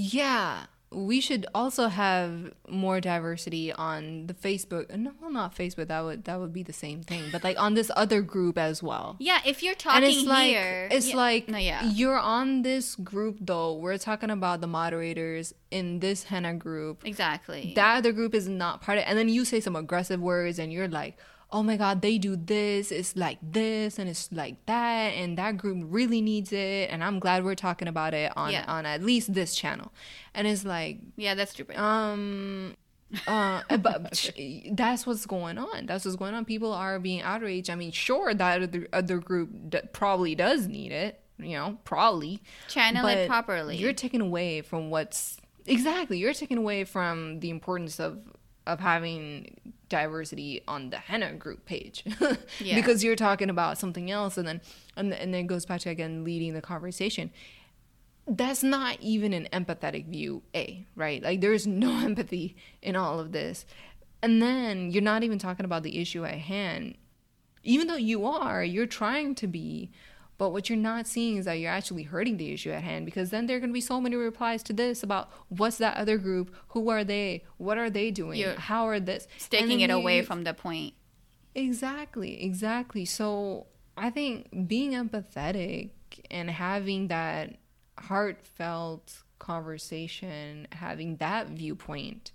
Yeah, 0.00 0.66
we 0.92 1.20
should 1.20 1.44
also 1.56 1.88
have 1.88 2.52
more 2.68 3.00
diversity 3.00 3.72
on 3.72 4.28
the 4.28 4.32
Facebook. 4.34 4.92
Uh, 4.92 4.96
no, 4.96 5.12
well, 5.20 5.28
not 5.28 5.56
Facebook. 5.56 5.88
That 5.88 6.04
would 6.04 6.24
that 6.24 6.38
would 6.38 6.52
be 6.52 6.62
the 6.62 6.72
same 6.72 7.02
thing. 7.02 7.24
But 7.32 7.42
like 7.42 7.60
on 7.60 7.74
this 7.74 7.90
other 7.96 8.22
group 8.22 8.56
as 8.56 8.80
well. 8.80 9.16
Yeah, 9.18 9.40
if 9.44 9.60
you're 9.60 9.74
talking 9.74 10.04
and 10.04 10.12
it's 10.12 10.24
like 10.24 10.50
here, 10.50 10.88
it's 10.90 11.08
yeah, 11.10 11.16
like 11.16 11.48
no, 11.48 11.58
yeah, 11.58 11.82
you're 11.90 12.18
on 12.18 12.62
this 12.62 12.94
group 12.94 13.38
though. 13.40 13.74
We're 13.74 13.98
talking 13.98 14.30
about 14.30 14.60
the 14.60 14.68
moderators 14.68 15.52
in 15.72 15.98
this 15.98 16.22
henna 16.22 16.54
group. 16.54 17.04
exactly. 17.04 17.72
That 17.74 17.96
other 17.98 18.12
group 18.12 18.32
is 18.34 18.48
not 18.48 18.80
part 18.80 18.98
of. 18.98 19.04
And 19.06 19.18
then 19.18 19.28
you 19.28 19.44
say 19.44 19.58
some 19.58 19.74
aggressive 19.74 20.20
words, 20.20 20.60
and 20.60 20.72
you're 20.72 20.88
like, 20.88 21.18
"Oh 21.50 21.62
my 21.62 21.76
god, 21.76 22.02
they 22.02 22.18
do 22.18 22.36
this. 22.36 22.90
It's 22.92 23.16
like 23.16 23.38
this, 23.42 23.98
and 23.98 24.08
it's 24.08 24.30
like 24.32 24.64
that, 24.66 25.08
and 25.14 25.38
that 25.38 25.56
group 25.56 25.84
really 25.88 26.20
needs 26.20 26.52
it." 26.52 26.90
And 26.90 27.02
I'm 27.02 27.18
glad 27.18 27.44
we're 27.44 27.54
talking 27.54 27.88
about 27.88 28.14
it 28.14 28.32
on 28.36 28.52
Yeah. 28.52 28.64
on 28.68 28.84
at 28.86 29.02
least 29.02 29.32
this 29.34 29.54
channel. 29.54 29.92
And 30.34 30.46
it's 30.46 30.64
like, 30.64 30.98
yeah, 31.16 31.34
that's 31.34 31.52
stupid. 31.52 31.76
um 31.78 32.74
uh 33.26 33.62
but 33.80 34.30
that's 34.72 35.06
what's 35.06 35.24
going 35.24 35.56
on 35.56 35.86
that's 35.86 36.04
what's 36.04 36.14
going 36.16 36.34
on 36.34 36.44
people 36.44 36.74
are 36.74 36.98
being 37.00 37.22
outraged 37.22 37.70
i 37.70 37.74
mean 37.74 37.90
sure 37.90 38.34
that 38.34 38.62
other, 38.62 38.86
other 38.92 39.16
group 39.16 39.48
d- 39.70 39.80
probably 39.94 40.34
does 40.34 40.68
need 40.68 40.92
it 40.92 41.18
you 41.38 41.56
know 41.56 41.78
probably 41.84 42.42
Channel 42.68 43.06
it 43.06 43.26
properly. 43.26 43.78
you're 43.78 43.94
taken 43.94 44.20
away 44.20 44.60
from 44.60 44.90
what's 44.90 45.38
exactly 45.64 46.18
you're 46.18 46.34
taken 46.34 46.58
away 46.58 46.84
from 46.84 47.40
the 47.40 47.48
importance 47.48 47.98
of 47.98 48.18
of 48.66 48.78
having 48.78 49.72
diversity 49.88 50.62
on 50.68 50.90
the 50.90 50.98
henna 50.98 51.32
group 51.34 51.64
page. 51.64 52.04
Yeah. 52.60 52.74
because 52.76 53.04
you're 53.04 53.16
talking 53.16 53.50
about 53.50 53.78
something 53.78 54.10
else 54.10 54.36
and 54.36 54.46
then 54.46 54.60
and, 54.96 55.12
and 55.12 55.32
then 55.32 55.44
it 55.44 55.46
goes 55.46 55.64
back 55.64 55.80
to 55.82 55.90
again 55.90 56.24
leading 56.24 56.54
the 56.54 56.60
conversation. 56.60 57.30
That's 58.26 58.62
not 58.62 58.98
even 59.00 59.32
an 59.32 59.48
empathetic 59.52 60.06
view 60.06 60.42
a 60.54 60.86
right? 60.96 61.22
Like 61.22 61.40
there's 61.40 61.66
no 61.86 61.90
empathy 62.04 62.56
in 62.82 62.96
all 62.96 63.20
of 63.20 63.32
this. 63.32 63.64
And 64.22 64.42
then 64.42 64.90
you're 64.90 65.02
not 65.02 65.22
even 65.22 65.38
talking 65.38 65.64
about 65.64 65.82
the 65.84 66.00
issue 66.00 66.24
at 66.24 66.34
hand. 66.34 66.96
Even 67.62 67.86
though 67.86 67.96
you 67.96 68.26
are 68.26 68.62
you're 68.64 68.86
trying 68.86 69.34
to 69.36 69.46
be 69.46 69.90
but 70.38 70.50
what 70.50 70.70
you're 70.70 70.78
not 70.78 71.06
seeing 71.06 71.36
is 71.36 71.44
that 71.44 71.54
you're 71.54 71.70
actually 71.70 72.04
hurting 72.04 72.36
the 72.36 72.52
issue 72.52 72.70
at 72.70 72.82
hand 72.82 73.04
because 73.04 73.30
then 73.30 73.46
there 73.46 73.56
are 73.56 73.60
going 73.60 73.70
to 73.70 73.74
be 73.74 73.80
so 73.80 74.00
many 74.00 74.16
replies 74.16 74.62
to 74.62 74.72
this 74.72 75.02
about 75.02 75.30
what's 75.48 75.78
that 75.78 75.96
other 75.96 76.16
group 76.16 76.54
who 76.68 76.88
are 76.88 77.04
they 77.04 77.44
what 77.56 77.76
are 77.76 77.90
they 77.90 78.10
doing 78.10 78.38
You're 78.38 78.54
how 78.54 78.86
are 78.86 79.00
this 79.00 79.26
Taking 79.50 79.80
it 79.80 79.90
away 79.90 80.22
from 80.22 80.44
the 80.44 80.54
point. 80.54 80.94
Exactly, 81.54 82.42
exactly. 82.42 83.04
So 83.04 83.66
I 83.96 84.10
think 84.10 84.68
being 84.68 84.92
empathetic 84.92 85.90
and 86.30 86.50
having 86.50 87.08
that 87.08 87.56
heartfelt 87.98 89.22
conversation, 89.38 90.68
having 90.72 91.16
that 91.16 91.48
viewpoint 91.48 92.30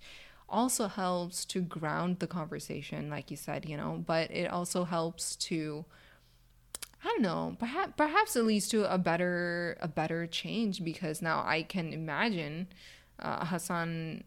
also 0.49 0.87
helps 0.87 1.45
to 1.45 1.61
ground 1.61 2.19
the 2.19 2.27
conversation, 2.27 3.09
like 3.09 3.31
you 3.31 3.37
said, 3.37 3.67
you 3.67 3.77
know, 3.77 4.03
but 4.05 4.29
it 4.29 4.51
also 4.51 4.83
helps 4.83 5.35
to 5.37 5.85
I 7.03 7.07
don't 7.07 7.21
know, 7.21 7.55
perhaps 7.59 7.93
perhaps 7.97 8.35
it 8.35 8.43
leads 8.43 8.67
to 8.69 8.91
a 8.91 8.97
better 8.97 9.77
a 9.81 9.87
better 9.87 10.25
change 10.27 10.83
because 10.83 11.21
now 11.21 11.43
I 11.45 11.63
can 11.63 11.91
imagine 11.91 12.67
uh, 13.19 13.45
Hasan 13.45 14.23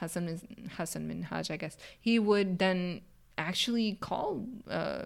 Hasan 0.00 0.28
is 0.28 0.44
Hasan 0.78 1.08
Minhaj, 1.08 1.50
I 1.50 1.56
guess 1.56 1.76
he 2.00 2.18
would 2.18 2.58
then 2.58 3.02
actually 3.38 3.98
call 4.00 4.44
uh, 4.70 5.04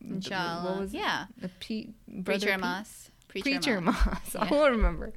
Inshallah. 0.00 0.70
what 0.70 0.80
was 0.80 0.94
it? 0.94 0.98
yeah. 0.98 1.26
a 1.42 1.48
P, 1.48 1.90
brother 2.08 2.40
Preacher 2.46 2.56
P- 2.56 2.60
Mas. 2.60 3.10
Preacher 3.28 3.80
Mas. 3.80 4.06
Moss. 4.06 4.36
I 4.38 4.48
won't 4.50 4.72
remember. 4.76 5.12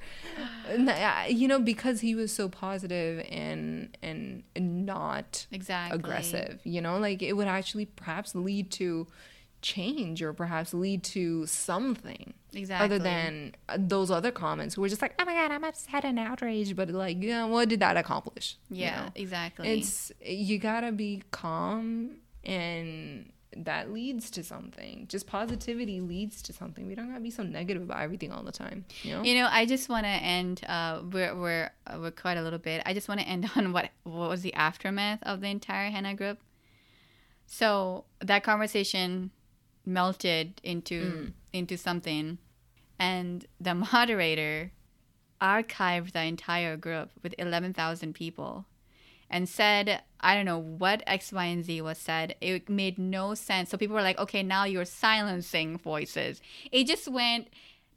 You 1.30 1.48
know, 1.48 1.60
because 1.60 2.02
he 2.02 2.16
was 2.16 2.32
so 2.34 2.50
positive 2.50 3.26
and 3.30 3.96
and 4.02 4.44
not 4.56 5.46
Exactly. 5.52 5.98
aggressive. 6.00 6.60
You 6.64 6.82
know, 6.82 6.98
like 6.98 7.22
it 7.22 7.34
would 7.34 7.48
actually 7.48 7.86
perhaps 7.86 8.34
lead 8.34 8.72
to 8.72 9.08
change 9.62 10.22
or 10.22 10.34
perhaps 10.34 10.74
lead 10.74 11.04
to 11.04 11.46
something 11.46 12.34
Exactly. 12.54 12.86
other 12.86 13.00
than 13.04 13.56
uh, 13.70 13.78
those 13.80 14.10
other 14.12 14.32
comments 14.32 14.76
who 14.76 14.82
were 14.82 14.90
just 14.90 15.02
like, 15.02 15.14
"Oh 15.20 15.26
my 15.26 15.34
god, 15.34 15.52
I'm 15.52 15.64
upset 15.64 16.04
and 16.06 16.18
outraged," 16.20 16.76
but 16.76 16.90
like, 16.90 17.22
yeah, 17.22 17.46
what 17.46 17.68
did 17.70 17.80
that 17.82 17.98
accomplish? 17.98 18.58
You 18.70 18.84
Yeah, 18.86 19.06
know? 19.06 19.12
exactly. 19.16 19.80
it's 19.80 20.12
you 20.24 20.58
gotta 20.60 20.92
be 20.92 21.24
calm 21.32 22.18
and 22.44 23.32
that 23.56 23.92
leads 23.92 24.30
to 24.30 24.44
something 24.44 25.06
just 25.10 25.26
positivity 25.26 26.00
leads 26.00 26.42
to 26.44 26.54
something 26.54 26.86
we 26.86 26.94
don't 26.94 27.08
gotta 27.08 27.20
be 27.22 27.32
so 27.32 27.42
negative 27.42 27.82
about 27.82 28.02
everything 28.02 28.32
all 28.32 28.44
the 28.44 28.52
time 28.52 28.86
you 29.02 29.12
know 29.14 29.24
You 29.24 29.34
know, 29.36 29.48
I 29.50 29.66
just 29.66 29.90
want 29.90 30.06
to 30.06 30.10
end. 30.10 30.62
Uh, 30.68 31.02
we're 31.12 31.34
we're 31.36 31.72
uh, 31.88 31.98
we're 32.00 32.12
quite 32.12 32.38
a 32.38 32.44
little 32.44 32.60
bit. 32.60 32.84
I 32.86 32.94
just 32.94 33.08
want 33.10 33.20
to 33.22 33.28
end 33.28 33.50
on 33.56 33.74
what 33.74 33.90
what 34.04 34.30
was 34.30 34.42
the 34.44 34.54
aftermath 34.54 35.20
of 35.24 35.42
the 35.42 35.48
entire 35.48 35.90
henna 35.90 36.14
group. 36.14 36.40
So 37.46 38.06
that 38.20 38.44
conversation 38.44 39.32
melted 39.88 40.62
into 40.64 41.02
mm. 41.02 41.32
into 41.54 41.78
something, 41.78 42.38
and 43.00 43.46
the 43.60 43.74
moderator 43.94 44.72
archived 45.42 46.12
the 46.12 46.24
entire 46.24 46.78
group 46.78 47.12
with 47.24 47.34
eleven 47.38 47.74
thousand 47.74 48.14
people, 48.14 48.66
and 49.30 49.48
said, 49.48 50.02
I 50.20 50.36
don't 50.36 50.46
know 50.46 50.60
what 50.60 51.04
X, 51.08 51.32
Y, 51.32 51.46
and 51.46 51.64
Z 51.64 51.82
was 51.82 51.98
said. 51.98 52.36
It 52.42 52.70
made 52.70 52.98
no 53.00 53.34
sense. 53.34 53.70
So 53.70 53.78
people 53.78 53.96
were 53.96 54.02
like, 54.02 54.20
okay, 54.20 54.44
now 54.44 54.66
you're 54.66 54.86
silencing 54.86 55.78
voices. 55.78 56.42
It 56.72 56.86
just 56.86 57.08
went 57.08 57.48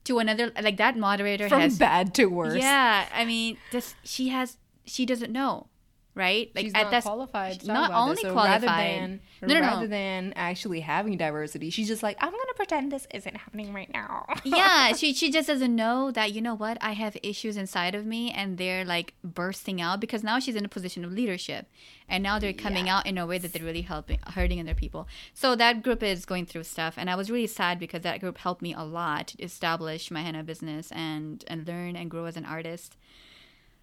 to 0.05 0.19
another 0.19 0.53
like 0.63 0.77
that 0.79 0.97
moderator 0.97 1.49
from 1.49 1.61
has 1.61 1.79
bad 1.79 2.15
to 2.15 2.27
worse 2.27 2.57
yeah 2.57 3.07
i 3.13 3.25
mean 3.25 3.57
this 3.71 3.95
she 4.03 4.29
has 4.29 4.57
she 4.85 5.05
doesn't 5.05 5.33
know 5.33 5.67
right 6.15 6.51
like 6.55 6.65
She's 6.65 6.75
at 6.75 6.91
not 6.91 7.03
qualified. 7.03 7.65
not 7.67 7.93
only. 7.93 8.17
So 8.17 8.33
qualified 8.33 8.63
Rather 8.63 8.67
than, 8.67 9.21
No, 9.43 9.49
no, 9.55 9.61
no. 9.61 9.61
rather 9.61 9.87
than 9.87 10.33
actually 10.35 10.81
having 10.81 11.17
diversity, 11.17 11.71
she's 11.71 11.87
just 11.89 12.03
like, 12.03 12.17
I'm 12.21 12.31
gonna 12.31 12.55
pretend 12.57 12.91
this 12.91 13.07
isn't 13.15 13.37
happening 13.37 13.73
right 13.73 13.93
now. 13.93 14.27
yeah 14.45 14.93
she 14.93 15.15
she 15.15 15.31
just 15.31 15.47
doesn't 15.47 15.75
know 15.75 16.11
that 16.11 16.33
you 16.33 16.41
know 16.41 16.55
what 16.55 16.77
i 16.81 16.93
have 16.93 17.17
issues 17.23 17.57
inside 17.57 17.95
of 17.95 18.05
me 18.05 18.31
and 18.31 18.59
they're 18.59 18.85
like 18.85 19.15
bursting 19.23 19.81
out 19.81 20.01
because 20.01 20.23
now 20.25 20.39
she's 20.39 20.57
in 20.57 20.65
a 20.65 20.69
position 20.69 21.05
of 21.05 21.13
leadership 21.13 21.67
and 22.09 22.23
now 22.23 22.39
they're 22.39 22.53
coming 22.53 22.89
out 22.89 23.07
in 23.07 23.17
a 23.19 23.27
way 23.27 23.39
that 23.39 23.53
they're 23.53 23.63
really 23.65 23.83
helping 23.83 24.19
hurting 24.35 24.61
other 24.61 24.75
people 24.75 25.07
so 25.35 25.55
that 25.55 25.83
group 25.83 26.03
is 26.03 26.25
going 26.25 26.45
through 26.47 26.65
stuff 26.65 26.95
and 26.97 27.09
i 27.11 27.15
was 27.15 27.31
really 27.31 27.47
sad 27.47 27.79
because 27.79 28.03
that 28.03 28.21
group 28.21 28.39
helped 28.39 28.63
me 28.63 28.73
a 28.75 28.83
lot 28.83 29.29
to 29.29 29.43
establish 29.43 30.11
my 30.11 30.21
henna 30.23 30.43
business 30.43 30.91
and 30.93 31.45
and 31.49 31.67
learn 31.69 31.95
and 31.97 32.11
grow 32.11 32.25
as 32.25 32.37
an 32.37 32.45
artist 32.45 32.97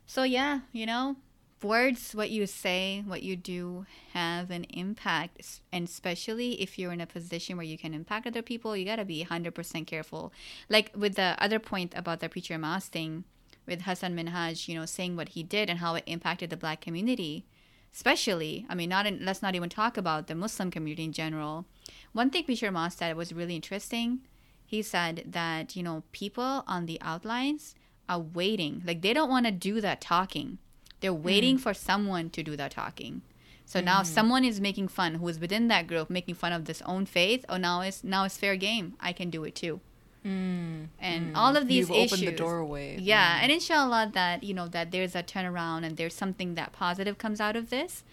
so 0.05 0.23
yeah 0.23 0.59
you 0.71 0.85
know 0.85 1.15
words 1.63 2.13
what 2.13 2.29
you 2.29 2.45
say 2.45 3.03
what 3.05 3.23
you 3.23 3.35
do 3.35 3.85
have 4.13 4.51
an 4.51 4.63
impact 4.65 5.59
and 5.71 5.87
especially 5.87 6.61
if 6.61 6.77
you're 6.77 6.93
in 6.93 7.01
a 7.01 7.07
position 7.07 7.57
where 7.57 7.65
you 7.65 7.77
can 7.77 7.93
impact 7.93 8.27
other 8.27 8.41
people 8.41 8.77
you 8.77 8.85
got 8.85 8.97
to 8.97 9.05
be 9.05 9.25
100% 9.25 9.87
careful. 9.87 10.31
Like 10.69 10.91
with 10.95 11.15
the 11.15 11.35
other 11.39 11.59
point 11.59 11.93
about 11.95 12.19
the 12.19 12.29
preacher 12.29 12.57
Moss 12.57 12.87
thing 12.87 13.23
with 13.65 13.81
hasan 13.81 14.15
minhaj 14.15 14.67
you 14.67 14.75
know 14.75 14.85
saying 14.85 15.15
what 15.15 15.29
he 15.29 15.43
did 15.43 15.69
and 15.69 15.79
how 15.79 15.95
it 15.95 16.03
impacted 16.05 16.49
the 16.49 16.57
black 16.57 16.79
community 16.79 17.45
especially 17.93 18.65
i 18.69 18.75
mean 18.75 18.89
not 18.89 19.05
in, 19.05 19.25
let's 19.25 19.41
not 19.41 19.55
even 19.55 19.69
talk 19.69 19.97
about 19.97 20.27
the 20.27 20.35
muslim 20.35 20.69
community 20.71 21.03
in 21.03 21.13
general. 21.13 21.65
One 22.13 22.29
thing 22.29 22.45
preacher 22.45 22.71
Moss 22.71 22.95
said 22.95 23.15
was 23.15 23.33
really 23.33 23.55
interesting. 23.55 24.21
He 24.65 24.81
said 24.81 25.23
that 25.27 25.75
you 25.75 25.83
know 25.83 26.03
people 26.11 26.63
on 26.67 26.85
the 26.85 26.99
outlines 27.01 27.75
are 28.09 28.19
waiting. 28.19 28.81
Like 28.85 29.01
they 29.01 29.13
don't 29.13 29.29
want 29.29 29.45
to 29.45 29.51
do 29.51 29.81
that 29.81 30.01
talking 30.01 30.57
they're 30.99 31.13
waiting 31.13 31.57
for 31.57 31.73
someone 31.73 32.29
to 32.29 32.41
do 32.43 32.55
that 32.55 32.71
talking 32.71 33.21
so 33.65 33.81
now 33.81 34.01
someone 34.03 34.43
is 34.45 34.59
making 34.61 34.87
fun 34.87 35.15
who 35.15 35.27
is 35.27 35.39
within 35.39 35.67
that 35.67 35.87
group 35.87 36.09
making 36.09 36.33
fun 36.35 36.51
of 36.53 36.65
this 36.65 36.81
own 36.83 37.05
faith 37.05 37.43
oh 37.49 37.57
now 37.57 37.81
it's 37.81 38.03
now 38.03 38.23
it's 38.23 38.37
fair 38.37 38.55
game 38.55 38.93
i 38.99 39.11
can 39.13 39.29
do 39.29 39.43
it 39.43 39.53
too 39.55 39.79
and 40.23 41.35
all 41.35 41.55
of 41.55 41.67
these 41.67 41.87
Mm. 41.87 41.95
You've 41.95 42.03
issues 42.05 42.13
opened 42.13 42.27
the 42.27 42.31
doorway. 42.37 42.97
yeah 42.99 43.39
and 43.41 43.51
inshallah 43.51 44.11
that 44.13 44.43
you 44.43 44.53
know 44.53 44.67
that 44.67 44.91
there's 44.91 45.15
a 45.15 45.23
turnaround 45.23 45.85
and 45.85 45.95
there's 45.97 46.13
something 46.13 46.55
that 46.55 46.73
positive 46.73 47.17
comes 47.17 47.39
out 47.39 47.55
of 47.55 47.69
this 47.69 48.03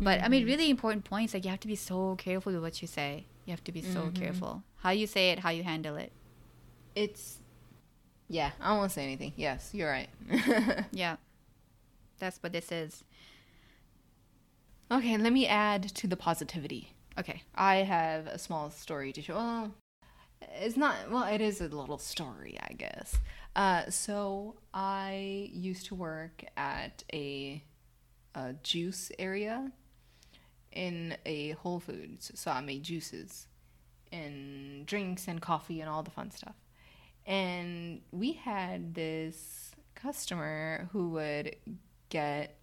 but 0.00 0.18
i 0.18 0.22
Mm-hmm. 0.22 0.30
mean 0.30 0.46
really 0.46 0.68
important 0.70 1.04
points 1.04 1.32
like 1.34 1.44
you 1.44 1.50
have 1.50 1.60
to 1.60 1.68
be 1.68 1.76
so 1.76 2.14
careful 2.16 2.52
with 2.52 2.62
what 2.62 2.82
you 2.82 2.88
say 2.88 3.24
you 3.46 3.50
have 3.52 3.64
to 3.64 3.72
be 3.72 3.82
so 3.82 4.00
Mm-hmm. 4.02 4.22
careful 4.22 4.62
how 4.84 4.90
you 4.90 5.06
say 5.06 5.30
it 5.30 5.38
how 5.40 5.50
you 5.50 5.62
handle 5.62 5.96
it 5.96 6.12
It's 6.94 7.38
yeah. 8.28 8.52
I 8.60 8.72
won't 8.76 8.90
say 8.92 9.02
anything. 9.04 9.32
Yes, 9.36 9.70
you're 9.74 9.90
right. 9.90 10.08
yeah 10.92 11.16
that's 12.18 12.42
what 12.42 12.52
this 12.52 12.72
is 12.72 13.04
okay, 14.90 15.16
let 15.16 15.32
me 15.32 15.46
add 15.46 15.82
to 15.94 16.06
the 16.06 16.16
positivity. 16.16 16.92
okay 17.18 17.42
I 17.54 17.76
have 17.76 18.26
a 18.26 18.38
small 18.38 18.70
story 18.70 19.12
to 19.12 19.22
show. 19.22 19.34
Well, 19.34 19.74
it's 20.60 20.76
not. 20.76 21.10
Well, 21.10 21.24
it 21.24 21.40
is 21.40 21.60
a 21.60 21.68
little 21.68 21.98
story, 21.98 22.58
I 22.60 22.72
guess. 22.74 23.16
Uh, 23.54 23.90
so 23.90 24.56
I 24.72 25.50
used 25.52 25.86
to 25.86 25.94
work 25.94 26.44
at 26.56 27.04
a, 27.12 27.62
a 28.34 28.54
juice 28.62 29.12
area 29.18 29.72
in 30.72 31.16
a 31.26 31.50
Whole 31.52 31.80
Foods. 31.80 32.32
So 32.34 32.50
I 32.50 32.60
made 32.60 32.82
juices 32.82 33.46
and 34.10 34.86
drinks 34.86 35.28
and 35.28 35.40
coffee 35.40 35.80
and 35.80 35.88
all 35.88 36.02
the 36.02 36.10
fun 36.10 36.30
stuff. 36.30 36.56
And 37.26 38.00
we 38.10 38.32
had 38.32 38.94
this 38.94 39.72
customer 39.94 40.88
who 40.92 41.10
would 41.10 41.56
get 42.12 42.58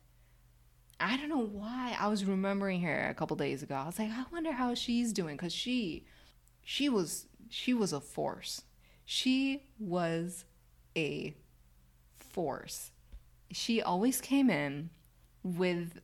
I 1.02 1.16
don't 1.16 1.30
know 1.30 1.46
why 1.46 1.96
I 1.98 2.08
was 2.10 2.26
remembering 2.26 2.82
her 2.82 3.08
a 3.10 3.14
couple 3.14 3.38
days 3.38 3.64
ago. 3.64 3.76
I 3.76 3.86
was 3.86 3.98
like, 3.98 4.10
I 4.12 4.26
wonder 4.34 4.52
how 4.52 4.74
she's 4.76 5.14
doing 5.14 5.38
cuz 5.38 5.54
she 5.54 6.06
she 6.64 6.88
was 6.90 7.28
she 7.50 7.74
was 7.74 7.92
a 7.94 8.00
force. 8.02 8.62
She 9.06 9.64
was 9.80 10.46
a 10.96 11.36
force. 12.16 12.92
She 13.52 13.82
always 13.82 14.22
came 14.22 14.50
in 14.50 14.92
with 15.42 16.00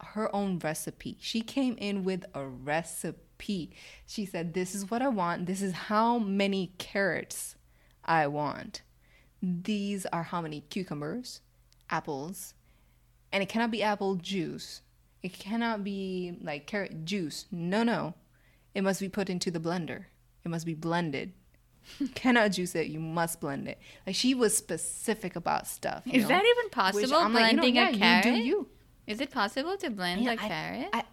her 0.00 0.34
own 0.34 0.58
recipe. 0.58 1.16
She 1.20 1.40
came 1.40 1.76
in 1.78 2.04
with 2.04 2.24
a 2.34 2.46
recipe. 2.46 3.74
She 4.06 4.24
said, 4.24 4.54
This 4.54 4.74
is 4.74 4.90
what 4.90 5.02
I 5.02 5.08
want. 5.08 5.46
This 5.46 5.62
is 5.62 5.72
how 5.72 6.18
many 6.18 6.72
carrots 6.78 7.56
I 8.04 8.26
want. 8.26 8.82
These 9.42 10.06
are 10.06 10.22
how 10.22 10.40
many 10.40 10.60
cucumbers, 10.60 11.40
apples, 11.90 12.54
and 13.34 13.42
it 13.42 13.48
cannot 13.48 13.72
be 13.72 13.82
apple 13.82 14.14
juice. 14.14 14.80
It 15.20 15.32
cannot 15.32 15.82
be 15.82 16.38
like 16.40 16.68
carrot 16.68 17.04
juice. 17.04 17.46
No, 17.50 17.82
no. 17.82 18.14
It 18.74 18.84
must 18.84 19.00
be 19.00 19.08
put 19.08 19.28
into 19.28 19.50
the 19.50 19.58
blender. 19.58 20.04
It 20.44 20.48
must 20.48 20.64
be 20.64 20.74
blended. 20.74 21.32
cannot 22.14 22.52
juice 22.52 22.76
it. 22.76 22.86
You 22.86 23.00
must 23.00 23.40
blend 23.40 23.66
it. 23.66 23.80
Like 24.06 24.14
she 24.14 24.34
was 24.34 24.56
specific 24.56 25.34
about 25.34 25.66
stuff. 25.66 26.04
Is 26.06 26.22
know? 26.22 26.28
that 26.28 26.44
even 26.44 26.70
possible? 26.70 27.16
I'm 27.16 27.32
blending 27.32 27.58
like, 27.58 27.66
you 27.66 27.72
know, 27.72 27.80
yeah, 27.80 27.88
a 27.88 27.98
carrot. 27.98 28.26
You 28.26 28.32
do 28.32 28.38
you. 28.38 28.68
Is 29.08 29.20
it 29.20 29.32
possible 29.32 29.76
to 29.78 29.90
blend 29.90 30.22
yeah, 30.22 30.30
a 30.30 30.34
I, 30.34 30.36
carrot? 30.36 30.88
I, 30.92 31.04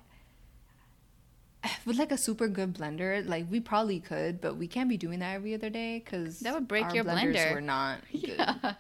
with 1.86 1.98
like 1.98 2.12
a 2.12 2.18
super 2.18 2.48
good 2.48 2.76
blender, 2.76 3.28
like 3.28 3.48
we 3.50 3.60
probably 3.60 4.00
could, 4.00 4.42
but 4.42 4.58
we 4.58 4.68
can't 4.68 4.90
be 4.90 4.98
doing 4.98 5.20
that 5.20 5.34
every 5.34 5.56
other 5.56 5.72
day 5.72 6.04
because 6.06 6.40
that 6.42 6.54
would 6.54 6.68
break 6.68 6.94
your 6.94 7.04
blender. 7.04 7.52
We're 7.52 7.62
not 7.62 8.00
good. 8.12 8.36
Yeah. 8.38 8.74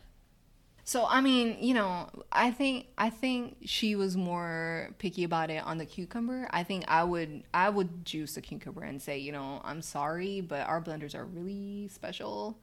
So 0.91 1.05
I 1.07 1.21
mean, 1.21 1.55
you 1.61 1.73
know, 1.73 2.09
I 2.33 2.51
think 2.51 2.87
I 2.97 3.09
think 3.09 3.55
she 3.63 3.95
was 3.95 4.17
more 4.17 4.89
picky 4.97 5.23
about 5.23 5.49
it 5.49 5.63
on 5.63 5.77
the 5.77 5.85
cucumber. 5.85 6.49
I 6.51 6.63
think 6.63 6.83
I 6.89 7.05
would 7.05 7.43
I 7.53 7.69
would 7.69 8.03
juice 8.03 8.33
the 8.33 8.41
cucumber 8.41 8.83
and 8.83 9.01
say, 9.01 9.17
you 9.17 9.31
know, 9.31 9.61
I'm 9.63 9.81
sorry, 9.81 10.41
but 10.41 10.67
our 10.67 10.81
blenders 10.81 11.15
are 11.15 11.23
really 11.23 11.87
special. 11.87 12.59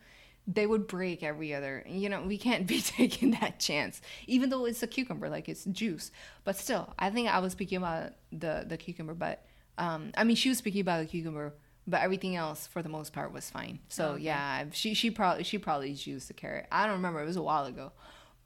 They 0.47 0.67
would 0.67 0.87
break 0.87 1.23
every 1.23 1.55
other. 1.55 1.83
You 1.89 2.11
know, 2.11 2.21
we 2.21 2.37
can't 2.37 2.67
be 2.75 2.83
taking 2.83 3.31
that 3.31 3.61
chance, 3.61 4.03
even 4.27 4.51
though 4.51 4.67
it's 4.67 4.83
a 4.83 4.87
cucumber, 4.87 5.31
like 5.31 5.49
it's 5.49 5.65
juice. 5.65 6.11
But 6.45 6.57
still, 6.57 6.93
I 6.99 7.09
think 7.09 7.31
I 7.31 7.39
was 7.39 7.55
picky 7.55 7.77
about 7.77 8.13
the 8.31 8.67
the 8.69 8.77
cucumber. 8.77 9.15
But 9.15 9.43
um, 9.79 10.11
I 10.19 10.25
mean, 10.25 10.37
she 10.37 10.51
was 10.51 10.61
picky 10.61 10.81
about 10.81 11.01
the 11.01 11.07
cucumber 11.07 11.55
but 11.87 12.03
everything 12.03 12.37
else 12.37 12.67
for 12.67 12.83
the 12.83 12.89
most 12.91 13.15
part 13.15 13.33
was 13.33 13.49
fine. 13.49 13.79
So 13.89 14.09
oh, 14.09 14.13
okay. 14.13 14.25
yeah, 14.25 14.65
she 14.73 14.93
she 14.93 15.11
probably 15.11 15.43
she 15.45 15.57
probably 15.57 15.95
juiced 15.95 16.29
the 16.29 16.35
carrot. 16.35 16.67
I 16.71 16.85
don't 16.85 16.97
remember; 16.97 17.23
it 17.23 17.25
was 17.25 17.37
a 17.37 17.43
while 17.43 17.65
ago. 17.65 17.93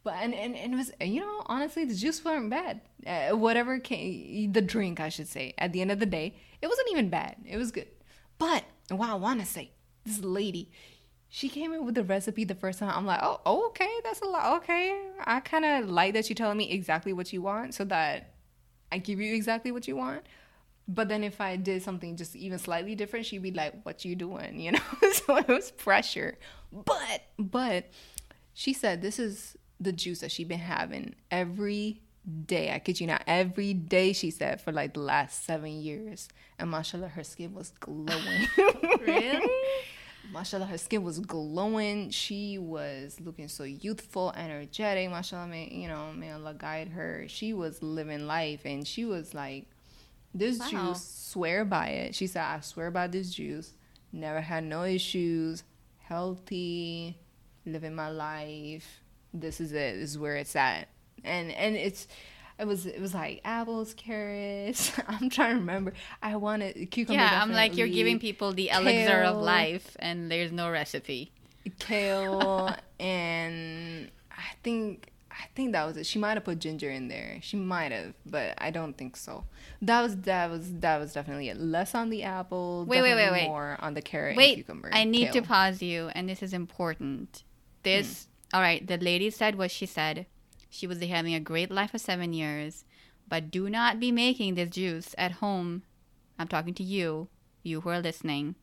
But 0.05 0.15
and, 0.15 0.35
and, 0.35 0.57
and 0.57 0.75
it 0.75 0.77
was 0.77 0.93
you 1.01 1.21
know 1.21 1.43
honestly 1.47 1.85
the 1.85 1.95
juice 1.95 2.25
weren't 2.25 2.51
bad. 2.51 2.81
Uh, 3.07 3.37
whatever 3.37 3.79
came, 3.79 4.53
the 4.53 4.63
drink 4.63 5.01
I 5.01 5.09
should 5.09 5.29
say. 5.29 5.55
At 5.59 5.73
the 5.73 5.81
end 5.81 5.93
of 5.93 6.01
the 6.01 6.07
day, 6.07 6.35
it 6.61 6.67
wasn't 6.67 6.89
even 6.91 7.09
bad. 7.09 7.37
It 7.45 7.57
was 7.57 7.71
good. 7.71 7.89
But 8.39 8.65
what 8.89 9.09
I 9.09 9.15
want 9.15 9.41
to 9.41 9.47
say, 9.47 9.71
this 10.05 10.21
lady, 10.21 10.71
she 11.29 11.49
came 11.49 11.73
in 11.73 11.85
with 11.85 11.95
the 11.95 12.03
recipe 12.03 12.45
the 12.45 12.55
first 12.55 12.81
time. 12.81 12.93
I'm 12.95 13.07
like, 13.07 13.21
oh, 13.23 13.41
oh 13.47 13.69
okay, 13.69 13.91
that's 14.05 14.21
a 14.21 14.27
lot. 14.27 14.57
Okay, 14.59 15.01
I 15.25 15.41
kind 15.41 15.65
of 15.65 15.89
like 15.89 16.15
that 16.15 16.29
you're 16.29 16.35
telling 16.35 16.59
me 16.59 16.71
exactly 16.71 17.13
what 17.13 17.33
you 17.33 17.43
want, 17.43 17.75
so 17.75 17.85
that 17.85 18.35
I 18.91 18.99
give 18.99 19.21
you 19.21 19.35
exactly 19.35 19.71
what 19.71 19.87
you 19.87 19.97
want. 19.97 20.23
But 20.89 21.09
then 21.09 21.23
if 21.23 21.41
I 21.41 21.57
did 21.57 21.83
something 21.83 22.17
just 22.17 22.35
even 22.35 22.59
slightly 22.59 22.97
different, 22.97 23.27
she'd 23.27 23.43
be 23.43 23.53
like, 23.53 23.83
"What 23.85 24.05
you 24.05 24.17
doing?" 24.17 24.59
You 24.61 24.73
know. 24.73 24.81
so 25.13 25.37
it 25.37 25.49
was 25.49 25.71
pressure. 25.71 26.39
But 26.73 27.23
but 27.39 27.89
she 28.53 28.73
said 28.73 29.01
this 29.01 29.19
is 29.19 29.57
the 29.83 29.93
juice 29.93 30.21
that 30.21 30.31
she'd 30.31 30.49
been 30.49 30.59
having 30.59 31.15
every 31.31 32.01
day. 32.47 32.73
I 32.73 32.79
kid 32.79 33.01
you 33.01 33.07
not, 33.07 33.23
every 33.27 33.75
day 33.75 34.13
she 34.13 34.31
said 34.31 34.61
for 34.61 34.73
like 34.73 34.95
the 34.95 35.01
last 35.01 35.45
seven 35.45 35.83
years. 35.83 36.29
And 36.59 36.71
mashallah, 36.71 37.09
her 37.09 37.25
skin 37.25 37.55
was 37.55 37.73
glowing. 37.81 38.49
really? 39.01 39.51
mashallah, 40.33 40.67
her 40.67 40.79
skin 40.79 41.03
was 41.03 41.19
glowing. 41.19 42.11
She 42.11 42.59
was 42.59 43.19
looking 43.21 43.49
so 43.49 43.65
youthful, 43.65 44.33
energetic. 44.37 45.11
Mashallah, 45.11 45.49
may, 45.49 45.69
you 45.69 45.89
know, 45.89 46.13
may 46.13 46.33
Allah 46.33 46.55
guide 46.57 46.89
her. 46.91 47.25
She 47.29 47.53
was 47.53 47.83
living 47.83 48.27
life 48.27 48.61
and 48.65 48.87
she 48.87 49.05
was 49.05 49.35
like, 49.35 49.67
this 50.35 50.59
wow. 50.59 50.69
juice, 50.71 51.05
swear 51.05 51.65
by 51.65 51.89
it. 51.89 52.15
She 52.15 52.27
said, 52.27 52.45
I 52.45 52.61
swear 52.61 52.91
by 52.91 53.07
this 53.07 53.35
juice. 53.35 53.75
Never 54.13 54.41
had 54.41 54.65
no 54.65 54.85
issues, 54.85 55.63
healthy, 55.99 57.19
living 57.67 57.95
my 57.95 58.11
life 58.11 59.02
this 59.33 59.61
is 59.61 59.73
it. 59.73 59.99
This 59.99 60.11
is 60.11 60.19
where 60.19 60.37
it's 60.37 60.57
at. 60.57 60.89
And 61.25 61.51
and 61.53 61.77
it's 61.77 62.09
it 62.59 62.67
was 62.67 62.87
it 62.87 63.01
was 63.01 63.15
like 63.15 63.41
apples, 63.45 63.95
carrots. 63.95 64.93
I'm 65.09 65.31
trying 65.31 65.55
to 65.55 65.61
remember. 65.61 65.93
I 66.23 66.37
wanted 66.37 66.91
cucumber. 66.91 67.21
Yeah, 67.21 67.43
I'm 67.43 67.53
like 67.53 67.77
you're 67.77 67.89
giving 67.89 68.19
people 68.19 68.53
the 68.53 68.71
elixir 68.71 69.23
of 69.23 69.37
life, 69.37 69.97
and 69.99 70.31
there's 70.31 70.53
no 70.53 70.71
recipe. 70.71 71.33
Kale 71.79 72.75
and 73.01 74.11
I 74.31 74.55
think 74.63 75.13
I 75.31 75.47
think 75.55 75.73
that 75.73 75.87
was 75.87 75.97
it. 75.97 76.07
She 76.07 76.19
might 76.19 76.35
have 76.35 76.45
put 76.45 76.59
ginger 76.59 76.91
in 76.91 77.09
there. 77.09 77.39
She 77.41 77.57
might 77.57 77.91
have, 77.93 78.15
but 78.27 78.55
I 78.59 78.71
don't 78.71 78.97
think 78.97 79.17
so. 79.17 79.45
That 79.81 80.03
was 80.03 80.17
that 80.19 80.51
was 80.51 80.73
that 80.81 80.99
was 80.99 81.13
definitely 81.13 81.49
it. 81.49 81.59
Less 81.59 81.95
on 81.95 82.11
the 82.11 82.23
apple. 82.23 82.85
Wait, 82.87 83.03
wait, 83.03 83.15
wait, 83.15 83.31
wait. 83.33 83.49
More 83.49 83.77
on 83.81 83.95
the 83.95 84.03
carrot 84.03 84.37
wait, 84.37 84.55
cucumber. 84.57 84.91
I 84.93 85.05
need 85.05 85.33
kale. 85.33 85.43
to 85.43 85.43
pause 85.43 85.83
you, 85.83 86.11
and 86.15 86.29
this 86.29 86.43
is 86.43 86.53
important. 86.53 87.45
This 87.83 88.25
mm. 88.25 88.27
All 88.53 88.61
right, 88.61 88.87
the 88.87 88.99
lady 88.99 89.31
said 89.31 89.57
what 89.57 89.71
she 89.71 89.87
said. 89.87 90.27
She 90.69 90.87
was 90.87 91.01
having 91.01 91.35
a 91.35 91.41
great 91.41 91.71
life 91.71 91.91
for 91.91 91.99
seven 91.99 92.33
years, 92.33 92.85
but 93.29 93.51
do 93.51 93.69
not 93.69 94.01
be 94.01 94.13
making 94.13 94.55
this 94.55 94.71
juice 94.71 95.15
at 95.19 95.33
home. 95.33 95.83
I'm 96.39 96.49
talking 96.49 96.75
to 96.75 96.83
you, 96.83 97.29
you 97.63 97.83
who 97.83 97.91
are 97.91 98.01
listening. 98.01 98.57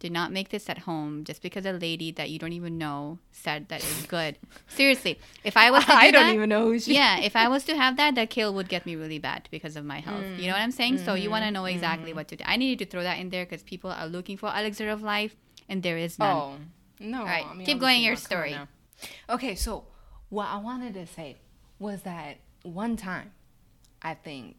Do 0.00 0.08
not 0.08 0.32
make 0.32 0.48
this 0.48 0.70
at 0.70 0.78
home 0.78 1.24
just 1.24 1.42
because 1.42 1.66
a 1.66 1.72
lady 1.72 2.10
that 2.12 2.30
you 2.30 2.38
don't 2.38 2.54
even 2.54 2.78
know 2.78 3.18
said 3.32 3.68
that 3.68 3.80
it's 3.80 4.06
good. 4.06 4.38
Seriously, 4.66 5.20
if 5.44 5.58
I 5.58 5.70
was 5.70 5.84
to 5.84 5.90
do 5.90 5.96
I 5.96 6.10
don't 6.10 6.28
that, 6.28 6.34
even 6.34 6.48
know 6.48 6.64
who 6.64 6.78
she. 6.78 6.94
Yeah, 6.94 7.20
if 7.20 7.36
I 7.36 7.48
was 7.48 7.64
to 7.64 7.76
have 7.76 7.98
that, 7.98 8.14
that 8.14 8.30
kale 8.30 8.54
would 8.54 8.70
get 8.70 8.86
me 8.86 8.96
really 8.96 9.18
bad 9.18 9.46
because 9.50 9.76
of 9.76 9.84
my 9.84 10.00
health. 10.00 10.24
Mm. 10.24 10.38
You 10.38 10.46
know 10.46 10.54
what 10.54 10.62
I'm 10.62 10.70
saying? 10.70 10.94
Mm-hmm. 10.96 11.04
So 11.04 11.14
you 11.14 11.28
want 11.28 11.44
to 11.44 11.50
know 11.50 11.66
exactly 11.66 12.10
mm-hmm. 12.10 12.16
what 12.16 12.28
to 12.28 12.36
do. 12.36 12.44
I 12.46 12.56
needed 12.56 12.82
to 12.82 12.90
throw 12.90 13.02
that 13.02 13.18
in 13.18 13.28
there 13.28 13.44
because 13.44 13.62
people 13.62 13.90
are 13.90 14.06
looking 14.06 14.38
for 14.38 14.50
elixir 14.56 14.88
of 14.88 15.02
life, 15.02 15.36
and 15.68 15.82
there 15.82 15.98
is 15.98 16.18
none. 16.18 16.34
Oh 16.34 16.56
no! 16.98 17.18
All 17.20 17.26
right, 17.26 17.44
I 17.44 17.54
mean, 17.54 17.66
keep 17.66 17.78
going 17.78 18.02
your 18.02 18.16
story. 18.16 18.56
Okay, 19.28 19.54
so 19.54 19.84
what 20.28 20.48
I 20.48 20.58
wanted 20.58 20.94
to 20.94 21.06
say 21.06 21.38
was 21.78 22.02
that 22.02 22.38
one 22.62 22.96
time, 22.96 23.32
I 24.02 24.14
think, 24.14 24.56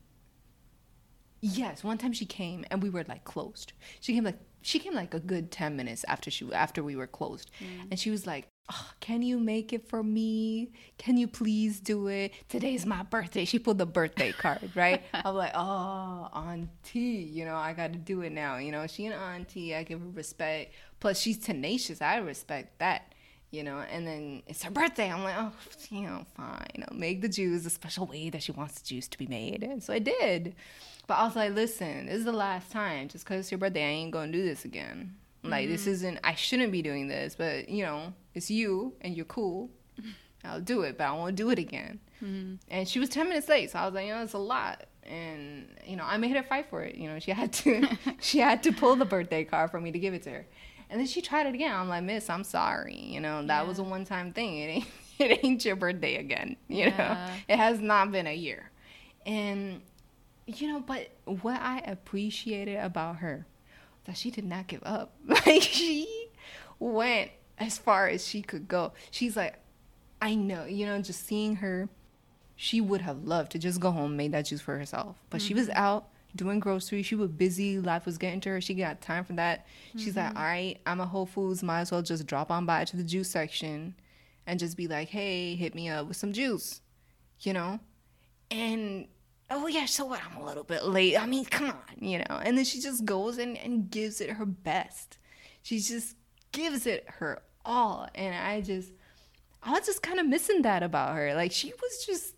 yes, 1.41 1.83
one 1.83 1.97
time 1.97 2.13
she 2.13 2.25
came 2.25 2.65
and 2.69 2.81
we 2.81 2.89
were 2.89 3.05
like 3.07 3.23
closed. 3.23 3.73
She 3.99 4.13
came 4.13 4.23
like 4.23 4.39
she 4.63 4.77
came 4.79 4.93
like 4.93 5.13
a 5.13 5.19
good 5.19 5.51
ten 5.51 5.75
minutes 5.75 6.05
after 6.07 6.29
she 6.29 6.51
after 6.53 6.83
we 6.83 6.95
were 6.95 7.07
closed, 7.07 7.51
mm. 7.59 7.87
and 7.89 7.99
she 7.99 8.11
was 8.11 8.27
like, 8.27 8.47
oh, 8.71 8.89
"Can 8.99 9.21
you 9.21 9.39
make 9.39 9.73
it 9.73 9.87
for 9.87 10.03
me? 10.03 10.71
Can 10.97 11.17
you 11.17 11.27
please 11.27 11.79
do 11.79 12.07
it? 12.07 12.31
Today's 12.47 12.85
my 12.85 13.03
birthday." 13.03 13.45
She 13.45 13.57
pulled 13.57 13.79
the 13.79 13.85
birthday 13.87 14.31
card, 14.31 14.69
right? 14.75 15.01
I'm 15.13 15.35
like, 15.35 15.53
"Oh, 15.55 16.29
auntie, 16.33 16.99
you 16.99 17.45
know, 17.45 17.55
I 17.55 17.73
got 17.73 17.93
to 17.93 17.99
do 17.99 18.21
it 18.21 18.31
now." 18.31 18.57
You 18.57 18.71
know, 18.71 18.85
she 18.87 19.05
an 19.05 19.13
auntie. 19.13 19.75
I 19.75 19.83
give 19.83 19.99
her 19.99 20.09
respect. 20.09 20.73
Plus, 20.99 21.19
she's 21.19 21.39
tenacious. 21.39 22.01
I 22.01 22.17
respect 22.17 22.77
that 22.79 23.10
you 23.51 23.63
know, 23.63 23.79
and 23.91 24.07
then 24.07 24.43
it's 24.47 24.63
her 24.63 24.71
birthday. 24.71 25.11
I'm 25.11 25.23
like, 25.23 25.35
oh, 25.37 25.51
you 25.89 26.01
know, 26.01 26.25
fine. 26.35 26.85
I'll 26.87 26.97
make 26.97 27.21
the 27.21 27.29
juice 27.29 27.65
a 27.65 27.69
special 27.69 28.05
way 28.05 28.29
that 28.29 28.41
she 28.43 28.53
wants 28.53 28.79
the 28.79 28.87
juice 28.87 29.07
to 29.09 29.17
be 29.17 29.27
made. 29.27 29.63
And 29.63 29.83
so 29.83 29.93
I 29.93 29.99
did. 29.99 30.55
But 31.05 31.15
also, 31.15 31.41
I 31.41 31.47
like, 31.47 31.55
listen, 31.55 32.05
this 32.05 32.15
is 32.15 32.25
the 32.25 32.31
last 32.31 32.71
time. 32.71 33.09
Just 33.09 33.25
because 33.25 33.41
it's 33.41 33.51
your 33.51 33.57
birthday, 33.57 33.83
I 33.83 33.89
ain't 33.89 34.11
going 34.11 34.31
to 34.31 34.37
do 34.37 34.45
this 34.45 34.63
again. 34.63 35.15
Like, 35.43 35.63
mm-hmm. 35.63 35.71
this 35.73 35.87
isn't, 35.87 36.19
I 36.23 36.35
shouldn't 36.35 36.71
be 36.71 36.81
doing 36.81 37.07
this, 37.07 37.35
but, 37.35 37.67
you 37.67 37.83
know, 37.83 38.13
it's 38.33 38.51
you 38.51 38.93
and 39.01 39.15
you're 39.15 39.25
cool. 39.25 39.69
I'll 40.43 40.61
do 40.61 40.81
it, 40.81 40.97
but 40.97 41.05
I 41.05 41.11
won't 41.13 41.35
do 41.35 41.49
it 41.49 41.59
again. 41.59 41.99
Mm-hmm. 42.23 42.55
And 42.69 42.87
she 42.87 42.99
was 42.99 43.09
10 43.09 43.27
minutes 43.27 43.49
late. 43.49 43.71
So 43.71 43.79
I 43.79 43.85
was 43.85 43.93
like, 43.93 44.07
you 44.07 44.13
know, 44.13 44.23
it's 44.23 44.33
a 44.33 44.37
lot. 44.37 44.85
And, 45.03 45.67
you 45.85 45.95
know, 45.95 46.03
I 46.05 46.17
made 46.17 46.35
her 46.35 46.43
fight 46.43 46.69
for 46.69 46.83
it. 46.83 46.95
You 46.95 47.09
know, 47.09 47.19
she 47.19 47.31
had 47.31 47.51
to, 47.53 47.87
she 48.21 48.37
had 48.37 48.63
to 48.63 48.71
pull 48.71 48.95
the 48.95 49.05
birthday 49.05 49.43
card 49.43 49.71
for 49.71 49.81
me 49.81 49.91
to 49.91 49.99
give 49.99 50.13
it 50.13 50.23
to 50.23 50.29
her. 50.29 50.45
And 50.91 50.99
then 50.99 51.07
she 51.07 51.21
tried 51.21 51.47
it 51.47 51.55
again. 51.55 51.73
I'm 51.73 51.87
like, 51.87 52.03
Miss, 52.03 52.29
I'm 52.29 52.43
sorry. 52.43 52.97
You 52.97 53.21
know, 53.21 53.41
that 53.47 53.61
yeah. 53.61 53.67
was 53.67 53.79
a 53.79 53.83
one 53.83 54.03
time 54.03 54.33
thing. 54.33 54.57
It 54.57 54.67
ain't 54.67 54.87
it 55.19 55.39
ain't 55.43 55.65
your 55.65 55.77
birthday 55.77 56.17
again. 56.17 56.57
You 56.67 56.85
yeah. 56.85 56.97
know, 56.97 57.33
it 57.47 57.57
has 57.57 57.79
not 57.79 58.11
been 58.11 58.27
a 58.27 58.35
year. 58.35 58.69
And 59.25 59.81
you 60.45 60.67
know, 60.67 60.81
but 60.81 61.09
what 61.25 61.61
I 61.61 61.79
appreciated 61.79 62.77
about 62.77 63.17
her 63.17 63.47
that 64.05 64.17
she 64.17 64.31
did 64.31 64.45
not 64.45 64.67
give 64.67 64.83
up. 64.83 65.13
Like 65.27 65.61
she 65.61 66.27
went 66.77 67.31
as 67.57 67.77
far 67.77 68.07
as 68.07 68.27
she 68.27 68.41
could 68.41 68.67
go. 68.67 68.91
She's 69.11 69.37
like, 69.37 69.55
I 70.21 70.35
know, 70.35 70.65
you 70.65 70.85
know, 70.85 71.01
just 71.01 71.25
seeing 71.25 71.57
her, 71.57 71.87
she 72.55 72.81
would 72.81 73.01
have 73.01 73.23
loved 73.23 73.53
to 73.53 73.59
just 73.59 73.79
go 73.79 73.91
home, 73.91 74.17
made 74.17 74.33
that 74.33 74.45
juice 74.45 74.61
for 74.61 74.77
herself. 74.77 75.15
But 75.29 75.39
mm-hmm. 75.39 75.47
she 75.47 75.53
was 75.53 75.67
mm-hmm. 75.67 75.77
out 75.77 76.09
doing 76.35 76.59
groceries. 76.59 77.05
She 77.05 77.15
was 77.15 77.29
busy. 77.29 77.79
Life 77.79 78.05
was 78.05 78.17
getting 78.17 78.39
to 78.41 78.49
her. 78.49 78.61
She 78.61 78.73
got 78.73 79.01
time 79.01 79.23
for 79.23 79.33
that. 79.33 79.65
She's 79.97 80.15
mm-hmm. 80.15 80.19
like, 80.19 80.35
all 80.35 80.43
right, 80.43 80.79
I'm 80.85 80.99
a 80.99 81.05
Whole 81.05 81.25
Foods. 81.25 81.63
Might 81.63 81.81
as 81.81 81.91
well 81.91 82.01
just 82.01 82.25
drop 82.25 82.51
on 82.51 82.65
by 82.65 82.85
to 82.85 82.97
the 82.97 83.03
juice 83.03 83.29
section 83.29 83.95
and 84.47 84.59
just 84.59 84.77
be 84.77 84.87
like, 84.87 85.09
hey, 85.09 85.55
hit 85.55 85.75
me 85.75 85.89
up 85.89 86.07
with 86.07 86.17
some 86.17 86.33
juice, 86.33 86.81
you 87.41 87.53
know? 87.53 87.79
And 88.49 89.07
oh 89.49 89.67
yeah, 89.67 89.85
so 89.85 90.05
what? 90.05 90.21
I'm 90.29 90.41
a 90.41 90.45
little 90.45 90.63
bit 90.63 90.85
late. 90.85 91.17
I 91.17 91.25
mean, 91.25 91.45
come 91.45 91.69
on, 91.69 91.75
you 91.99 92.19
know? 92.19 92.39
And 92.43 92.57
then 92.57 92.65
she 92.65 92.79
just 92.79 93.05
goes 93.05 93.37
and, 93.37 93.57
and 93.57 93.89
gives 93.89 94.21
it 94.21 94.31
her 94.31 94.45
best. 94.45 95.17
She 95.61 95.79
just 95.79 96.15
gives 96.51 96.85
it 96.85 97.05
her 97.07 97.41
all. 97.63 98.07
And 98.15 98.35
I 98.35 98.61
just, 98.61 98.91
I 99.63 99.71
was 99.71 99.85
just 99.85 100.01
kind 100.01 100.19
of 100.19 100.27
missing 100.27 100.63
that 100.63 100.83
about 100.83 101.15
her. 101.15 101.35
Like 101.35 101.51
she 101.51 101.71
was 101.81 102.05
just, 102.05 102.35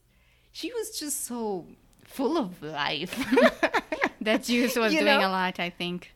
she 0.52 0.72
was 0.72 1.00
just 1.00 1.26
so 1.26 1.68
full 2.04 2.38
of 2.38 2.62
life. 2.62 3.18
that 4.24 4.44
juice 4.50 4.76
was 4.76 4.94
You 4.94 5.00
doing 5.00 5.20
know? 5.20 5.28
a 5.28 5.30
lot, 5.30 5.60
I 5.60 5.70
think. 5.70 6.14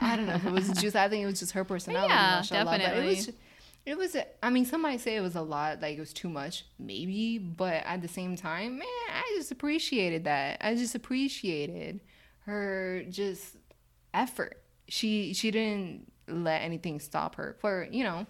I 0.00 0.16
don't 0.16 0.26
know 0.26 0.34
if 0.34 0.44
it 0.44 0.52
was 0.52 0.68
juice. 0.80 0.94
I 0.94 1.08
think 1.08 1.22
it 1.22 1.26
was 1.26 1.38
just 1.40 1.52
her 1.52 1.64
personality. 1.64 2.12
Yeah. 2.12 2.64
But 2.64 2.80
it 2.80 3.04
was, 3.04 3.30
it 3.86 3.96
was. 3.96 4.16
I 4.42 4.50
mean, 4.50 4.66
some 4.66 4.82
might 4.82 5.00
say 5.00 5.16
it 5.16 5.20
was 5.20 5.36
a 5.36 5.42
lot, 5.42 5.80
like 5.80 5.96
it 5.96 6.00
was 6.00 6.12
too 6.12 6.28
much, 6.28 6.66
maybe. 6.78 7.38
But 7.38 7.82
at 7.86 8.02
the 8.02 8.08
same 8.08 8.36
time, 8.36 8.78
man, 8.78 8.88
I 9.10 9.34
just 9.36 9.50
appreciated 9.50 10.24
that. 10.24 10.58
I 10.60 10.74
just 10.74 10.94
appreciated 10.94 12.00
her 12.46 13.04
just 13.08 13.56
effort. 14.12 14.62
She 14.88 15.32
she 15.32 15.50
didn't 15.50 16.12
let 16.28 16.58
anything 16.62 17.00
stop 17.00 17.36
her. 17.36 17.56
For 17.60 17.88
you 17.90 18.04
know, 18.04 18.26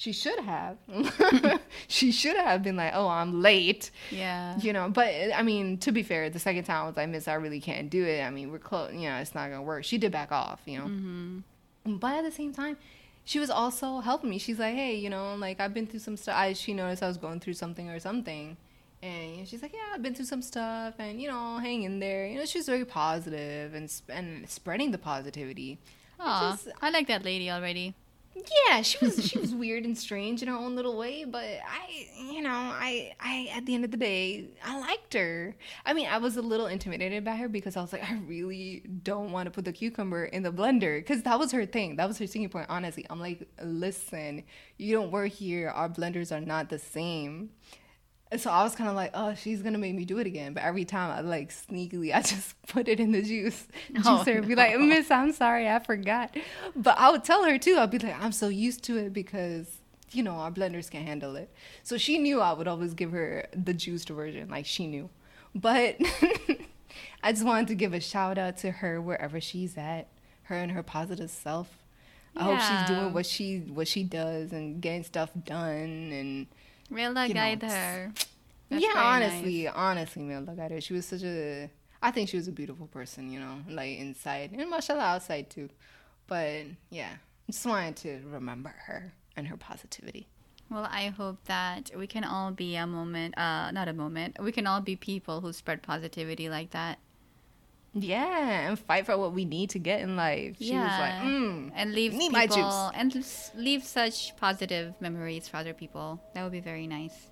she 0.00 0.12
should 0.12 0.38
have. 0.38 0.78
she 1.88 2.10
should 2.10 2.36
have 2.36 2.62
been 2.62 2.76
like, 2.76 2.92
oh, 2.94 3.06
I'm 3.06 3.42
late. 3.42 3.90
Yeah. 4.10 4.56
you 4.58 4.72
know 4.72 4.88
but 4.88 5.08
i 5.34 5.42
mean 5.42 5.76
to 5.84 5.92
be 5.92 6.02
fair 6.02 6.30
the 6.30 6.38
second 6.38 6.64
time 6.64 6.84
i 6.84 6.86
was 6.86 6.96
like 6.96 7.08
miss 7.10 7.28
i 7.28 7.34
really 7.34 7.60
can't 7.60 7.90
do 7.90 8.02
it. 8.04 8.22
I 8.22 8.30
mean 8.30 8.50
we're 8.50 8.58
close 8.70 8.94
you 8.94 9.08
know 9.10 9.16
it's 9.16 9.34
not 9.34 9.50
gonna 9.50 9.62
work. 9.62 9.84
She 9.84 9.98
did 9.98 10.10
back 10.10 10.32
off 10.32 10.60
you 10.64 10.78
know. 10.78 10.86
Mm-hmm. 10.86 11.96
but 11.96 12.12
at 12.18 12.24
the 12.24 12.30
same 12.40 12.52
time 12.54 12.76
she 13.24 13.38
was 13.38 13.50
also 13.50 14.00
helping 14.00 14.30
me. 14.30 14.38
She's 14.38 14.58
like 14.58 14.74
hey 14.74 14.94
you 14.96 15.10
know 15.10 15.34
like 15.46 15.60
i've 15.60 15.74
been 15.74 15.86
through 15.86 16.00
some 16.08 16.16
stuff. 16.16 16.34
I, 16.34 16.54
she 16.54 16.72
noticed 16.72 17.02
i 17.02 17.08
was 17.08 17.18
going 17.18 17.38
through 17.40 17.54
something 17.64 17.90
or 17.90 17.98
something. 18.00 18.56
And 19.02 19.46
she's 19.48 19.60
like 19.60 19.74
yeah 19.74 19.92
i've 19.94 20.02
been 20.02 20.14
through 20.14 20.30
some 20.34 20.42
stuff 20.42 20.94
and 20.98 21.20
you 21.20 21.28
know 21.28 21.58
hang 21.58 21.82
in 21.82 22.00
there. 22.00 22.26
You 22.26 22.38
know 22.38 22.46
she's 22.46 22.66
very 22.74 22.86
positive 22.86 23.74
and 23.74 23.90
sp- 23.92 24.16
and 24.18 24.48
spreading 24.48 24.92
the 24.92 24.98
positivity. 25.12 25.78
Aw, 26.18 26.52
just- 26.52 26.68
I 26.80 26.88
like 26.90 27.06
that 27.08 27.22
lady 27.22 27.50
already. 27.50 27.94
Yeah, 28.34 28.82
she 28.82 29.04
was 29.04 29.28
she 29.28 29.38
was 29.38 29.54
weird 29.54 29.84
and 29.84 29.98
strange 29.98 30.40
in 30.40 30.48
her 30.48 30.54
own 30.54 30.76
little 30.76 30.96
way, 30.96 31.24
but 31.24 31.44
I, 31.44 32.08
you 32.32 32.40
know, 32.42 32.50
I 32.50 33.12
I 33.20 33.50
at 33.54 33.66
the 33.66 33.74
end 33.74 33.84
of 33.84 33.90
the 33.90 33.96
day, 33.96 34.50
I 34.64 34.78
liked 34.78 35.14
her. 35.14 35.56
I 35.84 35.92
mean, 35.92 36.06
I 36.08 36.18
was 36.18 36.36
a 36.36 36.42
little 36.42 36.66
intimidated 36.66 37.24
by 37.24 37.36
her 37.36 37.48
because 37.48 37.76
I 37.76 37.80
was 37.80 37.92
like, 37.92 38.08
I 38.08 38.14
really 38.26 38.82
don't 39.02 39.32
want 39.32 39.46
to 39.46 39.50
put 39.50 39.64
the 39.64 39.72
cucumber 39.72 40.24
in 40.26 40.42
the 40.42 40.52
blender 40.52 41.00
because 41.00 41.22
that 41.24 41.38
was 41.38 41.50
her 41.52 41.66
thing. 41.66 41.96
That 41.96 42.06
was 42.06 42.18
her 42.18 42.26
singing 42.26 42.48
point. 42.48 42.66
Honestly, 42.68 43.04
I'm 43.10 43.20
like, 43.20 43.48
listen, 43.62 44.44
you 44.78 44.94
don't 44.94 45.10
work 45.10 45.32
here. 45.32 45.68
Our 45.68 45.88
blenders 45.88 46.30
are 46.34 46.40
not 46.40 46.68
the 46.68 46.78
same. 46.78 47.50
And 48.32 48.40
so 48.40 48.50
I 48.50 48.62
was 48.62 48.76
kind 48.76 48.88
of 48.88 48.94
like, 48.94 49.10
oh, 49.14 49.34
she's 49.34 49.60
gonna 49.60 49.78
make 49.78 49.94
me 49.94 50.04
do 50.04 50.18
it 50.18 50.26
again. 50.26 50.52
But 50.52 50.62
every 50.62 50.84
time 50.84 51.10
I 51.10 51.20
like 51.20 51.50
sneakily, 51.50 52.14
I 52.14 52.22
just 52.34 52.60
put 52.68 52.88
it 52.88 53.00
in 53.00 53.12
the 53.12 53.22
juice 53.22 53.66
Oh, 53.96 54.22
juicer. 54.24 54.46
Be 54.46 54.54
like, 54.54 54.78
Miss, 54.78 55.10
I'm 55.10 55.32
sorry, 55.32 55.68
I 55.68 55.78
forgot. 55.80 56.36
But 56.76 56.96
I 56.98 57.10
would 57.10 57.24
tell 57.24 57.44
her 57.44 57.58
too. 57.58 57.76
I'd 57.78 57.90
be 57.90 57.98
like, 57.98 58.20
I'm 58.22 58.32
so 58.32 58.48
used 58.48 58.84
to 58.84 58.98
it 58.98 59.12
because 59.12 59.78
you 60.12 60.22
know 60.22 60.32
our 60.34 60.50
blenders 60.50 60.90
can 60.90 61.04
handle 61.04 61.36
it. 61.36 61.50
So 61.82 61.98
she 61.98 62.18
knew 62.18 62.40
I 62.40 62.52
would 62.52 62.68
always 62.68 62.94
give 62.94 63.10
her 63.12 63.46
the 63.52 63.74
juiced 63.74 64.08
version. 64.08 64.48
Like 64.48 64.66
she 64.66 64.86
knew. 64.86 65.10
But 65.54 65.96
I 67.22 67.32
just 67.32 67.44
wanted 67.44 67.68
to 67.68 67.74
give 67.74 67.92
a 67.92 68.00
shout 68.00 68.38
out 68.38 68.58
to 68.58 68.70
her 68.70 69.00
wherever 69.00 69.40
she's 69.40 69.76
at. 69.76 70.08
Her 70.44 70.56
and 70.56 70.72
her 70.72 70.82
positive 70.82 71.30
self. 71.30 71.68
I 72.36 72.44
hope 72.44 72.60
she's 72.60 72.88
doing 72.96 73.12
what 73.12 73.26
she 73.26 73.58
what 73.58 73.88
she 73.88 74.04
does 74.04 74.52
and 74.52 74.80
getting 74.80 75.02
stuff 75.02 75.30
done 75.44 76.10
and 76.12 76.46
Rilla 76.90 77.26
You 77.26 77.34
know, 77.34 77.40
guide 77.40 77.62
it's- 77.62 77.72
her. 77.72 78.12
That's 78.68 78.82
yeah, 78.84 78.92
honestly, 78.94 79.64
nice. 79.64 79.72
honestly, 79.74 80.36
look 80.36 80.58
at 80.58 80.70
her. 80.70 80.80
She 80.80 80.92
was 80.94 81.04
such 81.06 81.22
a. 81.24 81.68
I 82.02 82.10
think 82.12 82.28
she 82.28 82.36
was 82.36 82.46
a 82.46 82.52
beautiful 82.52 82.86
person, 82.86 83.30
you 83.32 83.40
know, 83.40 83.58
like 83.68 83.98
inside 83.98 84.52
and 84.52 84.70
mashallah 84.70 85.00
outside 85.00 85.50
too. 85.50 85.68
But 86.28 86.66
yeah, 86.88 87.10
just 87.50 87.66
wanted 87.66 87.96
to 87.96 88.20
remember 88.30 88.72
her 88.86 89.12
and 89.36 89.48
her 89.48 89.56
positivity. 89.56 90.28
Well, 90.70 90.86
I 90.88 91.08
hope 91.08 91.38
that 91.46 91.90
we 91.96 92.06
can 92.06 92.22
all 92.22 92.52
be 92.52 92.76
a 92.76 92.86
moment, 92.86 93.36
uh, 93.36 93.72
not 93.72 93.88
a 93.88 93.92
moment, 93.92 94.36
we 94.40 94.52
can 94.52 94.68
all 94.68 94.80
be 94.80 94.94
people 94.94 95.40
who 95.40 95.52
spread 95.52 95.82
positivity 95.82 96.48
like 96.48 96.70
that. 96.70 97.00
Yeah, 97.92 98.68
and 98.68 98.78
fight 98.78 99.04
for 99.06 99.16
what 99.18 99.32
we 99.32 99.44
need 99.44 99.70
to 99.70 99.78
get 99.80 100.00
in 100.00 100.16
life. 100.16 100.56
She 100.60 100.74
was 100.74 100.84
like, 100.84 101.14
Yeah. 101.14 101.22
mm, 101.24 101.72
And 101.74 101.92
leave 101.92 102.12
Need 102.12 102.32
people, 102.32 102.38
my 102.38 102.46
juice. 102.46 102.90
and 102.94 103.26
leave 103.60 103.84
such 103.84 104.36
positive 104.36 104.94
memories 105.00 105.48
for 105.48 105.56
other 105.56 105.74
people. 105.74 106.20
That 106.34 106.44
would 106.44 106.52
be 106.52 106.60
very 106.60 106.86
nice. 106.86 107.30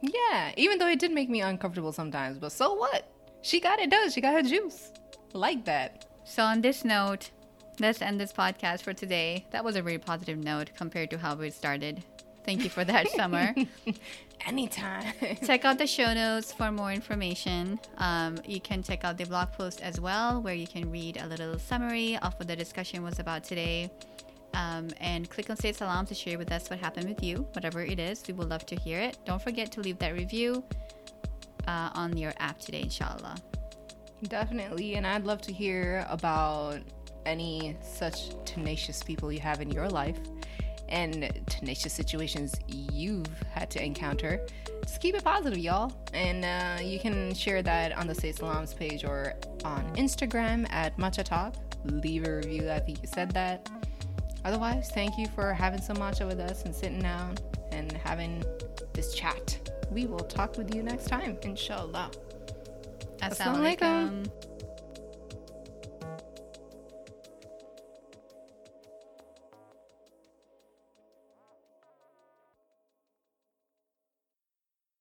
yeah. 0.00 0.52
Even 0.56 0.78
though 0.78 0.88
it 0.88 0.98
did 0.98 1.12
make 1.12 1.28
me 1.28 1.42
uncomfortable 1.42 1.92
sometimes, 1.92 2.38
but 2.38 2.52
so 2.52 2.72
what? 2.74 3.12
She 3.42 3.60
got 3.60 3.78
it 3.78 3.90
done. 3.90 4.10
She 4.10 4.20
got 4.22 4.32
her 4.32 4.42
juice. 4.42 4.92
Like 5.34 5.64
that. 5.66 6.06
So, 6.24 6.42
on 6.44 6.60
this 6.62 6.84
note, 6.84 7.30
let's 7.78 8.00
end 8.02 8.18
this 8.20 8.32
podcast 8.32 8.80
for 8.82 8.92
today. 8.94 9.46
That 9.50 9.64
was 9.64 9.76
a 9.76 9.82
very 9.82 9.98
positive 9.98 10.38
note 10.38 10.70
compared 10.76 11.10
to 11.10 11.18
how 11.18 11.34
we 11.34 11.50
started. 11.50 12.02
Thank 12.44 12.64
you 12.64 12.70
for 12.70 12.84
that, 12.84 13.08
Summer. 13.08 13.54
Anytime. 14.46 15.12
check 15.46 15.64
out 15.64 15.78
the 15.78 15.86
show 15.86 16.14
notes 16.14 16.52
for 16.52 16.72
more 16.72 16.92
information. 16.92 17.78
Um, 17.98 18.38
you 18.46 18.60
can 18.60 18.82
check 18.82 19.04
out 19.04 19.18
the 19.18 19.26
blog 19.26 19.52
post 19.52 19.82
as 19.82 20.00
well, 20.00 20.40
where 20.40 20.54
you 20.54 20.66
can 20.66 20.90
read 20.90 21.18
a 21.18 21.26
little 21.26 21.58
summary 21.58 22.16
of 22.18 22.34
what 22.34 22.48
the 22.48 22.56
discussion 22.56 23.02
was 23.02 23.18
about 23.18 23.44
today. 23.44 23.90
Um, 24.54 24.88
and 25.00 25.28
click 25.28 25.48
on 25.50 25.56
Say 25.56 25.72
Salam 25.72 26.06
to 26.06 26.14
share 26.14 26.38
with 26.38 26.50
us 26.50 26.70
what 26.70 26.78
happened 26.78 27.08
with 27.08 27.22
you, 27.22 27.46
whatever 27.52 27.82
it 27.82 28.00
is. 28.00 28.22
We 28.26 28.34
would 28.34 28.48
love 28.48 28.66
to 28.66 28.76
hear 28.76 28.98
it. 28.98 29.18
Don't 29.24 29.40
forget 29.40 29.70
to 29.72 29.80
leave 29.80 29.98
that 29.98 30.14
review 30.14 30.64
uh, 31.68 31.90
on 31.94 32.16
your 32.16 32.32
app 32.38 32.58
today, 32.58 32.82
inshallah. 32.82 33.36
Definitely, 34.24 34.96
and 34.96 35.06
I'd 35.06 35.24
love 35.24 35.40
to 35.42 35.52
hear 35.52 36.04
about 36.08 36.80
any 37.26 37.76
such 37.82 38.30
tenacious 38.44 39.02
people 39.02 39.30
you 39.30 39.40
have 39.40 39.60
in 39.60 39.70
your 39.70 39.88
life 39.88 40.18
and 40.90 41.30
tenacious 41.46 41.92
situations 41.92 42.54
you've 42.68 43.26
had 43.50 43.70
to 43.70 43.84
encounter. 43.84 44.46
Just 44.82 45.00
keep 45.00 45.14
it 45.14 45.24
positive, 45.24 45.58
y'all. 45.58 45.92
And 46.12 46.44
uh, 46.44 46.82
you 46.82 46.98
can 46.98 47.34
share 47.34 47.62
that 47.62 47.96
on 47.96 48.06
the 48.06 48.14
Say 48.14 48.32
Salams 48.32 48.74
page 48.74 49.04
or 49.04 49.34
on 49.64 49.84
Instagram 49.96 50.70
at 50.70 50.96
Matcha 50.96 51.24
Talk. 51.24 51.54
Leave 51.84 52.26
a 52.26 52.36
review. 52.36 52.70
I 52.70 52.80
think 52.80 53.00
you 53.02 53.08
said 53.08 53.30
that. 53.32 53.68
Otherwise, 54.44 54.90
thank 54.92 55.18
you 55.18 55.26
for 55.28 55.52
having 55.52 55.80
some 55.80 55.96
matcha 55.96 56.26
with 56.26 56.40
us 56.40 56.64
and 56.64 56.74
sitting 56.74 57.00
down 57.00 57.36
and 57.72 57.92
having 57.92 58.42
this 58.92 59.14
chat. 59.14 59.70
We 59.90 60.06
will 60.06 60.18
talk 60.18 60.56
with 60.56 60.74
you 60.74 60.82
next 60.82 61.08
time, 61.08 61.36
inshallah. 61.42 62.10
Assalamu 63.20 63.76
alaikum. 63.76 64.49